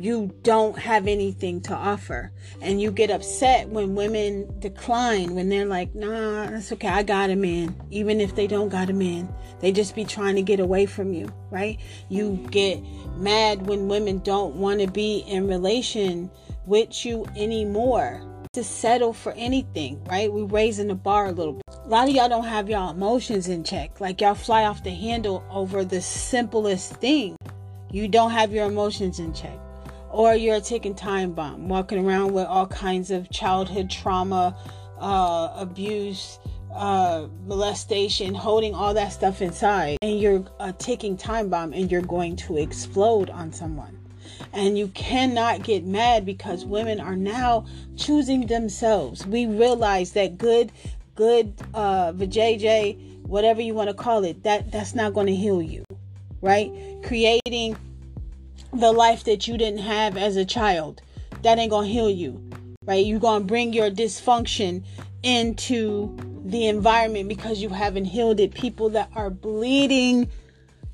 [0.01, 2.31] You don't have anything to offer.
[2.61, 7.29] And you get upset when women decline, when they're like, nah, that's okay, I got
[7.29, 7.75] a man.
[7.91, 9.27] Even if they don't got a man,
[9.59, 11.81] they just be trying to get away from you, right?
[12.07, 12.81] You get
[13.17, 16.31] mad when women don't want to be in relation
[16.65, 18.21] with you anymore
[18.53, 20.31] to settle for anything, right?
[20.31, 21.63] We're raising the bar a little bit.
[21.83, 23.99] A lot of y'all don't have y'all emotions in check.
[23.99, 27.35] Like y'all fly off the handle over the simplest thing.
[27.91, 29.59] You don't have your emotions in check.
[30.11, 34.57] Or you're a ticking time bomb, walking around with all kinds of childhood trauma,
[34.99, 36.39] uh, abuse,
[36.73, 42.01] uh, molestation, holding all that stuff inside, and you're a ticking time bomb and you're
[42.01, 43.97] going to explode on someone.
[44.53, 47.65] And you cannot get mad because women are now
[47.97, 49.25] choosing themselves.
[49.25, 50.71] We realize that good,
[51.15, 55.61] good, uh, vajayjay, whatever you want to call it, that that's not going to heal
[55.61, 55.83] you,
[56.41, 56.71] right?
[57.03, 57.77] Creating
[58.73, 61.01] the life that you didn't have as a child,
[61.43, 62.49] that ain't to heal you,
[62.85, 63.05] right?
[63.05, 64.83] You're to bring your dysfunction
[65.23, 66.15] into
[66.45, 68.53] the environment because you haven't healed it.
[68.53, 70.29] People that are bleeding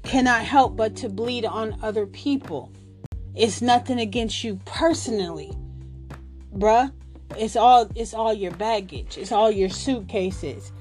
[0.03, 2.72] cannot help but to bleed on other people.
[3.35, 5.52] It's nothing against you personally,
[6.56, 6.91] bruh.
[7.38, 9.18] It's all it's all your baggage.
[9.18, 10.72] It's all your suitcases.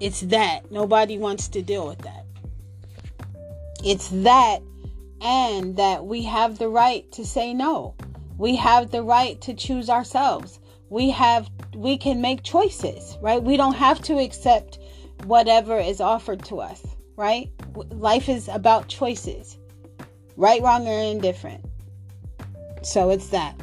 [0.00, 0.70] It's that.
[0.70, 2.26] Nobody wants to deal with that.
[3.82, 4.60] It's that
[5.24, 7.94] and that we have the right to say no.
[8.36, 10.60] We have the right to choose ourselves.
[10.90, 13.42] We have we can make choices, right?
[13.42, 14.78] We don't have to accept
[15.24, 16.84] whatever is offered to us,
[17.16, 17.50] right?
[17.74, 19.58] Life is about choices.
[20.36, 21.64] Right, wrong, or indifferent.
[22.82, 23.54] So it's that.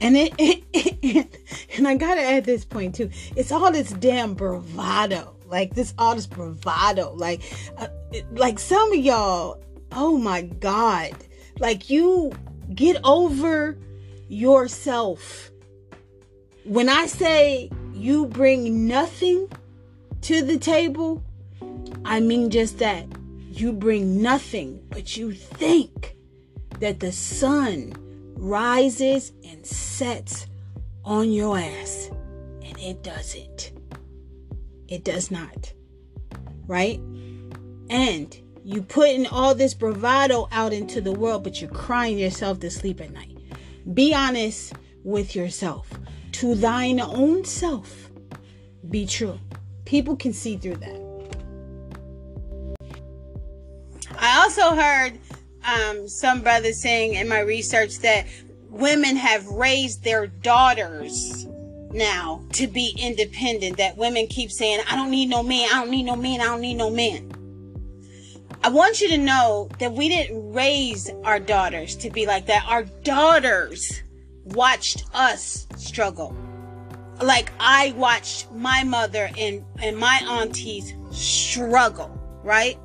[0.00, 1.38] And it, it,
[1.78, 3.08] and I gotta add this point too.
[3.34, 7.40] It's all this damn bravado, like this all this bravado, like,
[7.78, 7.88] uh,
[8.32, 9.62] like some of y'all.
[9.92, 11.12] Oh my god,
[11.58, 12.32] like you
[12.74, 13.78] get over
[14.28, 15.50] yourself.
[16.64, 19.48] When I say you bring nothing
[20.22, 21.22] to the table,
[22.04, 23.06] I mean just that.
[23.50, 26.16] You bring nothing, but you think
[26.80, 27.94] that the sun
[28.34, 30.46] rises and sets
[31.04, 32.10] on your ass.
[32.62, 33.72] And it doesn't.
[34.88, 35.72] It does not.
[36.66, 37.00] Right?
[37.88, 38.36] And
[38.66, 43.00] you putting all this bravado out into the world, but you're crying yourself to sleep
[43.00, 43.30] at night.
[43.94, 44.72] Be honest
[45.04, 45.88] with yourself.
[46.32, 48.10] To thine own self,
[48.90, 49.38] be true.
[49.84, 51.00] People can see through that.
[54.18, 55.12] I also heard
[55.64, 58.26] um, some brothers saying in my research that
[58.68, 61.46] women have raised their daughters
[61.92, 63.76] now to be independent.
[63.76, 66.46] That women keep saying, I don't need no man, I don't need no man, I
[66.46, 67.35] don't need no man.
[68.66, 72.66] I want you to know that we didn't raise our daughters to be like that.
[72.66, 74.02] Our daughters
[74.42, 76.36] watched us struggle.
[77.22, 82.10] Like I watched my mother and, and my aunties struggle,
[82.42, 82.76] right?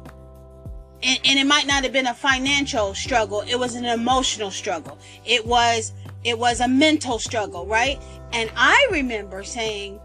[1.02, 4.99] and, and it might not have been a financial struggle it was an emotional struggle
[5.26, 5.94] it was
[6.24, 7.99] it was a mental struggle right
[8.34, 9.99] and i remember saying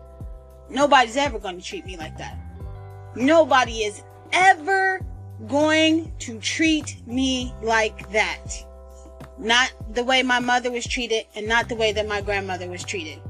[0.71, 2.39] nobody's ever going to treat me like that
[3.15, 5.03] nobody is ever
[5.49, 8.47] going to treat me like that
[9.39, 12.83] not the way my mother was treated and not the way that my grandmother was
[12.83, 13.21] treated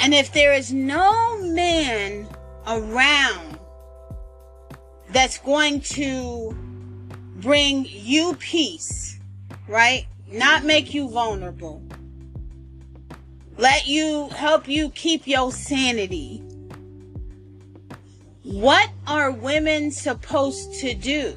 [0.00, 2.28] and if there is no man
[2.66, 3.58] around
[5.10, 6.56] that's going to
[7.36, 9.18] bring you peace,
[9.68, 10.06] right?
[10.30, 11.82] Not make you vulnerable,
[13.56, 16.42] let you help you keep your sanity.
[18.46, 21.36] What are women supposed to do?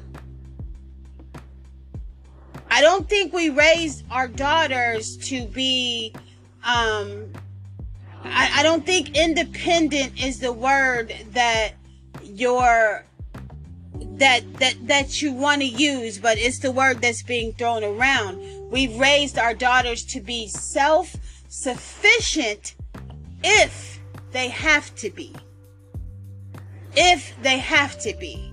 [2.70, 6.14] I don't think we raised our daughters to be
[6.62, 7.32] um
[8.22, 11.72] I, I don't think independent is the word that
[12.22, 13.04] your
[13.98, 18.70] that that that you want to use, but it's the word that's being thrown around.
[18.70, 22.76] We've raised our daughters to be self-sufficient
[23.42, 23.98] if
[24.30, 25.34] they have to be.
[26.96, 28.52] If they have to be.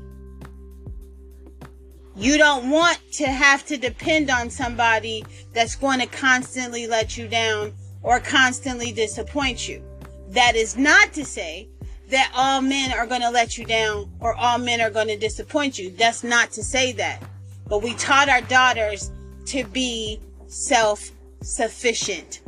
[2.15, 5.23] You don't want to have to depend on somebody
[5.53, 9.83] that's going to constantly let you down or constantly disappoint you.
[10.29, 11.69] That is not to say
[12.09, 15.17] that all men are going to let you down or all men are going to
[15.17, 15.91] disappoint you.
[15.91, 17.21] That's not to say that.
[17.67, 19.11] But we taught our daughters
[19.47, 21.11] to be self
[21.41, 22.41] sufficient.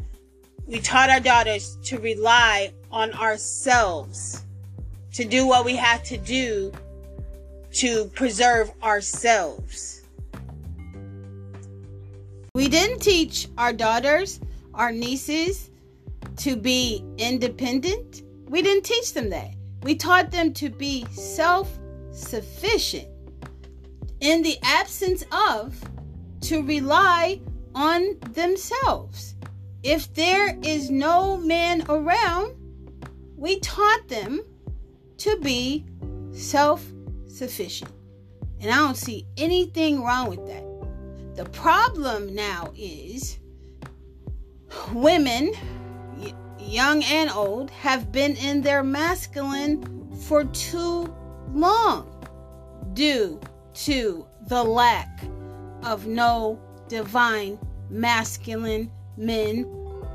[0.66, 4.46] We taught our daughters to rely on ourselves,
[5.14, 6.72] to do what we have to do
[7.72, 10.04] to preserve ourselves.
[12.56, 14.40] We didn't teach our daughters,
[14.74, 15.70] our nieces,
[16.38, 19.54] to be independent we didn't teach them that.
[19.84, 21.78] We taught them to be self
[22.12, 23.08] sufficient
[24.20, 25.80] in the absence of
[26.42, 27.40] to rely
[27.76, 29.36] on themselves.
[29.84, 32.56] If there is no man around,
[33.38, 34.42] we taught them
[35.20, 35.86] to be
[36.32, 36.86] self
[37.28, 37.92] sufficient.
[38.62, 40.66] And I don't see anything wrong with that.
[41.36, 43.40] The problem now is
[44.94, 45.54] women
[46.70, 51.14] young and old, have been in their masculine for too
[51.54, 52.06] long
[52.94, 53.40] due
[53.74, 55.22] to the lack
[55.84, 57.58] of no divine
[57.90, 59.66] masculine men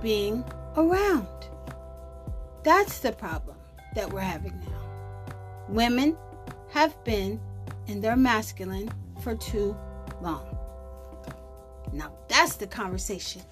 [0.02, 0.44] being
[0.76, 1.26] around.
[2.62, 3.56] That's the problem
[3.94, 4.73] that we're having now.
[5.68, 6.16] Women
[6.70, 7.40] have been
[7.86, 8.90] in their masculine
[9.22, 9.76] for too
[10.20, 10.56] long.
[11.92, 13.42] Now, that's the conversation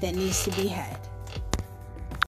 [0.00, 0.98] that needs to be had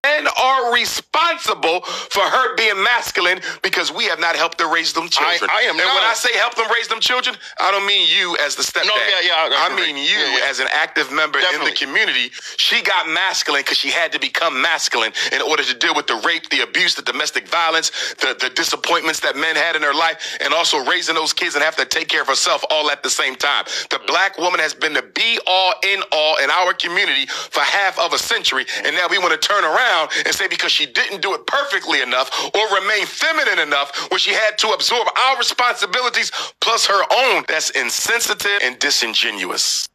[0.05, 5.09] men are responsible for her being masculine because we have not helped her raise them
[5.09, 5.51] children.
[5.53, 5.95] I, I am and not.
[5.95, 8.87] when I say help them raise them children, I don't mean you as the stepdad.
[8.87, 10.51] No, yeah, yeah, I I, mean you Yeah, yeah.
[10.51, 12.31] as an active member in the community.
[12.57, 16.17] She got masculine because she had to become masculine in order to deal with the
[16.27, 17.91] rape, the abuse, the domestic violence,
[18.21, 21.65] the, the disappointments that men had in her life, and also raising those kids and
[21.65, 23.65] have to take care of herself all at the same time.
[23.91, 27.99] The black woman has been the be all in all in our community for half
[27.99, 31.23] of a century, and now we want to turn around and say because she didn't
[31.23, 36.31] do it perfectly enough or remain feminine enough where she had to absorb our responsibilities
[36.61, 39.89] plus her own, that's insensitive and disingenuous.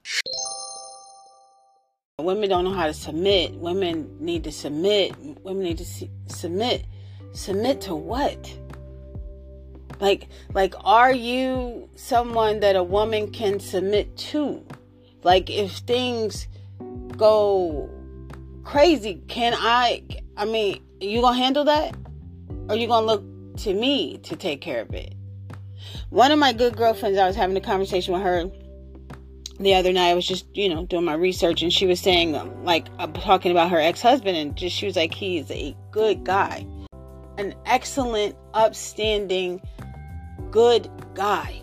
[2.19, 3.55] Women don't know how to submit.
[3.55, 5.13] Women need to submit.
[5.43, 6.85] Women need to su- submit.
[7.33, 8.57] Submit to what?
[9.99, 14.65] Like, like, are you someone that a woman can submit to?
[15.23, 16.47] Like, if things
[17.17, 17.89] go
[18.65, 20.03] crazy, can I?
[20.35, 21.95] I mean, you gonna handle that,
[22.67, 23.23] or you gonna look
[23.59, 25.13] to me to take care of it?
[26.09, 28.49] One of my good girlfriends, I was having a conversation with her
[29.59, 30.09] the other night.
[30.09, 32.33] I was just, you know, doing my research, and she was saying,
[32.65, 35.75] like, uh, talking about her ex husband, and just she was like, he is a
[35.91, 36.65] good guy,
[37.37, 39.61] an excellent, upstanding,
[40.51, 41.61] good guy,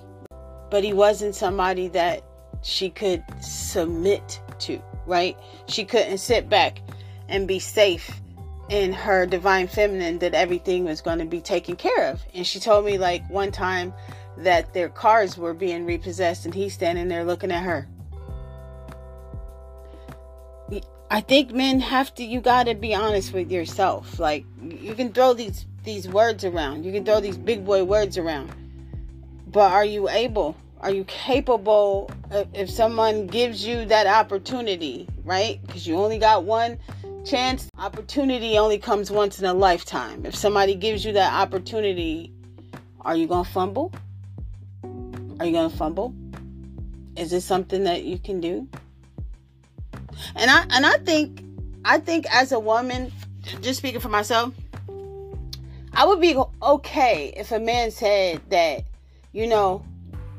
[0.70, 2.24] but he wasn't somebody that
[2.62, 5.36] she could submit to, right?
[5.66, 6.80] She couldn't sit back
[7.28, 8.20] and be safe
[8.68, 12.22] in her divine feminine that everything was going to be taken care of.
[12.34, 13.92] And she told me, like, one time
[14.38, 17.86] that their cars were being repossessed and he's standing there looking at her.
[21.10, 24.18] I think men have to you got to be honest with yourself.
[24.18, 26.84] Like you can throw these these words around.
[26.86, 28.50] You can throw these big boy words around.
[29.46, 30.56] But are you able?
[30.82, 35.60] Are you capable if, someone gives you that opportunity, right?
[35.68, 36.78] Cuz you only got one
[37.24, 37.68] chance.
[37.78, 40.26] Opportunity only comes once in a lifetime.
[40.26, 42.32] If somebody gives you that opportunity,
[43.02, 43.92] are you going to fumble?
[45.38, 46.14] Are you going to fumble?
[47.16, 48.68] Is this something that you can do?
[50.34, 51.44] And I and I think
[51.84, 53.12] I think as a woman,
[53.60, 54.54] just speaking for myself,
[55.92, 58.84] I would be okay if a man said that,
[59.32, 59.84] you know,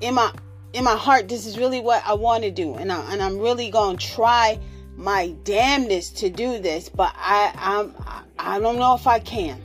[0.04, 0.32] in my
[0.74, 3.40] in my heart, this is really what I want to do, and I and I'm
[3.40, 4.60] really gonna try
[4.96, 7.96] my damnedest to do this, but I I'm
[8.38, 9.64] I don't know if I can.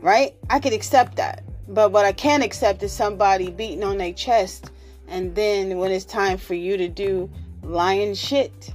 [0.00, 0.34] Right?
[0.50, 1.44] I could accept that.
[1.68, 4.72] But what I can't accept is somebody beating on their chest
[5.06, 7.30] and then when it's time for you to do
[7.62, 8.72] lion shit,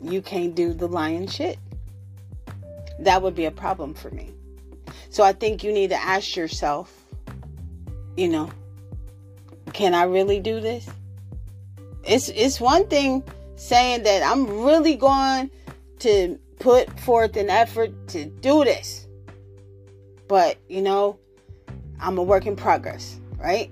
[0.00, 1.58] you can't do the lion shit.
[2.98, 4.32] that would be a problem for me.
[5.10, 7.04] So I think you need to ask yourself,
[8.16, 8.50] you know,
[9.72, 10.88] can I really do this?
[12.04, 13.22] It's it's one thing
[13.56, 15.50] saying that I'm really going
[16.00, 19.06] to put forth an effort to do this.
[20.28, 21.18] But, you know,
[22.00, 23.70] I'm a work in progress, right?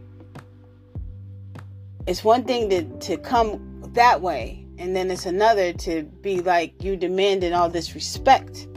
[2.07, 6.83] It's one thing to, to come that way, and then it's another to be like
[6.83, 8.69] you demanding all this respect.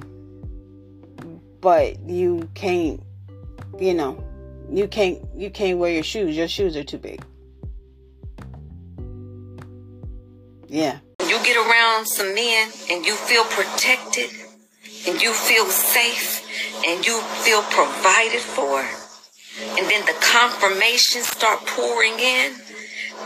[1.61, 3.01] But you can't,
[3.79, 4.23] you know,
[4.71, 6.35] you can't you can't wear your shoes.
[6.35, 7.23] Your shoes are too big.
[10.67, 10.99] Yeah.
[11.21, 14.29] You get around some men and you feel protected
[15.07, 16.43] and you feel safe
[16.85, 18.81] and you feel provided for
[19.59, 22.53] and then the confirmations start pouring in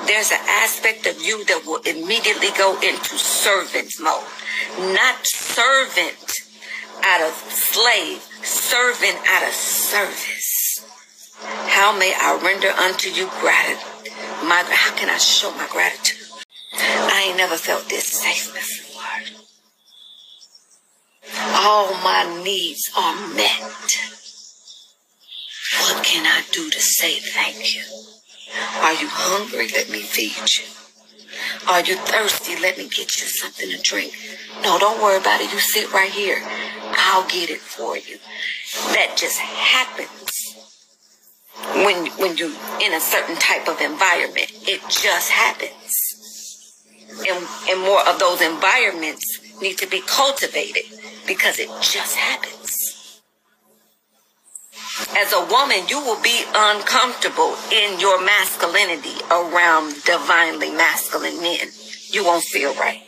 [0.07, 4.23] there's an aspect of you that will immediately go into servant mode
[4.95, 6.41] not servant
[7.03, 10.40] out of slave servant out of service
[11.41, 14.13] how may i render unto you gratitude
[14.43, 16.22] my how can i show my gratitude
[16.73, 19.01] I ain't never felt this safe before.
[21.53, 23.97] All my needs are met.
[25.81, 27.84] What can I do to say thank you?
[28.81, 29.69] Are you hungry?
[29.73, 30.65] Let me feed you.
[31.69, 32.59] Are you thirsty?
[32.59, 34.13] Let me get you something to drink.
[34.63, 35.51] No, don't worry about it.
[35.53, 36.41] You sit right here.
[36.97, 38.18] I'll get it for you.
[38.93, 40.51] That just happens
[41.85, 44.52] when when you're in a certain type of environment.
[44.68, 46.11] It just happens
[47.30, 50.84] and, and more of those environments need to be cultivated
[51.27, 53.22] because it just happens.
[55.18, 61.68] As a woman, you will be uncomfortable in your masculinity around divinely masculine men.
[62.10, 63.02] You won't feel right.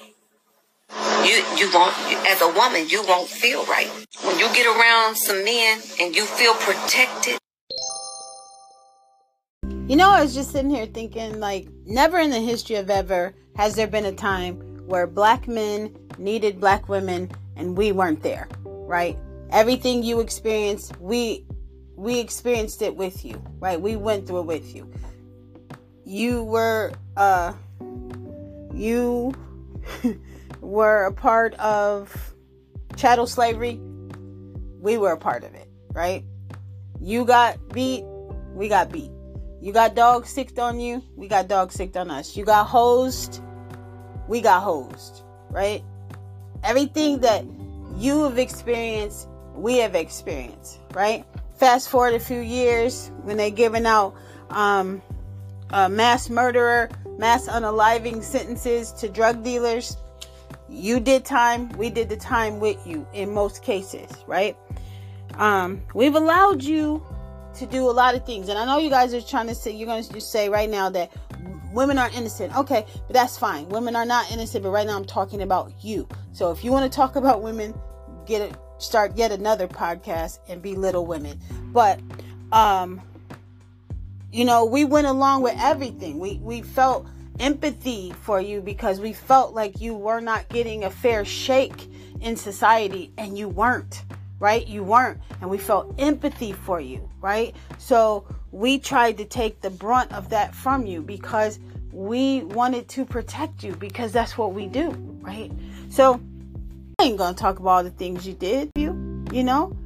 [1.25, 1.95] You you won't
[2.27, 3.89] as a woman you won't feel right.
[4.23, 7.39] When you get around some men and you feel protected.
[9.85, 13.35] You know, I was just sitting here thinking like never in the history of ever
[13.57, 14.55] has there been a time
[14.87, 19.19] where black men needed black women and we weren't there, right?
[19.49, 21.45] Everything you experienced, we
[21.97, 23.79] we experienced it with you, right?
[23.79, 24.89] We went through it with you.
[26.05, 27.51] You were uh
[28.73, 29.33] you
[30.61, 32.33] were a part of
[32.95, 33.81] chattel slavery.
[34.79, 36.23] We were a part of it, right?
[37.01, 38.05] You got beat,
[38.53, 39.11] we got beat.
[39.63, 42.35] You got dog sicked on you, we got dog sicked on us.
[42.35, 43.41] You got hosed,
[44.27, 45.81] we got hosed, right?
[46.65, 47.45] Everything that
[47.95, 51.25] you have experienced, we have experienced, right?
[51.55, 54.15] Fast forward a few years when they're giving out
[54.49, 55.01] um,
[55.71, 59.95] mass murderer, mass unaliving sentences to drug dealers.
[60.67, 64.57] You did time, we did the time with you in most cases, right?
[65.35, 67.01] Um, we've allowed you
[67.55, 68.49] to do a lot of things.
[68.49, 70.89] And I know you guys are trying to say, you're going to say right now
[70.89, 71.11] that
[71.71, 72.55] women are innocent.
[72.57, 73.67] Okay, but that's fine.
[73.69, 76.07] Women are not innocent, but right now I'm talking about you.
[76.31, 77.73] So if you want to talk about women,
[78.25, 81.39] get it, start yet another podcast and belittle women.
[81.71, 81.99] But,
[82.51, 83.01] um,
[84.31, 86.19] you know, we went along with everything.
[86.19, 87.07] We, we felt
[87.39, 91.89] empathy for you because we felt like you were not getting a fair shake
[92.21, 94.03] in society and you weren't
[94.43, 94.67] right?
[94.67, 95.21] You weren't.
[95.39, 97.55] And we felt empathy for you, right?
[97.77, 101.59] So we tried to take the brunt of that from you because
[101.93, 104.89] we wanted to protect you because that's what we do,
[105.21, 105.49] right?
[105.89, 106.19] So
[106.99, 109.77] I ain't gonna talk about all the things you did, you, you know?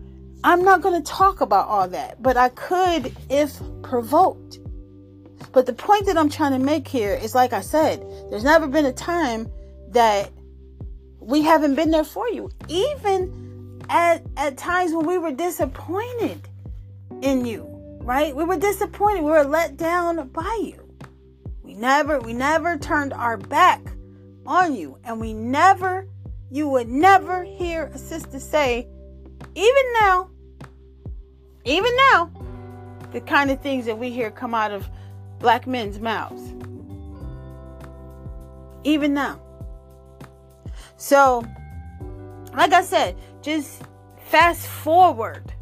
[0.44, 4.58] I'm not gonna talk about all that, but I could if provoked.
[5.52, 8.66] But the point that I'm trying to make here is like I said, there's never
[8.66, 9.52] been a time
[9.90, 10.32] that
[11.20, 12.50] we haven't been there for you.
[12.68, 13.47] Even
[13.90, 16.48] at, at times when we were disappointed
[17.22, 17.68] in you,
[18.02, 18.36] right?
[18.36, 19.24] We were disappointed.
[19.24, 20.84] We were let down by you.
[21.64, 23.82] We never, we never turned our back
[24.46, 24.98] on you.
[25.04, 26.08] And we never,
[26.50, 28.88] you would never hear a sister say,
[29.56, 30.30] even now,
[31.66, 32.32] even now,
[33.12, 34.88] the kind of things that we hear come out of
[35.40, 36.54] black men's mouths.
[38.84, 39.42] Even now.
[40.98, 41.46] So,
[42.54, 43.16] like I said,
[43.48, 43.84] just
[44.26, 45.54] fast forward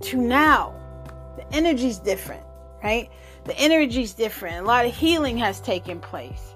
[0.00, 0.74] to now.
[1.36, 2.42] The energy's different,
[2.82, 3.10] right?
[3.44, 4.56] The energy's different.
[4.56, 6.54] A lot of healing has taken place.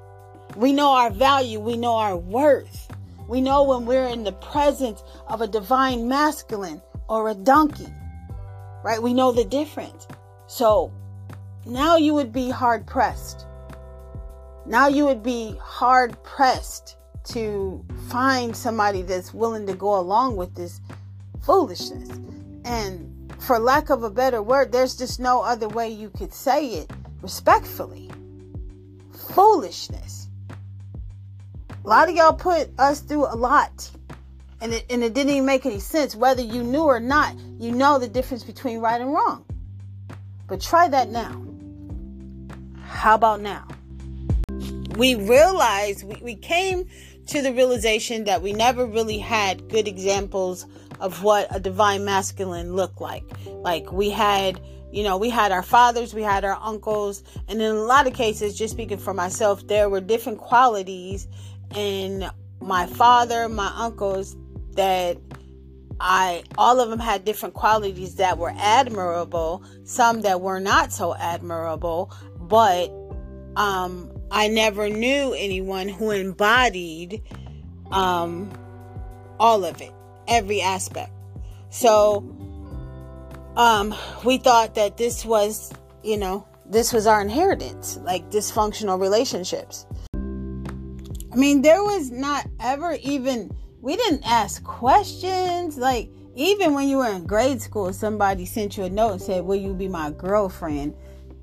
[0.56, 2.90] We know our value, we know our worth.
[3.28, 7.92] We know when we're in the presence of a divine masculine or a donkey,
[8.82, 9.02] right?
[9.02, 10.08] We know the difference.
[10.46, 10.90] So
[11.66, 13.44] now you would be hard pressed.
[14.64, 16.96] Now you would be hard pressed
[17.26, 20.80] to find somebody that's willing to go along with this
[21.42, 22.08] foolishness.
[22.64, 26.68] And for lack of a better word, there's just no other way you could say
[26.68, 26.90] it
[27.22, 28.10] respectfully.
[29.34, 30.28] Foolishness.
[31.84, 33.90] A lot of y'all put us through a lot.
[34.60, 36.16] And it, and it didn't even make any sense.
[36.16, 39.44] Whether you knew or not, you know the difference between right and wrong.
[40.48, 41.44] But try that now.
[42.82, 43.68] How about now?
[44.96, 46.88] We realized, we, we came
[47.26, 50.66] to the realization that we never really had good examples
[51.00, 53.24] of what a divine masculine looked like.
[53.46, 54.60] Like we had,
[54.92, 58.14] you know, we had our fathers, we had our uncles, and in a lot of
[58.14, 61.28] cases, just speaking for myself, there were different qualities
[61.74, 62.28] in
[62.60, 64.36] my father, my uncles
[64.72, 65.18] that
[65.98, 71.14] I all of them had different qualities that were admirable, some that were not so
[71.14, 72.90] admirable, but
[73.56, 77.22] um I never knew anyone who embodied
[77.90, 78.50] um
[79.38, 79.92] all of it
[80.28, 81.12] every aspect.
[81.70, 82.24] So
[83.56, 83.94] um,
[84.24, 85.72] we thought that this was,
[86.02, 89.86] you know, this was our inheritance, like dysfunctional relationships.
[90.14, 95.76] I mean, there was not ever even, we didn't ask questions.
[95.76, 99.44] Like, even when you were in grade school, somebody sent you a note and said,
[99.44, 100.94] Will you be my girlfriend?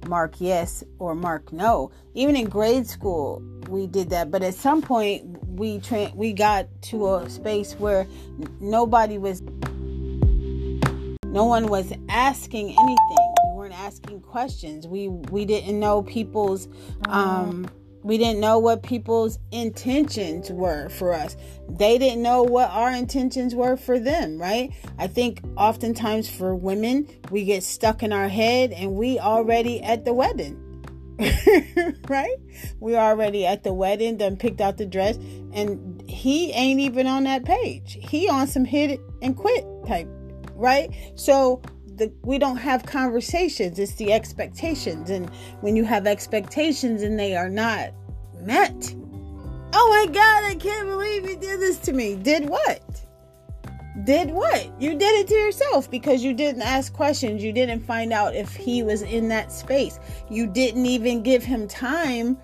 [0.07, 1.91] Mark yes or Mark no.
[2.13, 4.31] Even in grade school, we did that.
[4.31, 8.07] But at some point, we tra- we got to a space where
[8.59, 9.41] nobody was
[11.25, 16.67] no one was asking anything we weren't asking questions we we didn't know people's
[17.09, 17.67] um
[18.03, 21.35] we didn't know what people's intentions were for us
[21.69, 27.07] they didn't know what our intentions were for them right i think oftentimes for women
[27.31, 30.59] we get stuck in our head and we already at the wedding
[32.09, 32.35] right?
[32.79, 35.17] We already at the wedding, done picked out the dress,
[35.53, 37.97] and he ain't even on that page.
[38.01, 40.07] He on some hit it and quit type,
[40.55, 40.93] right?
[41.15, 41.61] So
[41.97, 43.79] the we don't have conversations.
[43.79, 45.29] It's the expectations, and
[45.61, 47.91] when you have expectations and they are not
[48.41, 48.95] met,
[49.73, 52.15] oh my God, I can't believe you did this to me.
[52.15, 53.03] Did what?
[54.03, 54.69] did what?
[54.81, 57.43] You did it to yourself because you didn't ask questions.
[57.43, 59.99] You didn't find out if he was in that space.
[60.29, 62.37] You didn't even give him time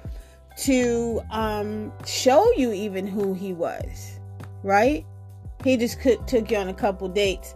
[0.58, 4.20] to um, show you even who he was,
[4.64, 5.06] right?
[5.64, 7.56] He just took you on a couple dates,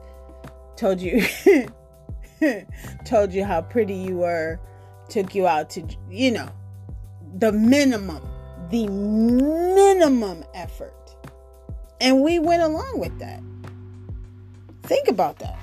[0.76, 1.24] told you,
[3.06, 4.60] told you how pretty you were,
[5.10, 6.50] took you out to, you know,
[7.38, 8.22] the minimum,
[8.70, 10.94] the minimum effort.
[12.02, 13.42] And we went along with that.
[14.84, 15.58] Think about that.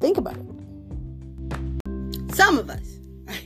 [0.00, 2.34] Think about it.
[2.34, 2.98] Some of us,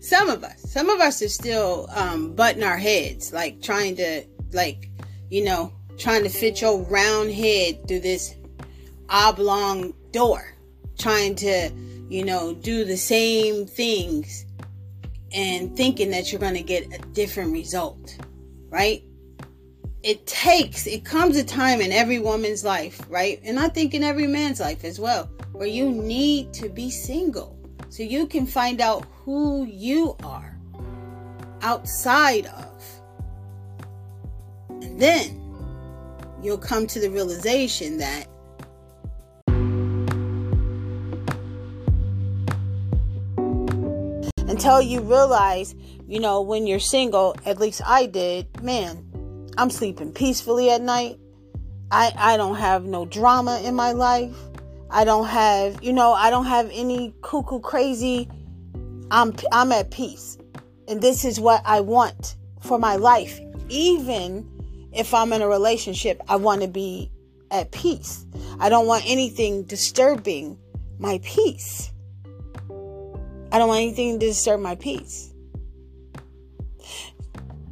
[0.00, 4.24] some of us, some of us are still um, butting our heads, like trying to,
[4.52, 4.90] like,
[5.30, 8.34] you know, trying to fit your round head through this
[9.08, 10.56] oblong door,
[11.00, 11.70] trying to,
[12.08, 14.44] you know, do the same things
[15.32, 18.16] and thinking that you're going to get a different result,
[18.68, 19.02] right?
[20.02, 24.02] it takes it comes a time in every woman's life right and i think in
[24.02, 27.58] every man's life as well where you need to be single
[27.90, 30.58] so you can find out who you are
[31.62, 32.82] outside of
[34.70, 35.36] and then
[36.42, 38.26] you'll come to the realization that
[44.50, 45.74] until you realize
[46.06, 49.10] you know when you're single at least i did man
[49.60, 51.18] I'm sleeping peacefully at night.
[51.90, 54.34] I I don't have no drama in my life.
[54.90, 58.28] I don't have, you know, I don't have any cuckoo crazy.
[59.10, 60.38] I'm I'm at peace.
[60.88, 63.38] And this is what I want for my life.
[63.68, 64.48] Even
[64.92, 67.10] if I'm in a relationship, I want to be
[67.50, 68.24] at peace.
[68.58, 70.58] I don't want anything disturbing
[70.98, 71.92] my peace.
[73.52, 75.32] I don't want anything to disturb my peace.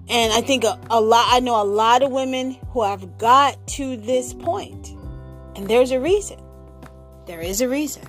[0.09, 3.67] And I think a, a lot, I know a lot of women who have got
[3.69, 4.89] to this point.
[5.55, 6.41] And there's a reason.
[7.27, 8.05] There is a reason.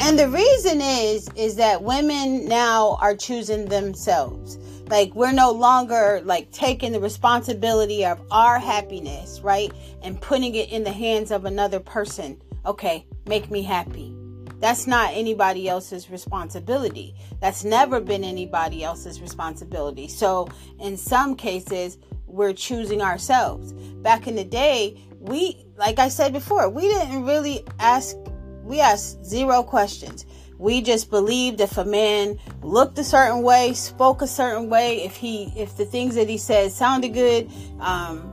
[0.00, 4.58] And the reason is is that women now are choosing themselves.
[4.88, 9.72] Like we're no longer like taking the responsibility of our happiness, right?
[10.02, 12.42] And putting it in the hands of another person.
[12.66, 14.14] Okay, make me happy.
[14.62, 17.16] That's not anybody else's responsibility.
[17.40, 20.06] That's never been anybody else's responsibility.
[20.06, 20.48] So,
[20.78, 21.98] in some cases,
[22.28, 23.72] we're choosing ourselves.
[23.72, 28.16] Back in the day, we, like I said before, we didn't really ask,
[28.62, 30.26] we asked zero questions.
[30.58, 35.16] We just believed if a man looked a certain way, spoke a certain way, if
[35.16, 38.32] he, if the things that he said sounded good, um,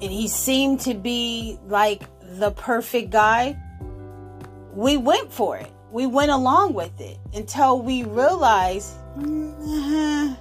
[0.00, 2.04] and he seemed to be like
[2.38, 3.58] the perfect guy,
[4.76, 5.72] we went for it.
[5.90, 10.36] We went along with it until we realized mm,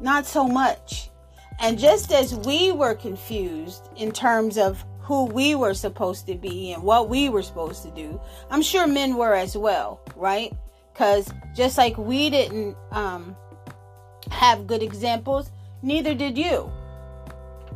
[0.00, 1.10] not so much.
[1.60, 6.72] And just as we were confused in terms of who we were supposed to be
[6.72, 8.20] and what we were supposed to do,
[8.50, 10.52] I'm sure men were as well, right?
[10.92, 13.36] Because just like we didn't um,
[14.32, 15.52] have good examples,
[15.82, 16.70] neither did you.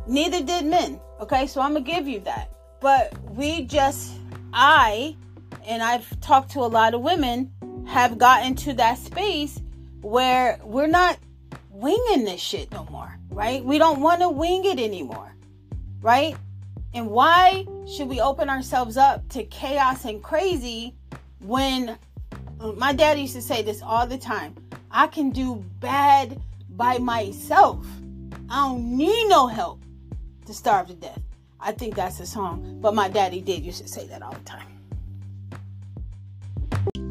[0.05, 0.99] Neither did men.
[1.21, 2.51] Okay, so I'm gonna give you that.
[2.81, 4.11] But we just,
[4.51, 5.15] I,
[5.67, 7.51] and I've talked to a lot of women,
[7.85, 9.61] have gotten to that space
[10.01, 11.19] where we're not
[11.69, 13.63] winging this shit no more, right?
[13.63, 15.35] We don't want to wing it anymore,
[16.01, 16.35] right?
[16.93, 20.95] And why should we open ourselves up to chaos and crazy
[21.39, 21.97] when
[22.59, 24.55] uh, my dad used to say this all the time
[24.89, 27.85] I can do bad by myself.
[28.49, 29.83] I don't need no help
[30.45, 31.21] to starve to death.
[31.59, 34.39] I think that's a song, but my daddy did used to say that all the
[34.39, 34.76] time.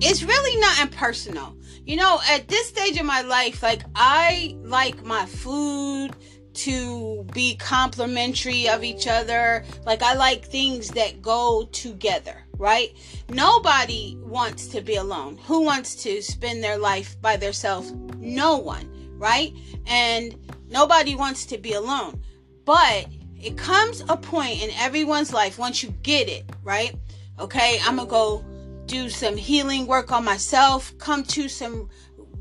[0.00, 1.56] It's really not impersonal.
[1.86, 6.14] You know, at this stage of my life, like I like my food
[6.54, 9.64] to be complementary of each other.
[9.84, 12.94] Like I like things that go together, right?
[13.30, 15.38] Nobody wants to be alone.
[15.46, 17.92] Who wants to spend their life by themselves?
[18.18, 19.54] No one, right?
[19.86, 20.34] And
[20.68, 22.20] nobody wants to be alone.
[22.64, 23.06] But
[23.40, 26.94] it comes a point in everyone's life once you get it, right?
[27.38, 28.44] Okay, I'm gonna go
[28.86, 31.88] do some healing work on myself, come to some,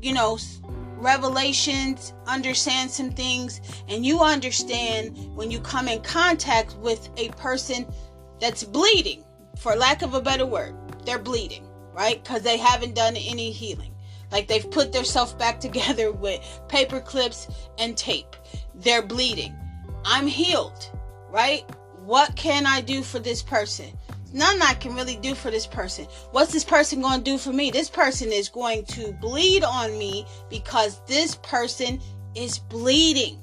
[0.00, 0.38] you know,
[0.96, 7.86] revelations, understand some things, and you understand when you come in contact with a person
[8.40, 9.24] that's bleeding,
[9.58, 10.74] for lack of a better word,
[11.04, 12.22] they're bleeding, right?
[12.22, 13.94] Because they haven't done any healing.
[14.32, 17.48] Like they've put themselves back together with paper clips
[17.78, 18.36] and tape.
[18.74, 19.54] They're bleeding
[20.08, 20.88] I'm healed,
[21.30, 21.68] right?
[22.04, 23.86] What can I do for this person?
[24.32, 26.06] None I can really do for this person.
[26.32, 27.70] What's this person going to do for me?
[27.70, 32.00] This person is going to bleed on me because this person
[32.34, 33.40] is bleeding.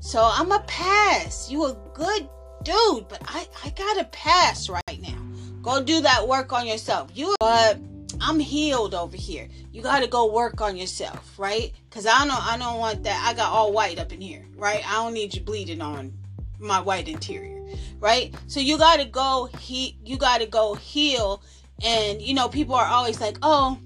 [0.00, 1.50] So I'm a pass.
[1.50, 2.28] You a good
[2.62, 5.18] dude, but I I got to pass right now.
[5.62, 7.10] Go do that work on yourself.
[7.14, 7.78] You but
[8.20, 9.48] I'm healed over here.
[9.72, 11.72] You got to go work on yourself, right?
[11.90, 13.24] Cuz I don't I don't want that.
[13.26, 14.88] I got all white up in here, right?
[14.88, 16.12] I don't need you bleeding on
[16.58, 17.62] my white interior,
[18.00, 18.34] right?
[18.46, 21.42] So you got to go he you got to go heal
[21.82, 23.78] and you know people are always like, "Oh,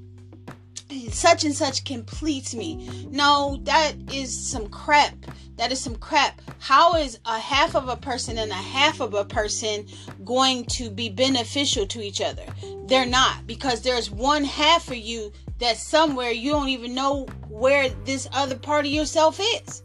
[1.11, 3.07] such and such completes me.
[3.11, 5.15] No, that is some crap.
[5.57, 6.41] That is some crap.
[6.59, 9.87] How is a half of a person and a half of a person
[10.25, 12.45] going to be beneficial to each other?
[12.87, 17.89] They're not because there's one half of you that somewhere you don't even know where
[18.05, 19.83] this other part of yourself is.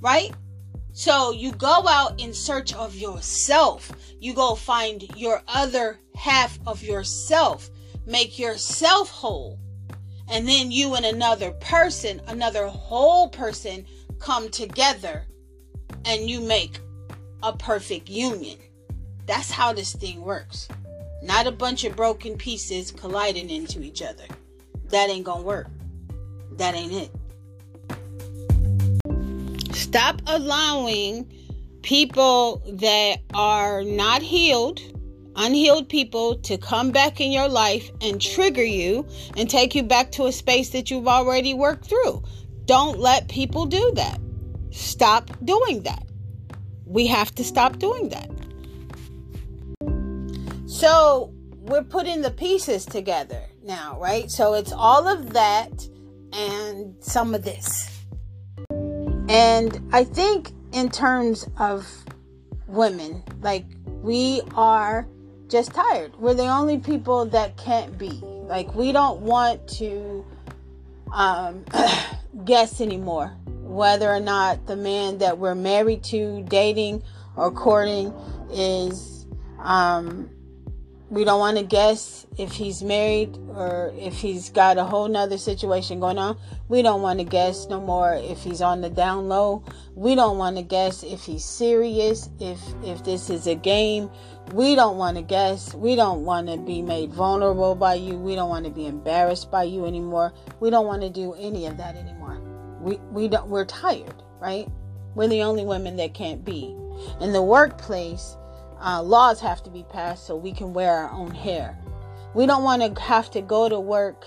[0.00, 0.34] Right?
[0.94, 3.92] So you go out in search of yourself.
[4.18, 7.68] You go find your other half of yourself.
[8.06, 9.58] Make yourself whole
[10.28, 13.86] and then you and another person, another whole person,
[14.18, 15.26] come together
[16.04, 16.78] and you make
[17.42, 18.58] a perfect union.
[19.26, 20.68] That's how this thing works.
[21.22, 24.24] Not a bunch of broken pieces colliding into each other.
[24.86, 25.68] That ain't gonna work.
[26.52, 27.10] That ain't it.
[29.74, 31.30] Stop allowing
[31.82, 34.80] people that are not healed
[35.36, 39.06] unhealed people to come back in your life and trigger you
[39.36, 42.22] and take you back to a space that you've already worked through.
[42.66, 44.20] Don't let people do that.
[44.70, 46.06] Stop doing that.
[46.86, 48.30] We have to stop doing that.
[50.66, 54.30] So, we're putting the pieces together now, right?
[54.30, 55.88] So, it's all of that
[56.32, 57.93] and some of this.
[59.28, 61.86] And I think, in terms of
[62.66, 63.64] women, like
[64.02, 65.06] we are
[65.48, 66.14] just tired.
[66.18, 68.10] We're the only people that can't be.
[68.10, 70.24] Like we don't want to
[71.12, 71.64] um,
[72.44, 73.36] guess anymore
[73.74, 77.02] whether or not the man that we're married to, dating,
[77.36, 78.12] or courting
[78.52, 79.26] is
[79.58, 80.30] um,
[81.10, 85.36] we don't want to guess if he's married or if he's got a whole nother
[85.36, 86.38] situation going on.
[86.68, 89.64] We don't want to guess no more if he's on the down low.
[89.94, 94.10] We don't want to guess if he's serious, if if this is a game.
[94.52, 95.74] We don't want to guess.
[95.74, 98.16] We don't want to be made vulnerable by you.
[98.16, 100.32] We don't want to be embarrassed by you anymore.
[100.60, 102.40] We don't want to do any of that anymore.
[102.80, 104.68] We we don't we're tired, right?
[105.14, 106.74] We're the only women that can't be.
[107.20, 108.36] In the workplace,
[108.84, 111.78] uh, laws have to be passed so we can wear our own hair.
[112.34, 114.26] We don't want to have to go to work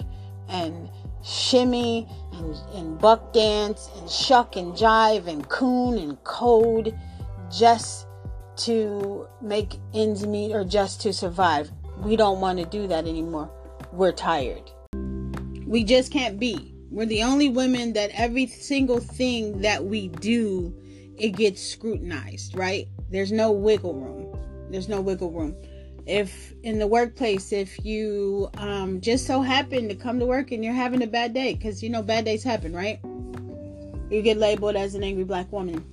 [0.50, 0.90] and
[1.24, 6.98] shimmy and, and buck dance and shuck and jive and coon and code
[7.52, 8.08] just
[8.56, 11.70] to make ends meet or just to survive.
[12.00, 13.52] We don't want to do that anymore.
[13.92, 14.72] We're tired.
[15.68, 16.74] We just can't be.
[16.90, 20.74] We're the only women that every single thing that we do,
[21.18, 22.88] it gets scrutinized, right?
[23.10, 24.47] There's no wiggle room.
[24.70, 25.56] There's no wiggle room.
[26.06, 30.64] If in the workplace, if you um, just so happen to come to work and
[30.64, 33.00] you're having a bad day, because you know bad days happen, right?
[34.10, 35.84] You get labeled as an angry black woman.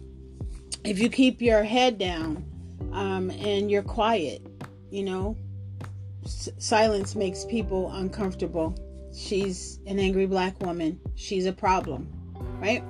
[0.84, 2.44] If you keep your head down
[2.92, 4.46] um, and you're quiet,
[4.90, 5.36] you know,
[6.24, 8.76] s- silence makes people uncomfortable.
[9.16, 11.00] She's an angry black woman.
[11.16, 12.08] She's a problem,
[12.60, 12.84] right?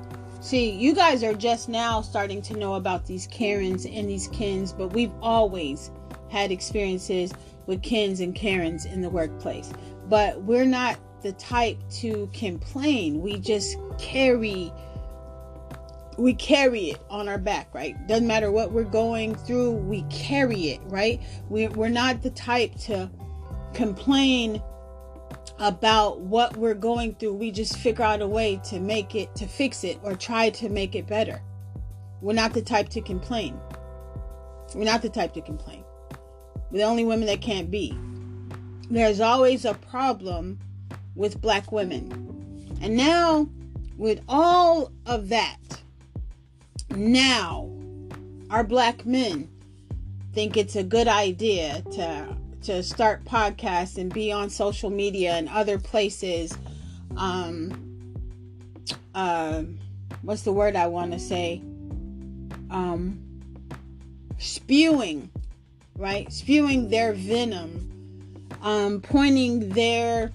[0.45, 4.75] See, you guys are just now starting to know about these Karens and these Kens,
[4.75, 5.91] but we've always
[6.29, 7.33] had experiences
[7.65, 9.73] with Kens and Karens in the workplace.
[10.07, 13.23] But we're not the type to complain.
[13.23, 14.71] We just carry
[16.19, 17.97] we carry it on our back, right?
[18.07, 21.23] Doesn't matter what we're going through, we carry it, right?
[21.49, 23.11] We, we're not the type to
[23.73, 24.62] complain
[25.59, 27.35] about what we're going through.
[27.35, 30.69] We just figure out a way to make it, to fix it, or try to
[30.69, 31.41] make it better.
[32.21, 33.59] We're not the type to complain.
[34.75, 35.85] We're not the type to complain.
[36.71, 37.97] We're the only women that can't be.
[38.91, 40.59] There's always a problem
[41.15, 42.79] with black women.
[42.81, 43.49] And now,
[43.97, 45.59] with all of that,
[46.91, 47.71] now
[48.51, 49.49] our black men
[50.33, 55.49] think it's a good idea to to start podcasts and be on social media and
[55.49, 56.57] other places
[57.16, 58.15] um
[59.15, 59.62] uh
[60.23, 61.61] what's the word i want to say
[62.70, 63.19] um
[64.39, 65.31] spewing
[65.97, 67.91] right spewing their venom
[68.62, 70.32] um pointing their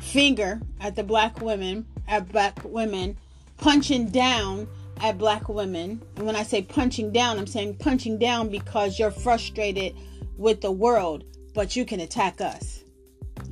[0.00, 3.16] finger at the black women at black women
[3.58, 4.66] punching down
[5.02, 6.02] at black women.
[6.16, 9.94] And when I say punching down, I'm saying punching down because you're frustrated
[10.40, 12.82] with the world, but you can attack us.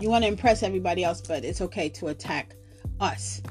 [0.01, 2.57] You want to impress everybody else, but it's okay to attack
[2.99, 3.43] us.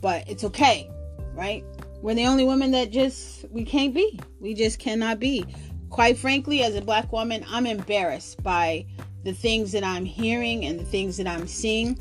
[0.00, 0.90] But it's okay,
[1.32, 1.64] right?
[2.02, 4.18] We're the only women that just, we can't be.
[4.40, 5.44] We just cannot be.
[5.90, 8.86] Quite frankly, as a black woman, I'm embarrassed by
[9.22, 11.96] the things that I'm hearing and the things that I'm seeing.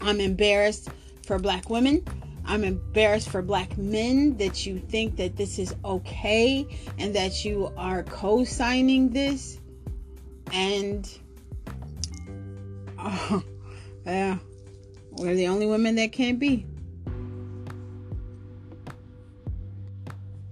[0.00, 0.88] I'm embarrassed
[1.26, 2.04] for black women.
[2.44, 6.66] I'm embarrassed for black men that you think that this is okay
[6.98, 9.59] and that you are co signing this.
[10.52, 11.08] And,
[12.98, 13.42] oh,
[14.04, 14.38] yeah,
[15.12, 16.66] we're the only women that can't be.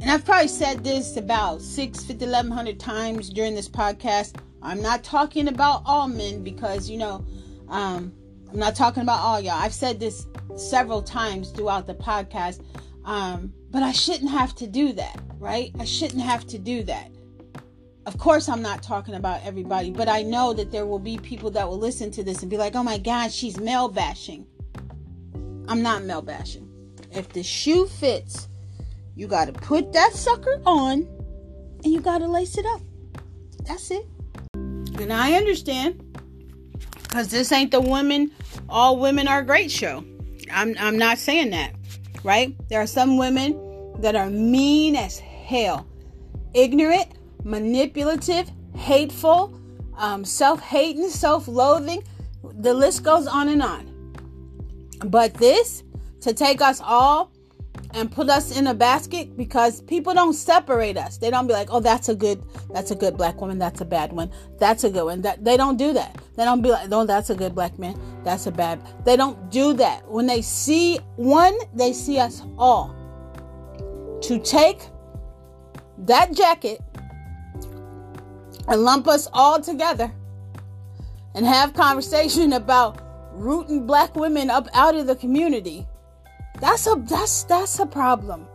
[0.01, 4.41] And I've probably said this about 6, 50, 1100 times during this podcast.
[4.63, 7.25] I'm not talking about all men because, you know,
[7.69, 8.13] um,
[8.51, 9.55] I'm not talking about all y'all.
[9.55, 10.27] I've said this
[10.57, 12.63] several times throughout the podcast.
[13.05, 15.73] Um, but I shouldn't have to do that, right?
[15.79, 17.11] I shouldn't have to do that.
[18.09, 21.51] Of course, I'm not talking about everybody, but I know that there will be people
[21.51, 24.47] that will listen to this and be like, oh my God, she's male bashing.
[25.69, 26.67] I'm not male bashing.
[27.13, 28.49] If the shoe fits,
[29.15, 31.07] you got to put that sucker on
[31.85, 32.81] and you got to lace it up.
[33.67, 34.07] That's it.
[34.55, 36.03] And I understand
[37.03, 38.31] because this ain't the women,
[38.71, 40.03] all women are great show.
[40.51, 41.75] I'm, I'm not saying that,
[42.25, 42.57] right?
[42.71, 45.87] There are some women that are mean as hell,
[46.55, 49.59] ignorant, manipulative, hateful,
[49.97, 52.03] um, self hating, self loathing.
[52.61, 53.89] The list goes on and on.
[55.07, 55.83] But this,
[56.21, 57.33] to take us all
[57.95, 61.17] and put us in a basket because people don't separate us.
[61.19, 63.85] They don't be like, "Oh, that's a good that's a good black woman, that's a
[63.85, 64.31] bad one.
[64.59, 66.21] That's a good one." That they don't do that.
[66.37, 67.99] They don't be like, "No, that's a good black man.
[68.25, 70.09] That's a bad." They don't do that.
[70.11, 72.95] When they see one, they see us all.
[74.23, 74.81] To take
[75.99, 76.81] that jacket
[78.69, 80.13] and lump us all together
[81.35, 85.87] and have conversation about rooting black women up out of the community
[86.61, 88.49] that's a that's that's a problem.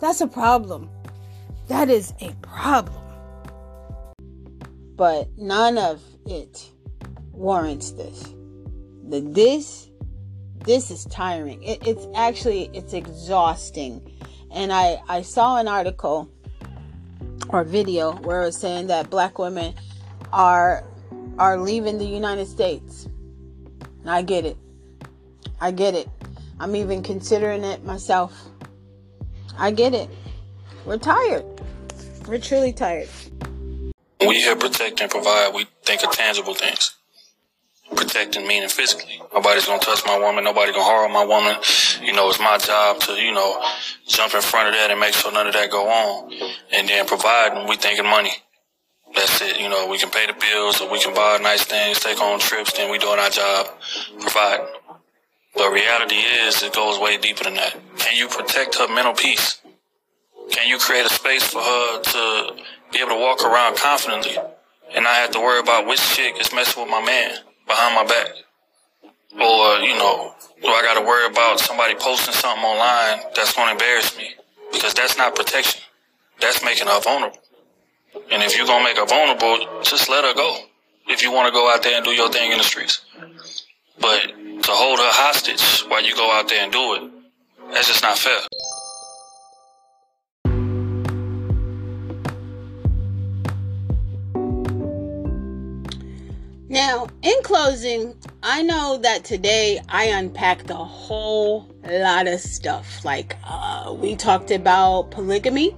[0.00, 0.90] That's a problem.
[1.68, 3.02] That is a problem.
[4.96, 6.70] But none of it
[7.32, 8.34] warrants this.
[9.08, 9.90] The this
[10.64, 11.62] this is tiring.
[11.62, 14.12] It, it's actually it's exhausting.
[14.50, 16.30] And I I saw an article
[17.48, 19.74] or video where it was saying that black women
[20.32, 20.84] are
[21.38, 23.08] are leaving the United States.
[24.00, 24.56] And I get it.
[25.60, 26.08] I get it.
[26.60, 28.48] I'm even considering it myself.
[29.56, 30.10] I get it.
[30.84, 31.44] We're tired.
[32.26, 33.08] We're truly tired.
[34.20, 36.97] We hear protect and provide, we think of tangible things.
[37.96, 39.20] Protecting, meaning physically.
[39.32, 40.44] Nobody's gonna touch my woman.
[40.44, 41.56] Nobody gonna harm my woman.
[42.02, 43.62] You know, it's my job to, you know,
[44.06, 46.32] jump in front of that and make sure none of that go on.
[46.72, 48.32] And then provide when we thinking money.
[49.14, 49.60] That's it.
[49.60, 52.38] You know, we can pay the bills or we can buy nice things, take on
[52.38, 53.66] trips, then we doing our job,
[54.20, 54.60] provide.
[55.54, 57.74] But reality is, it goes way deeper than that.
[57.98, 59.60] Can you protect her mental peace?
[60.50, 62.54] Can you create a space for her to
[62.92, 64.36] be able to walk around confidently
[64.94, 67.38] and not have to worry about which chick is messing with my man
[67.68, 68.30] behind my back?
[69.34, 73.68] Or, you know, do I got to worry about somebody posting something online that's going
[73.68, 74.34] to embarrass me?
[74.72, 75.82] Because that's not protection.
[76.40, 77.38] That's making her vulnerable.
[78.32, 80.58] And if you're going to make her vulnerable, just let her go.
[81.06, 83.04] If you want to go out there and do your thing in the streets.
[84.00, 87.02] But to hold her hostage while you go out there and do it,
[87.72, 88.40] that's just not fair.
[96.78, 103.04] Now, in closing, I know that today I unpacked a whole lot of stuff.
[103.04, 105.76] Like, uh, we talked about polygamy,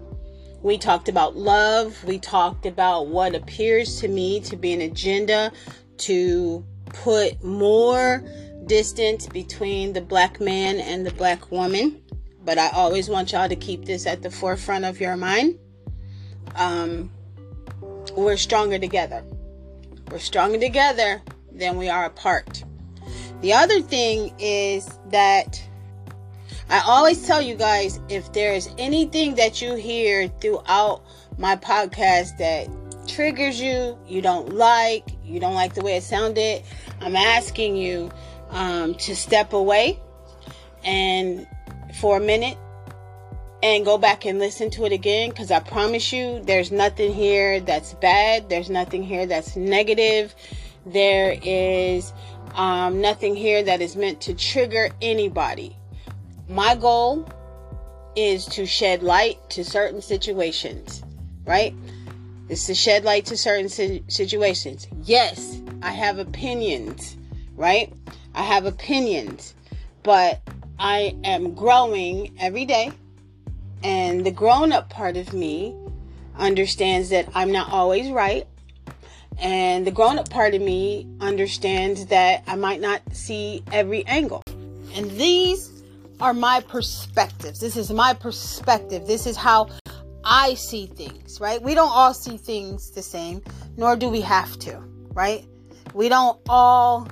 [0.61, 5.53] we talked about love, we talked about what appears to me to be an agenda
[6.01, 8.23] to put more
[8.67, 12.03] distance between the black man and the black woman.
[12.45, 15.59] But I always want y'all to keep this at the forefront of your mind.
[16.57, 17.11] Um,
[18.15, 19.25] we're stronger together.
[20.11, 21.23] We're stronger together
[21.53, 22.65] than we are apart.
[23.43, 25.63] The other thing is that
[26.69, 31.03] I always tell you guys if there's anything that you hear throughout
[31.39, 32.69] my podcast that
[33.07, 36.63] triggers you, you don't like, you don't like the way it sounded,
[37.01, 38.11] I'm asking you
[38.51, 39.99] um, to step away
[40.85, 41.47] and
[42.01, 42.59] for a minute
[43.63, 47.61] and go back and listen to it again because I promise you there's nothing here
[47.61, 48.49] that's bad.
[48.49, 50.35] There's nothing here that's negative.
[50.87, 52.13] There is
[52.55, 55.77] um, nothing here that is meant to trigger anybody.
[56.49, 57.29] My goal
[58.17, 61.03] is to shed light to certain situations,
[61.45, 61.75] right?
[62.49, 63.69] It's to shed light to certain
[64.09, 64.89] situations.
[65.05, 67.17] Yes, I have opinions,
[67.55, 67.93] right?
[68.35, 69.55] I have opinions,
[70.03, 70.41] but
[70.79, 72.91] I am growing every day.
[73.83, 75.75] And the grown up part of me
[76.37, 78.47] understands that I'm not always right.
[79.39, 84.43] And the grown up part of me understands that I might not see every angle.
[84.95, 85.83] And these
[86.21, 87.61] are my perspectives.
[87.61, 89.07] This is my perspective.
[89.07, 89.71] This is how
[90.25, 91.63] I see things, right?
[91.63, 93.43] We don't all see things the same,
[93.77, 94.79] nor do we have to,
[95.13, 95.47] right?
[95.95, 97.09] We don't all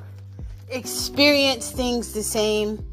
[0.68, 2.84] experience things the same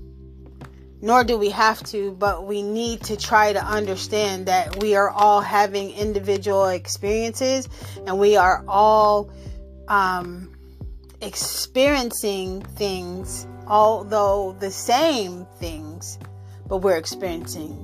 [1.01, 5.09] nor do we have to, but we need to try to understand that we are
[5.09, 7.67] all having individual experiences
[8.05, 9.29] and we are all
[9.87, 10.51] um,
[11.21, 16.17] experiencing things, although the same things,
[16.67, 17.77] but we're experiencing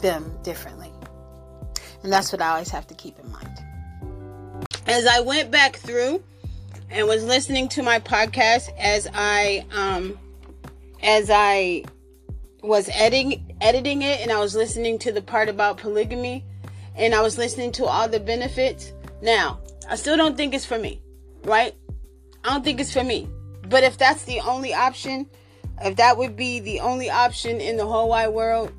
[0.00, 0.90] them differently.
[2.02, 3.58] And that's what I always have to keep in mind.
[4.86, 6.22] As I went back through
[6.90, 10.18] and was listening to my podcast as I um
[11.02, 11.84] as I
[12.62, 16.44] was editing editing it and I was listening to the part about polygamy
[16.96, 18.92] and I was listening to all the benefits.
[19.22, 21.00] Now, I still don't think it's for me,
[21.44, 21.74] right?
[22.44, 23.28] I don't think it's for me.
[23.68, 25.26] But if that's the only option,
[25.82, 28.72] if that would be the only option in the whole wide world,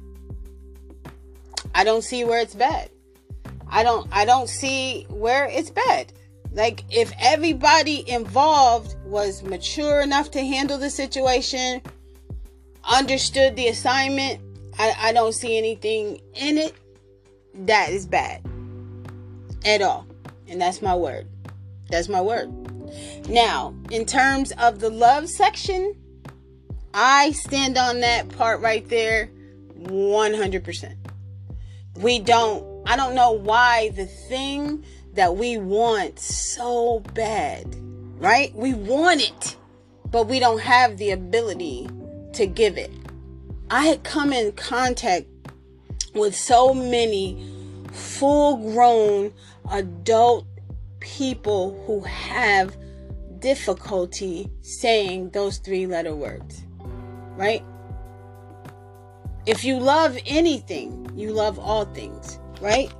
[1.76, 2.90] I don't see where it's bad.
[3.70, 6.14] I don't I don't see where it's bad.
[6.54, 11.82] Like if everybody involved was mature enough to handle the situation,
[12.88, 14.42] understood the assignment,
[14.80, 16.74] I, I don't see anything in it
[17.66, 18.44] that is bad
[19.66, 20.06] at all.
[20.48, 21.28] And that's my word.
[21.90, 22.52] That's my word.
[23.28, 25.96] Now, in terms of the love section,
[26.94, 29.30] I stand on that part right there
[29.80, 30.96] 100%.
[31.96, 37.76] We don't, I don't know why the thing that we want so bad,
[38.20, 38.54] right?
[38.56, 39.58] We want it,
[40.10, 41.90] but we don't have the ability
[42.38, 42.92] to give it.
[43.70, 45.26] I had come in contact
[46.14, 47.46] with so many
[47.92, 49.34] full grown
[49.72, 50.46] adult
[51.00, 52.78] people who have
[53.40, 56.64] difficulty saying those three letter words,
[57.36, 57.64] right?
[59.46, 62.94] If you love anything, you love all things, right?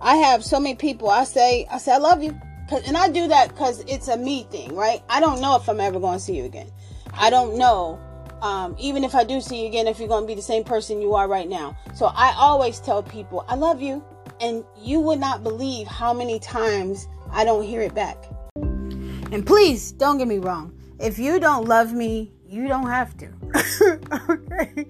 [0.00, 2.38] I have so many people I say, I say, I love you.
[2.86, 5.02] and I do that because it's a me thing, right?
[5.08, 6.70] I don't know if I'm ever going to see you again.
[7.12, 7.98] I don't know
[8.42, 10.64] um, even if I do see you again, if you're going to be the same
[10.64, 11.76] person you are right now.
[11.94, 14.04] So I always tell people, I love you.
[14.40, 18.16] And you would not believe how many times I don't hear it back.
[18.56, 20.72] And please don't get me wrong.
[21.00, 23.28] if you don't love me, you don't have to.
[24.30, 24.86] okay?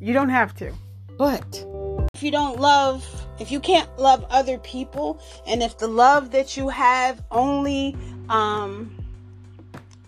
[0.00, 0.72] you don't have to.
[1.18, 1.66] But
[2.14, 3.06] if you don't love,
[3.38, 7.96] if you can't love other people, and if the love that you have only
[8.28, 9.03] um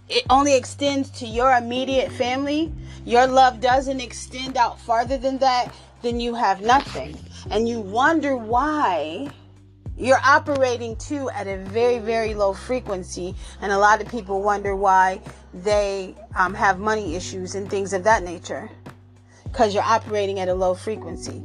[0.08, 2.72] it only extends to your immediate family,
[3.04, 7.18] your love doesn't extend out farther than that, then you have nothing.
[7.50, 9.30] And you wonder why
[9.96, 13.34] you're operating too at a very, very low frequency.
[13.60, 15.20] And a lot of people wonder why
[15.54, 18.70] they um, have money issues and things of that nature
[19.44, 21.42] because you're operating at a low frequency.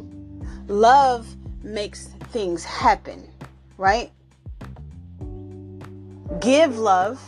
[0.67, 1.27] Love
[1.63, 3.29] makes things happen,
[3.77, 4.11] right?
[6.39, 7.21] Give love,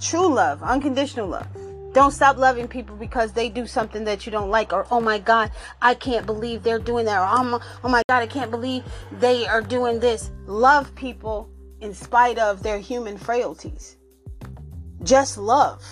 [0.00, 1.46] true love, unconditional love.
[1.92, 5.18] Don't stop loving people because they do something that you don't like, or oh my
[5.18, 5.50] God,
[5.82, 8.84] I can't believe they're doing that, or oh my, oh my God, I can't believe
[9.12, 10.30] they are doing this.
[10.46, 11.50] Love people
[11.80, 13.96] in spite of their human frailties.
[15.02, 15.82] Just love.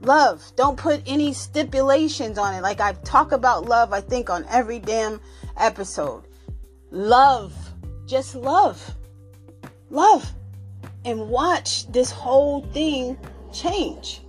[0.00, 0.42] Love.
[0.56, 2.62] Don't put any stipulations on it.
[2.62, 5.20] Like I talk about love, I think, on every damn
[5.56, 6.24] episode.
[6.90, 7.54] Love.
[8.06, 8.94] Just love.
[9.90, 10.32] Love.
[11.04, 13.18] And watch this whole thing
[13.52, 14.20] change.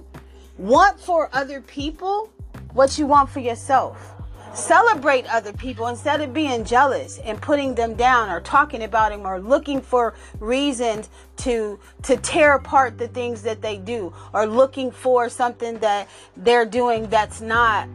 [0.57, 2.31] Want for other people
[2.73, 4.13] what you want for yourself.
[4.53, 9.25] Celebrate other people instead of being jealous and putting them down or talking about them
[9.25, 14.91] or looking for reasons to to tear apart the things that they do or looking
[14.91, 17.89] for something that they're doing that's not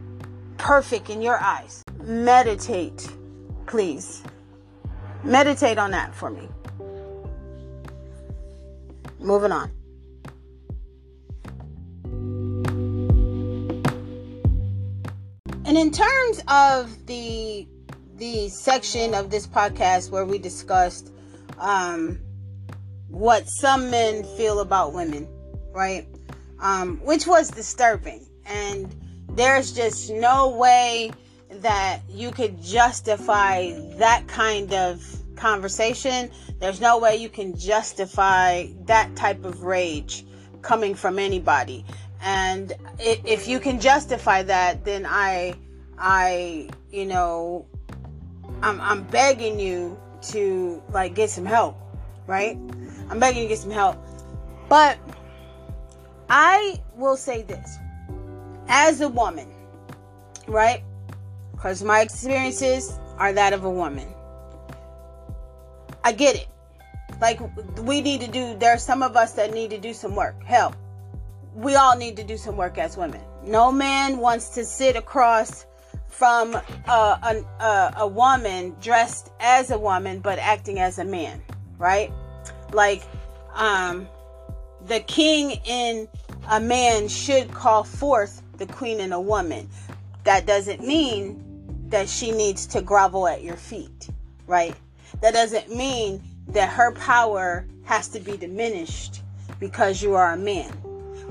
[0.57, 1.81] perfect in your eyes.
[2.01, 3.09] Meditate,
[3.65, 4.21] please.
[5.23, 6.49] Meditate on that for me.
[9.19, 9.71] Moving on.
[15.65, 17.67] And in terms of the
[18.15, 21.11] the section of this podcast where we discussed
[21.59, 22.19] um,
[23.07, 25.27] what some men feel about women,
[25.71, 26.07] right?
[26.59, 28.93] Um, which was disturbing, and
[29.29, 31.11] there's just no way
[31.51, 36.29] that you could justify that kind of conversation.
[36.59, 40.25] There's no way you can justify that type of rage
[40.61, 41.85] coming from anybody.
[42.21, 45.53] And if you can justify that then i
[45.97, 47.65] i you know
[48.61, 51.77] i'm i'm begging you to like get some help
[52.27, 52.57] right?
[53.09, 53.97] I'm begging you to get some help.
[54.69, 54.99] But
[56.29, 57.77] i will say this.
[58.67, 59.47] As a woman
[60.49, 60.83] right?
[61.51, 64.07] Because my experiences are that of a woman
[66.03, 66.47] i get it
[67.21, 67.39] like
[67.81, 70.41] we need to do there are some of us that need to do some work
[70.43, 70.75] help
[71.59, 73.21] we all need to do some work as women.
[73.43, 75.65] No man wants to sit across
[76.07, 81.41] from a, a, a, woman dressed as a woman but acting as a man,
[81.77, 82.11] right?
[82.71, 83.03] Like,
[83.53, 84.07] um,
[84.85, 86.07] the king in
[86.49, 89.69] a man should call forth the queen in a woman.
[90.23, 91.43] That doesn't mean
[91.89, 94.09] that she needs to grovel at your feet,
[94.47, 94.75] right?
[95.21, 99.21] That doesn't mean that her power has to be diminished
[99.59, 100.71] because you are a man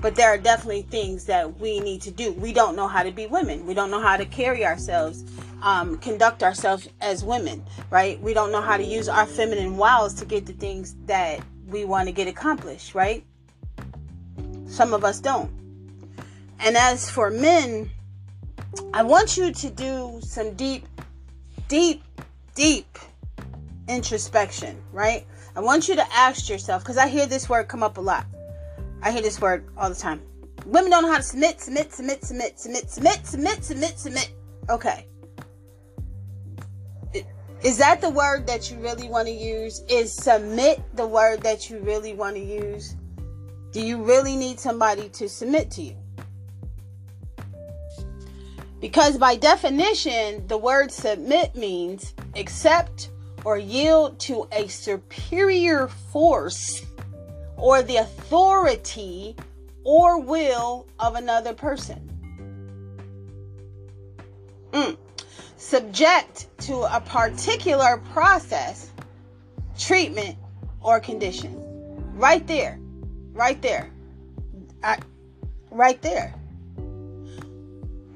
[0.00, 2.32] but there are definitely things that we need to do.
[2.32, 3.66] We don't know how to be women.
[3.66, 5.24] We don't know how to carry ourselves,
[5.62, 8.20] um, conduct ourselves as women, right?
[8.20, 11.84] We don't know how to use our feminine wiles to get the things that we
[11.84, 13.24] want to get accomplished, right?
[14.66, 15.50] Some of us don't.
[16.60, 17.90] And as for men,
[18.92, 20.86] I want you to do some deep,
[21.68, 22.02] deep,
[22.54, 22.98] deep
[23.88, 25.26] introspection, right?
[25.56, 28.26] I want you to ask yourself, because I hear this word come up a lot
[29.02, 30.20] I hear this word all the time.
[30.66, 34.32] Women don't know how to submit, submit, submit, submit, submit, submit, submit, submit, submit.
[34.68, 35.06] Okay.
[37.62, 39.82] Is that the word that you really want to use?
[39.88, 42.96] Is submit the word that you really want to use?
[43.72, 45.96] Do you really need somebody to submit to you?
[48.80, 53.10] Because by definition, the word submit means accept
[53.48, 56.84] or yield to a superior force
[57.56, 59.34] or the authority
[59.84, 61.98] or will of another person.
[64.72, 64.98] Mm.
[65.56, 68.90] Subject to a particular process,
[69.78, 70.36] treatment,
[70.82, 71.56] or condition.
[72.18, 72.78] Right there.
[73.32, 73.90] Right there.
[74.82, 74.98] I,
[75.70, 76.34] right there.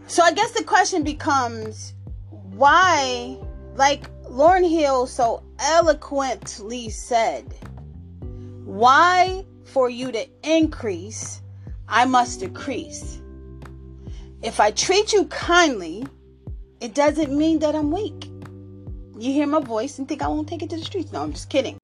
[0.08, 1.94] So I guess the question becomes
[2.28, 3.38] why,
[3.76, 7.54] like Lauryn Hill so eloquently said,
[8.64, 11.42] why, for you to increase,
[11.86, 13.20] I must decrease?
[14.42, 16.06] If I treat you kindly,
[16.80, 18.30] it doesn't mean that I'm weak.
[19.18, 21.12] You hear my voice and think I won't take it to the streets.
[21.12, 21.78] No, I'm just kidding.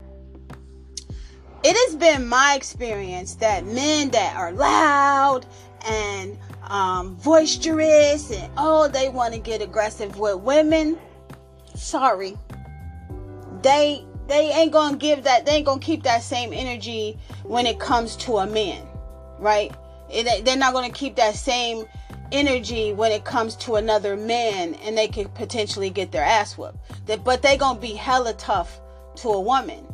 [1.62, 5.44] it has been my experience that men that are loud
[5.86, 10.98] and um, boisterous and oh, they want to get aggressive with women.
[11.78, 12.36] Sorry,
[13.62, 15.46] they they ain't gonna give that.
[15.46, 18.86] They ain't gonna keep that same energy when it comes to a man,
[19.38, 19.72] right?
[20.10, 21.86] They're not gonna keep that same
[22.32, 26.78] energy when it comes to another man, and they could potentially get their ass whooped.
[27.24, 28.80] But they gonna be hella tough
[29.16, 29.86] to a woman.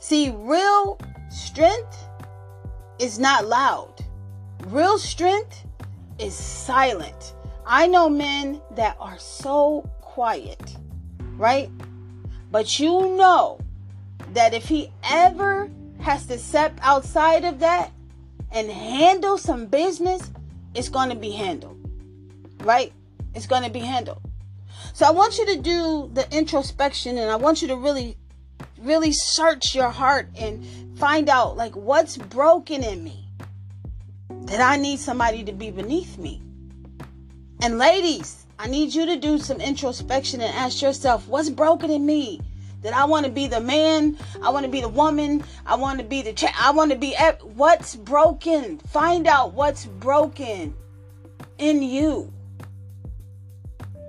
[0.00, 1.96] See, real strength
[2.98, 3.94] is not loud.
[4.66, 5.64] Real strength
[6.18, 7.34] is silent.
[7.66, 10.76] I know men that are so quiet,
[11.38, 11.70] right?
[12.50, 13.60] But you know
[14.32, 15.70] that if he ever
[16.00, 17.92] has to step outside of that
[18.50, 20.30] and handle some business,
[20.74, 21.78] it's going to be handled,
[22.62, 22.92] right?
[23.34, 24.20] It's going to be handled.
[24.92, 28.16] So I want you to do the introspection and I want you to really,
[28.80, 33.28] really search your heart and find out like what's broken in me
[34.28, 36.42] that I need somebody to be beneath me.
[37.60, 42.04] And ladies, I need you to do some introspection and ask yourself, what's broken in
[42.04, 42.40] me?
[42.82, 45.98] That I want to be the man, I want to be the woman, I want
[45.98, 48.78] to be the I want to be what's broken.
[48.78, 50.74] Find out what's broken
[51.58, 52.32] in you.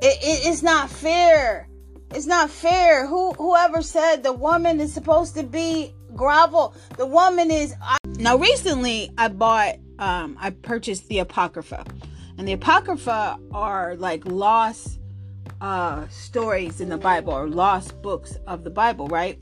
[0.01, 1.67] It, it, it's not fair.
[2.11, 3.07] It's not fair.
[3.07, 6.76] Who whoever said the woman is supposed to be grovel?
[6.95, 7.73] The woman is.
[7.81, 9.77] I, now recently, I bought.
[9.97, 11.85] Um, I purchased the Apocrypha
[12.39, 15.01] and the Apocrypha are like lost
[15.59, 19.37] uh, stories in the Bible or lost books of the Bible, right?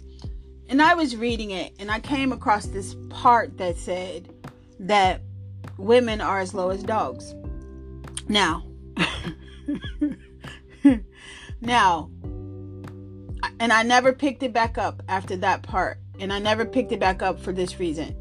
[0.67, 4.33] And I was reading it and I came across this part that said
[4.79, 5.21] that
[5.77, 7.35] women are as low as dogs.
[8.27, 8.65] Now,
[11.61, 12.09] now,
[13.59, 15.99] and I never picked it back up after that part.
[16.19, 18.15] And I never picked it back up for this reason.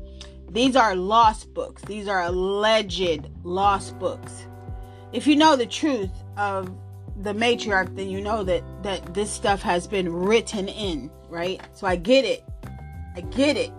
[0.51, 1.81] These are lost books.
[1.81, 4.47] These are alleged lost books
[5.17, 6.71] if you know the truth of
[7.23, 11.59] the matriarch, then you know that that this stuff has been written in, right?
[11.73, 12.45] So I get it.
[13.17, 13.73] I get it.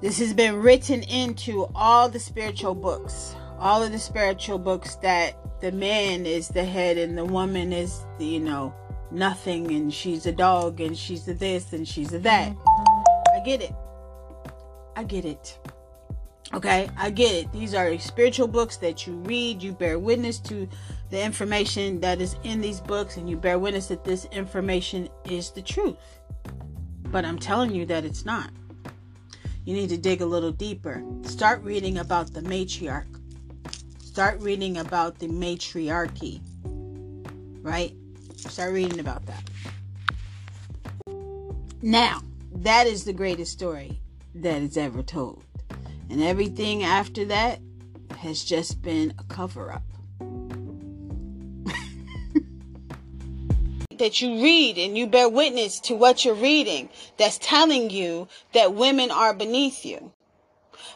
[0.00, 5.36] This has been written into all the spiritual books, all of the spiritual books that
[5.60, 8.74] the man is the head and the woman is the, you know,
[9.12, 12.52] nothing and she's a dog and she's a this and she's a that.
[13.34, 13.74] I get it.
[14.96, 15.58] I get it.
[16.54, 17.52] Okay, I get it.
[17.52, 19.62] These are spiritual books that you read.
[19.62, 20.66] You bear witness to
[21.10, 25.50] the information that is in these books, and you bear witness that this information is
[25.50, 25.96] the truth.
[27.02, 28.50] But I'm telling you that it's not.
[29.66, 31.04] You need to dig a little deeper.
[31.22, 33.06] Start reading about the matriarch.
[34.02, 36.40] Start reading about the matriarchy.
[37.60, 37.94] Right?
[38.36, 39.50] Start reading about that.
[41.82, 42.22] Now,
[42.54, 44.00] that is the greatest story
[44.34, 45.44] that is ever told.
[46.10, 47.60] And everything after that
[48.18, 49.82] has just been a cover up.
[53.98, 58.74] that you read and you bear witness to what you're reading that's telling you that
[58.74, 60.12] women are beneath you.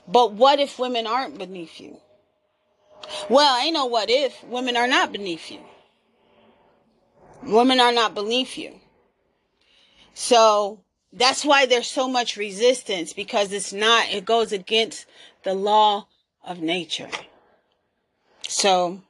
[0.08, 1.98] But what if women aren't beneath you?
[3.28, 5.60] Well, I know what if women are not beneath you.
[7.42, 8.80] Women are not beneath you.
[10.14, 10.80] So
[11.12, 15.06] that's why there's so much resistance because it's not, it goes against
[15.44, 16.06] the law
[16.44, 17.10] of nature.
[18.48, 19.00] So,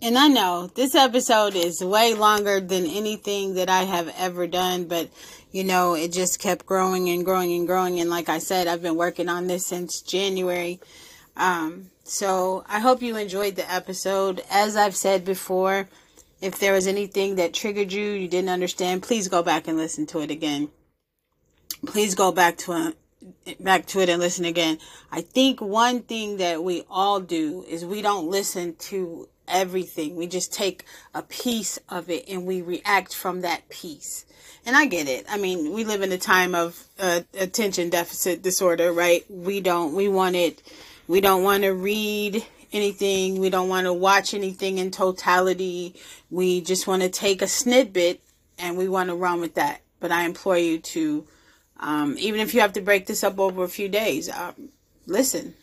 [0.00, 4.84] and I know this episode is way longer than anything that I have ever done,
[4.84, 5.10] but
[5.52, 8.00] you know, it just kept growing and growing and growing.
[8.00, 10.80] And like I said, I've been working on this since January.
[11.36, 14.42] Um, so I hope you enjoyed the episode.
[14.50, 15.88] As I've said before,
[16.42, 20.06] if there was anything that triggered you, you didn't understand, please go back and listen
[20.06, 20.68] to it again.
[21.86, 22.94] Please go back to
[23.46, 24.78] it, back to it and listen again.
[25.10, 30.16] I think one thing that we all do is we don't listen to everything.
[30.16, 34.26] We just take a piece of it and we react from that piece.
[34.66, 35.26] And I get it.
[35.28, 39.24] I mean, we live in a time of uh, attention deficit disorder, right?
[39.28, 40.60] We don't, we want it,
[41.06, 43.38] we don't want to read anything.
[43.38, 45.94] We don't want to watch anything in totality.
[46.30, 48.20] We just want to take a snippet
[48.58, 49.80] and we want to run with that.
[50.00, 51.26] But I implore you to,
[51.80, 54.70] um, even if you have to break this up over a few days, um,
[55.06, 55.54] listen.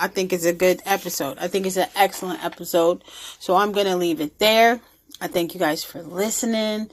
[0.00, 1.38] I think it's a good episode.
[1.38, 3.02] I think it's an excellent episode.
[3.40, 4.80] So I'm going to leave it there.
[5.20, 6.88] I thank you guys for listening.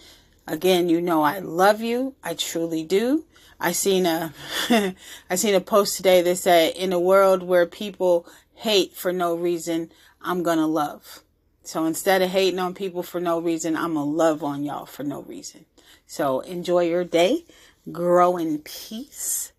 [0.47, 2.15] Again, you know I love you.
[2.23, 3.25] I truly do.
[3.59, 4.33] I seen a
[5.29, 9.35] I seen a post today that said in a world where people hate for no
[9.35, 9.91] reason,
[10.21, 11.21] I'm going to love.
[11.63, 14.85] So instead of hating on people for no reason, I'm going to love on y'all
[14.85, 15.65] for no reason.
[16.05, 17.45] So enjoy your day.
[17.91, 19.51] Grow in peace.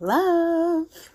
[0.00, 1.10] Love.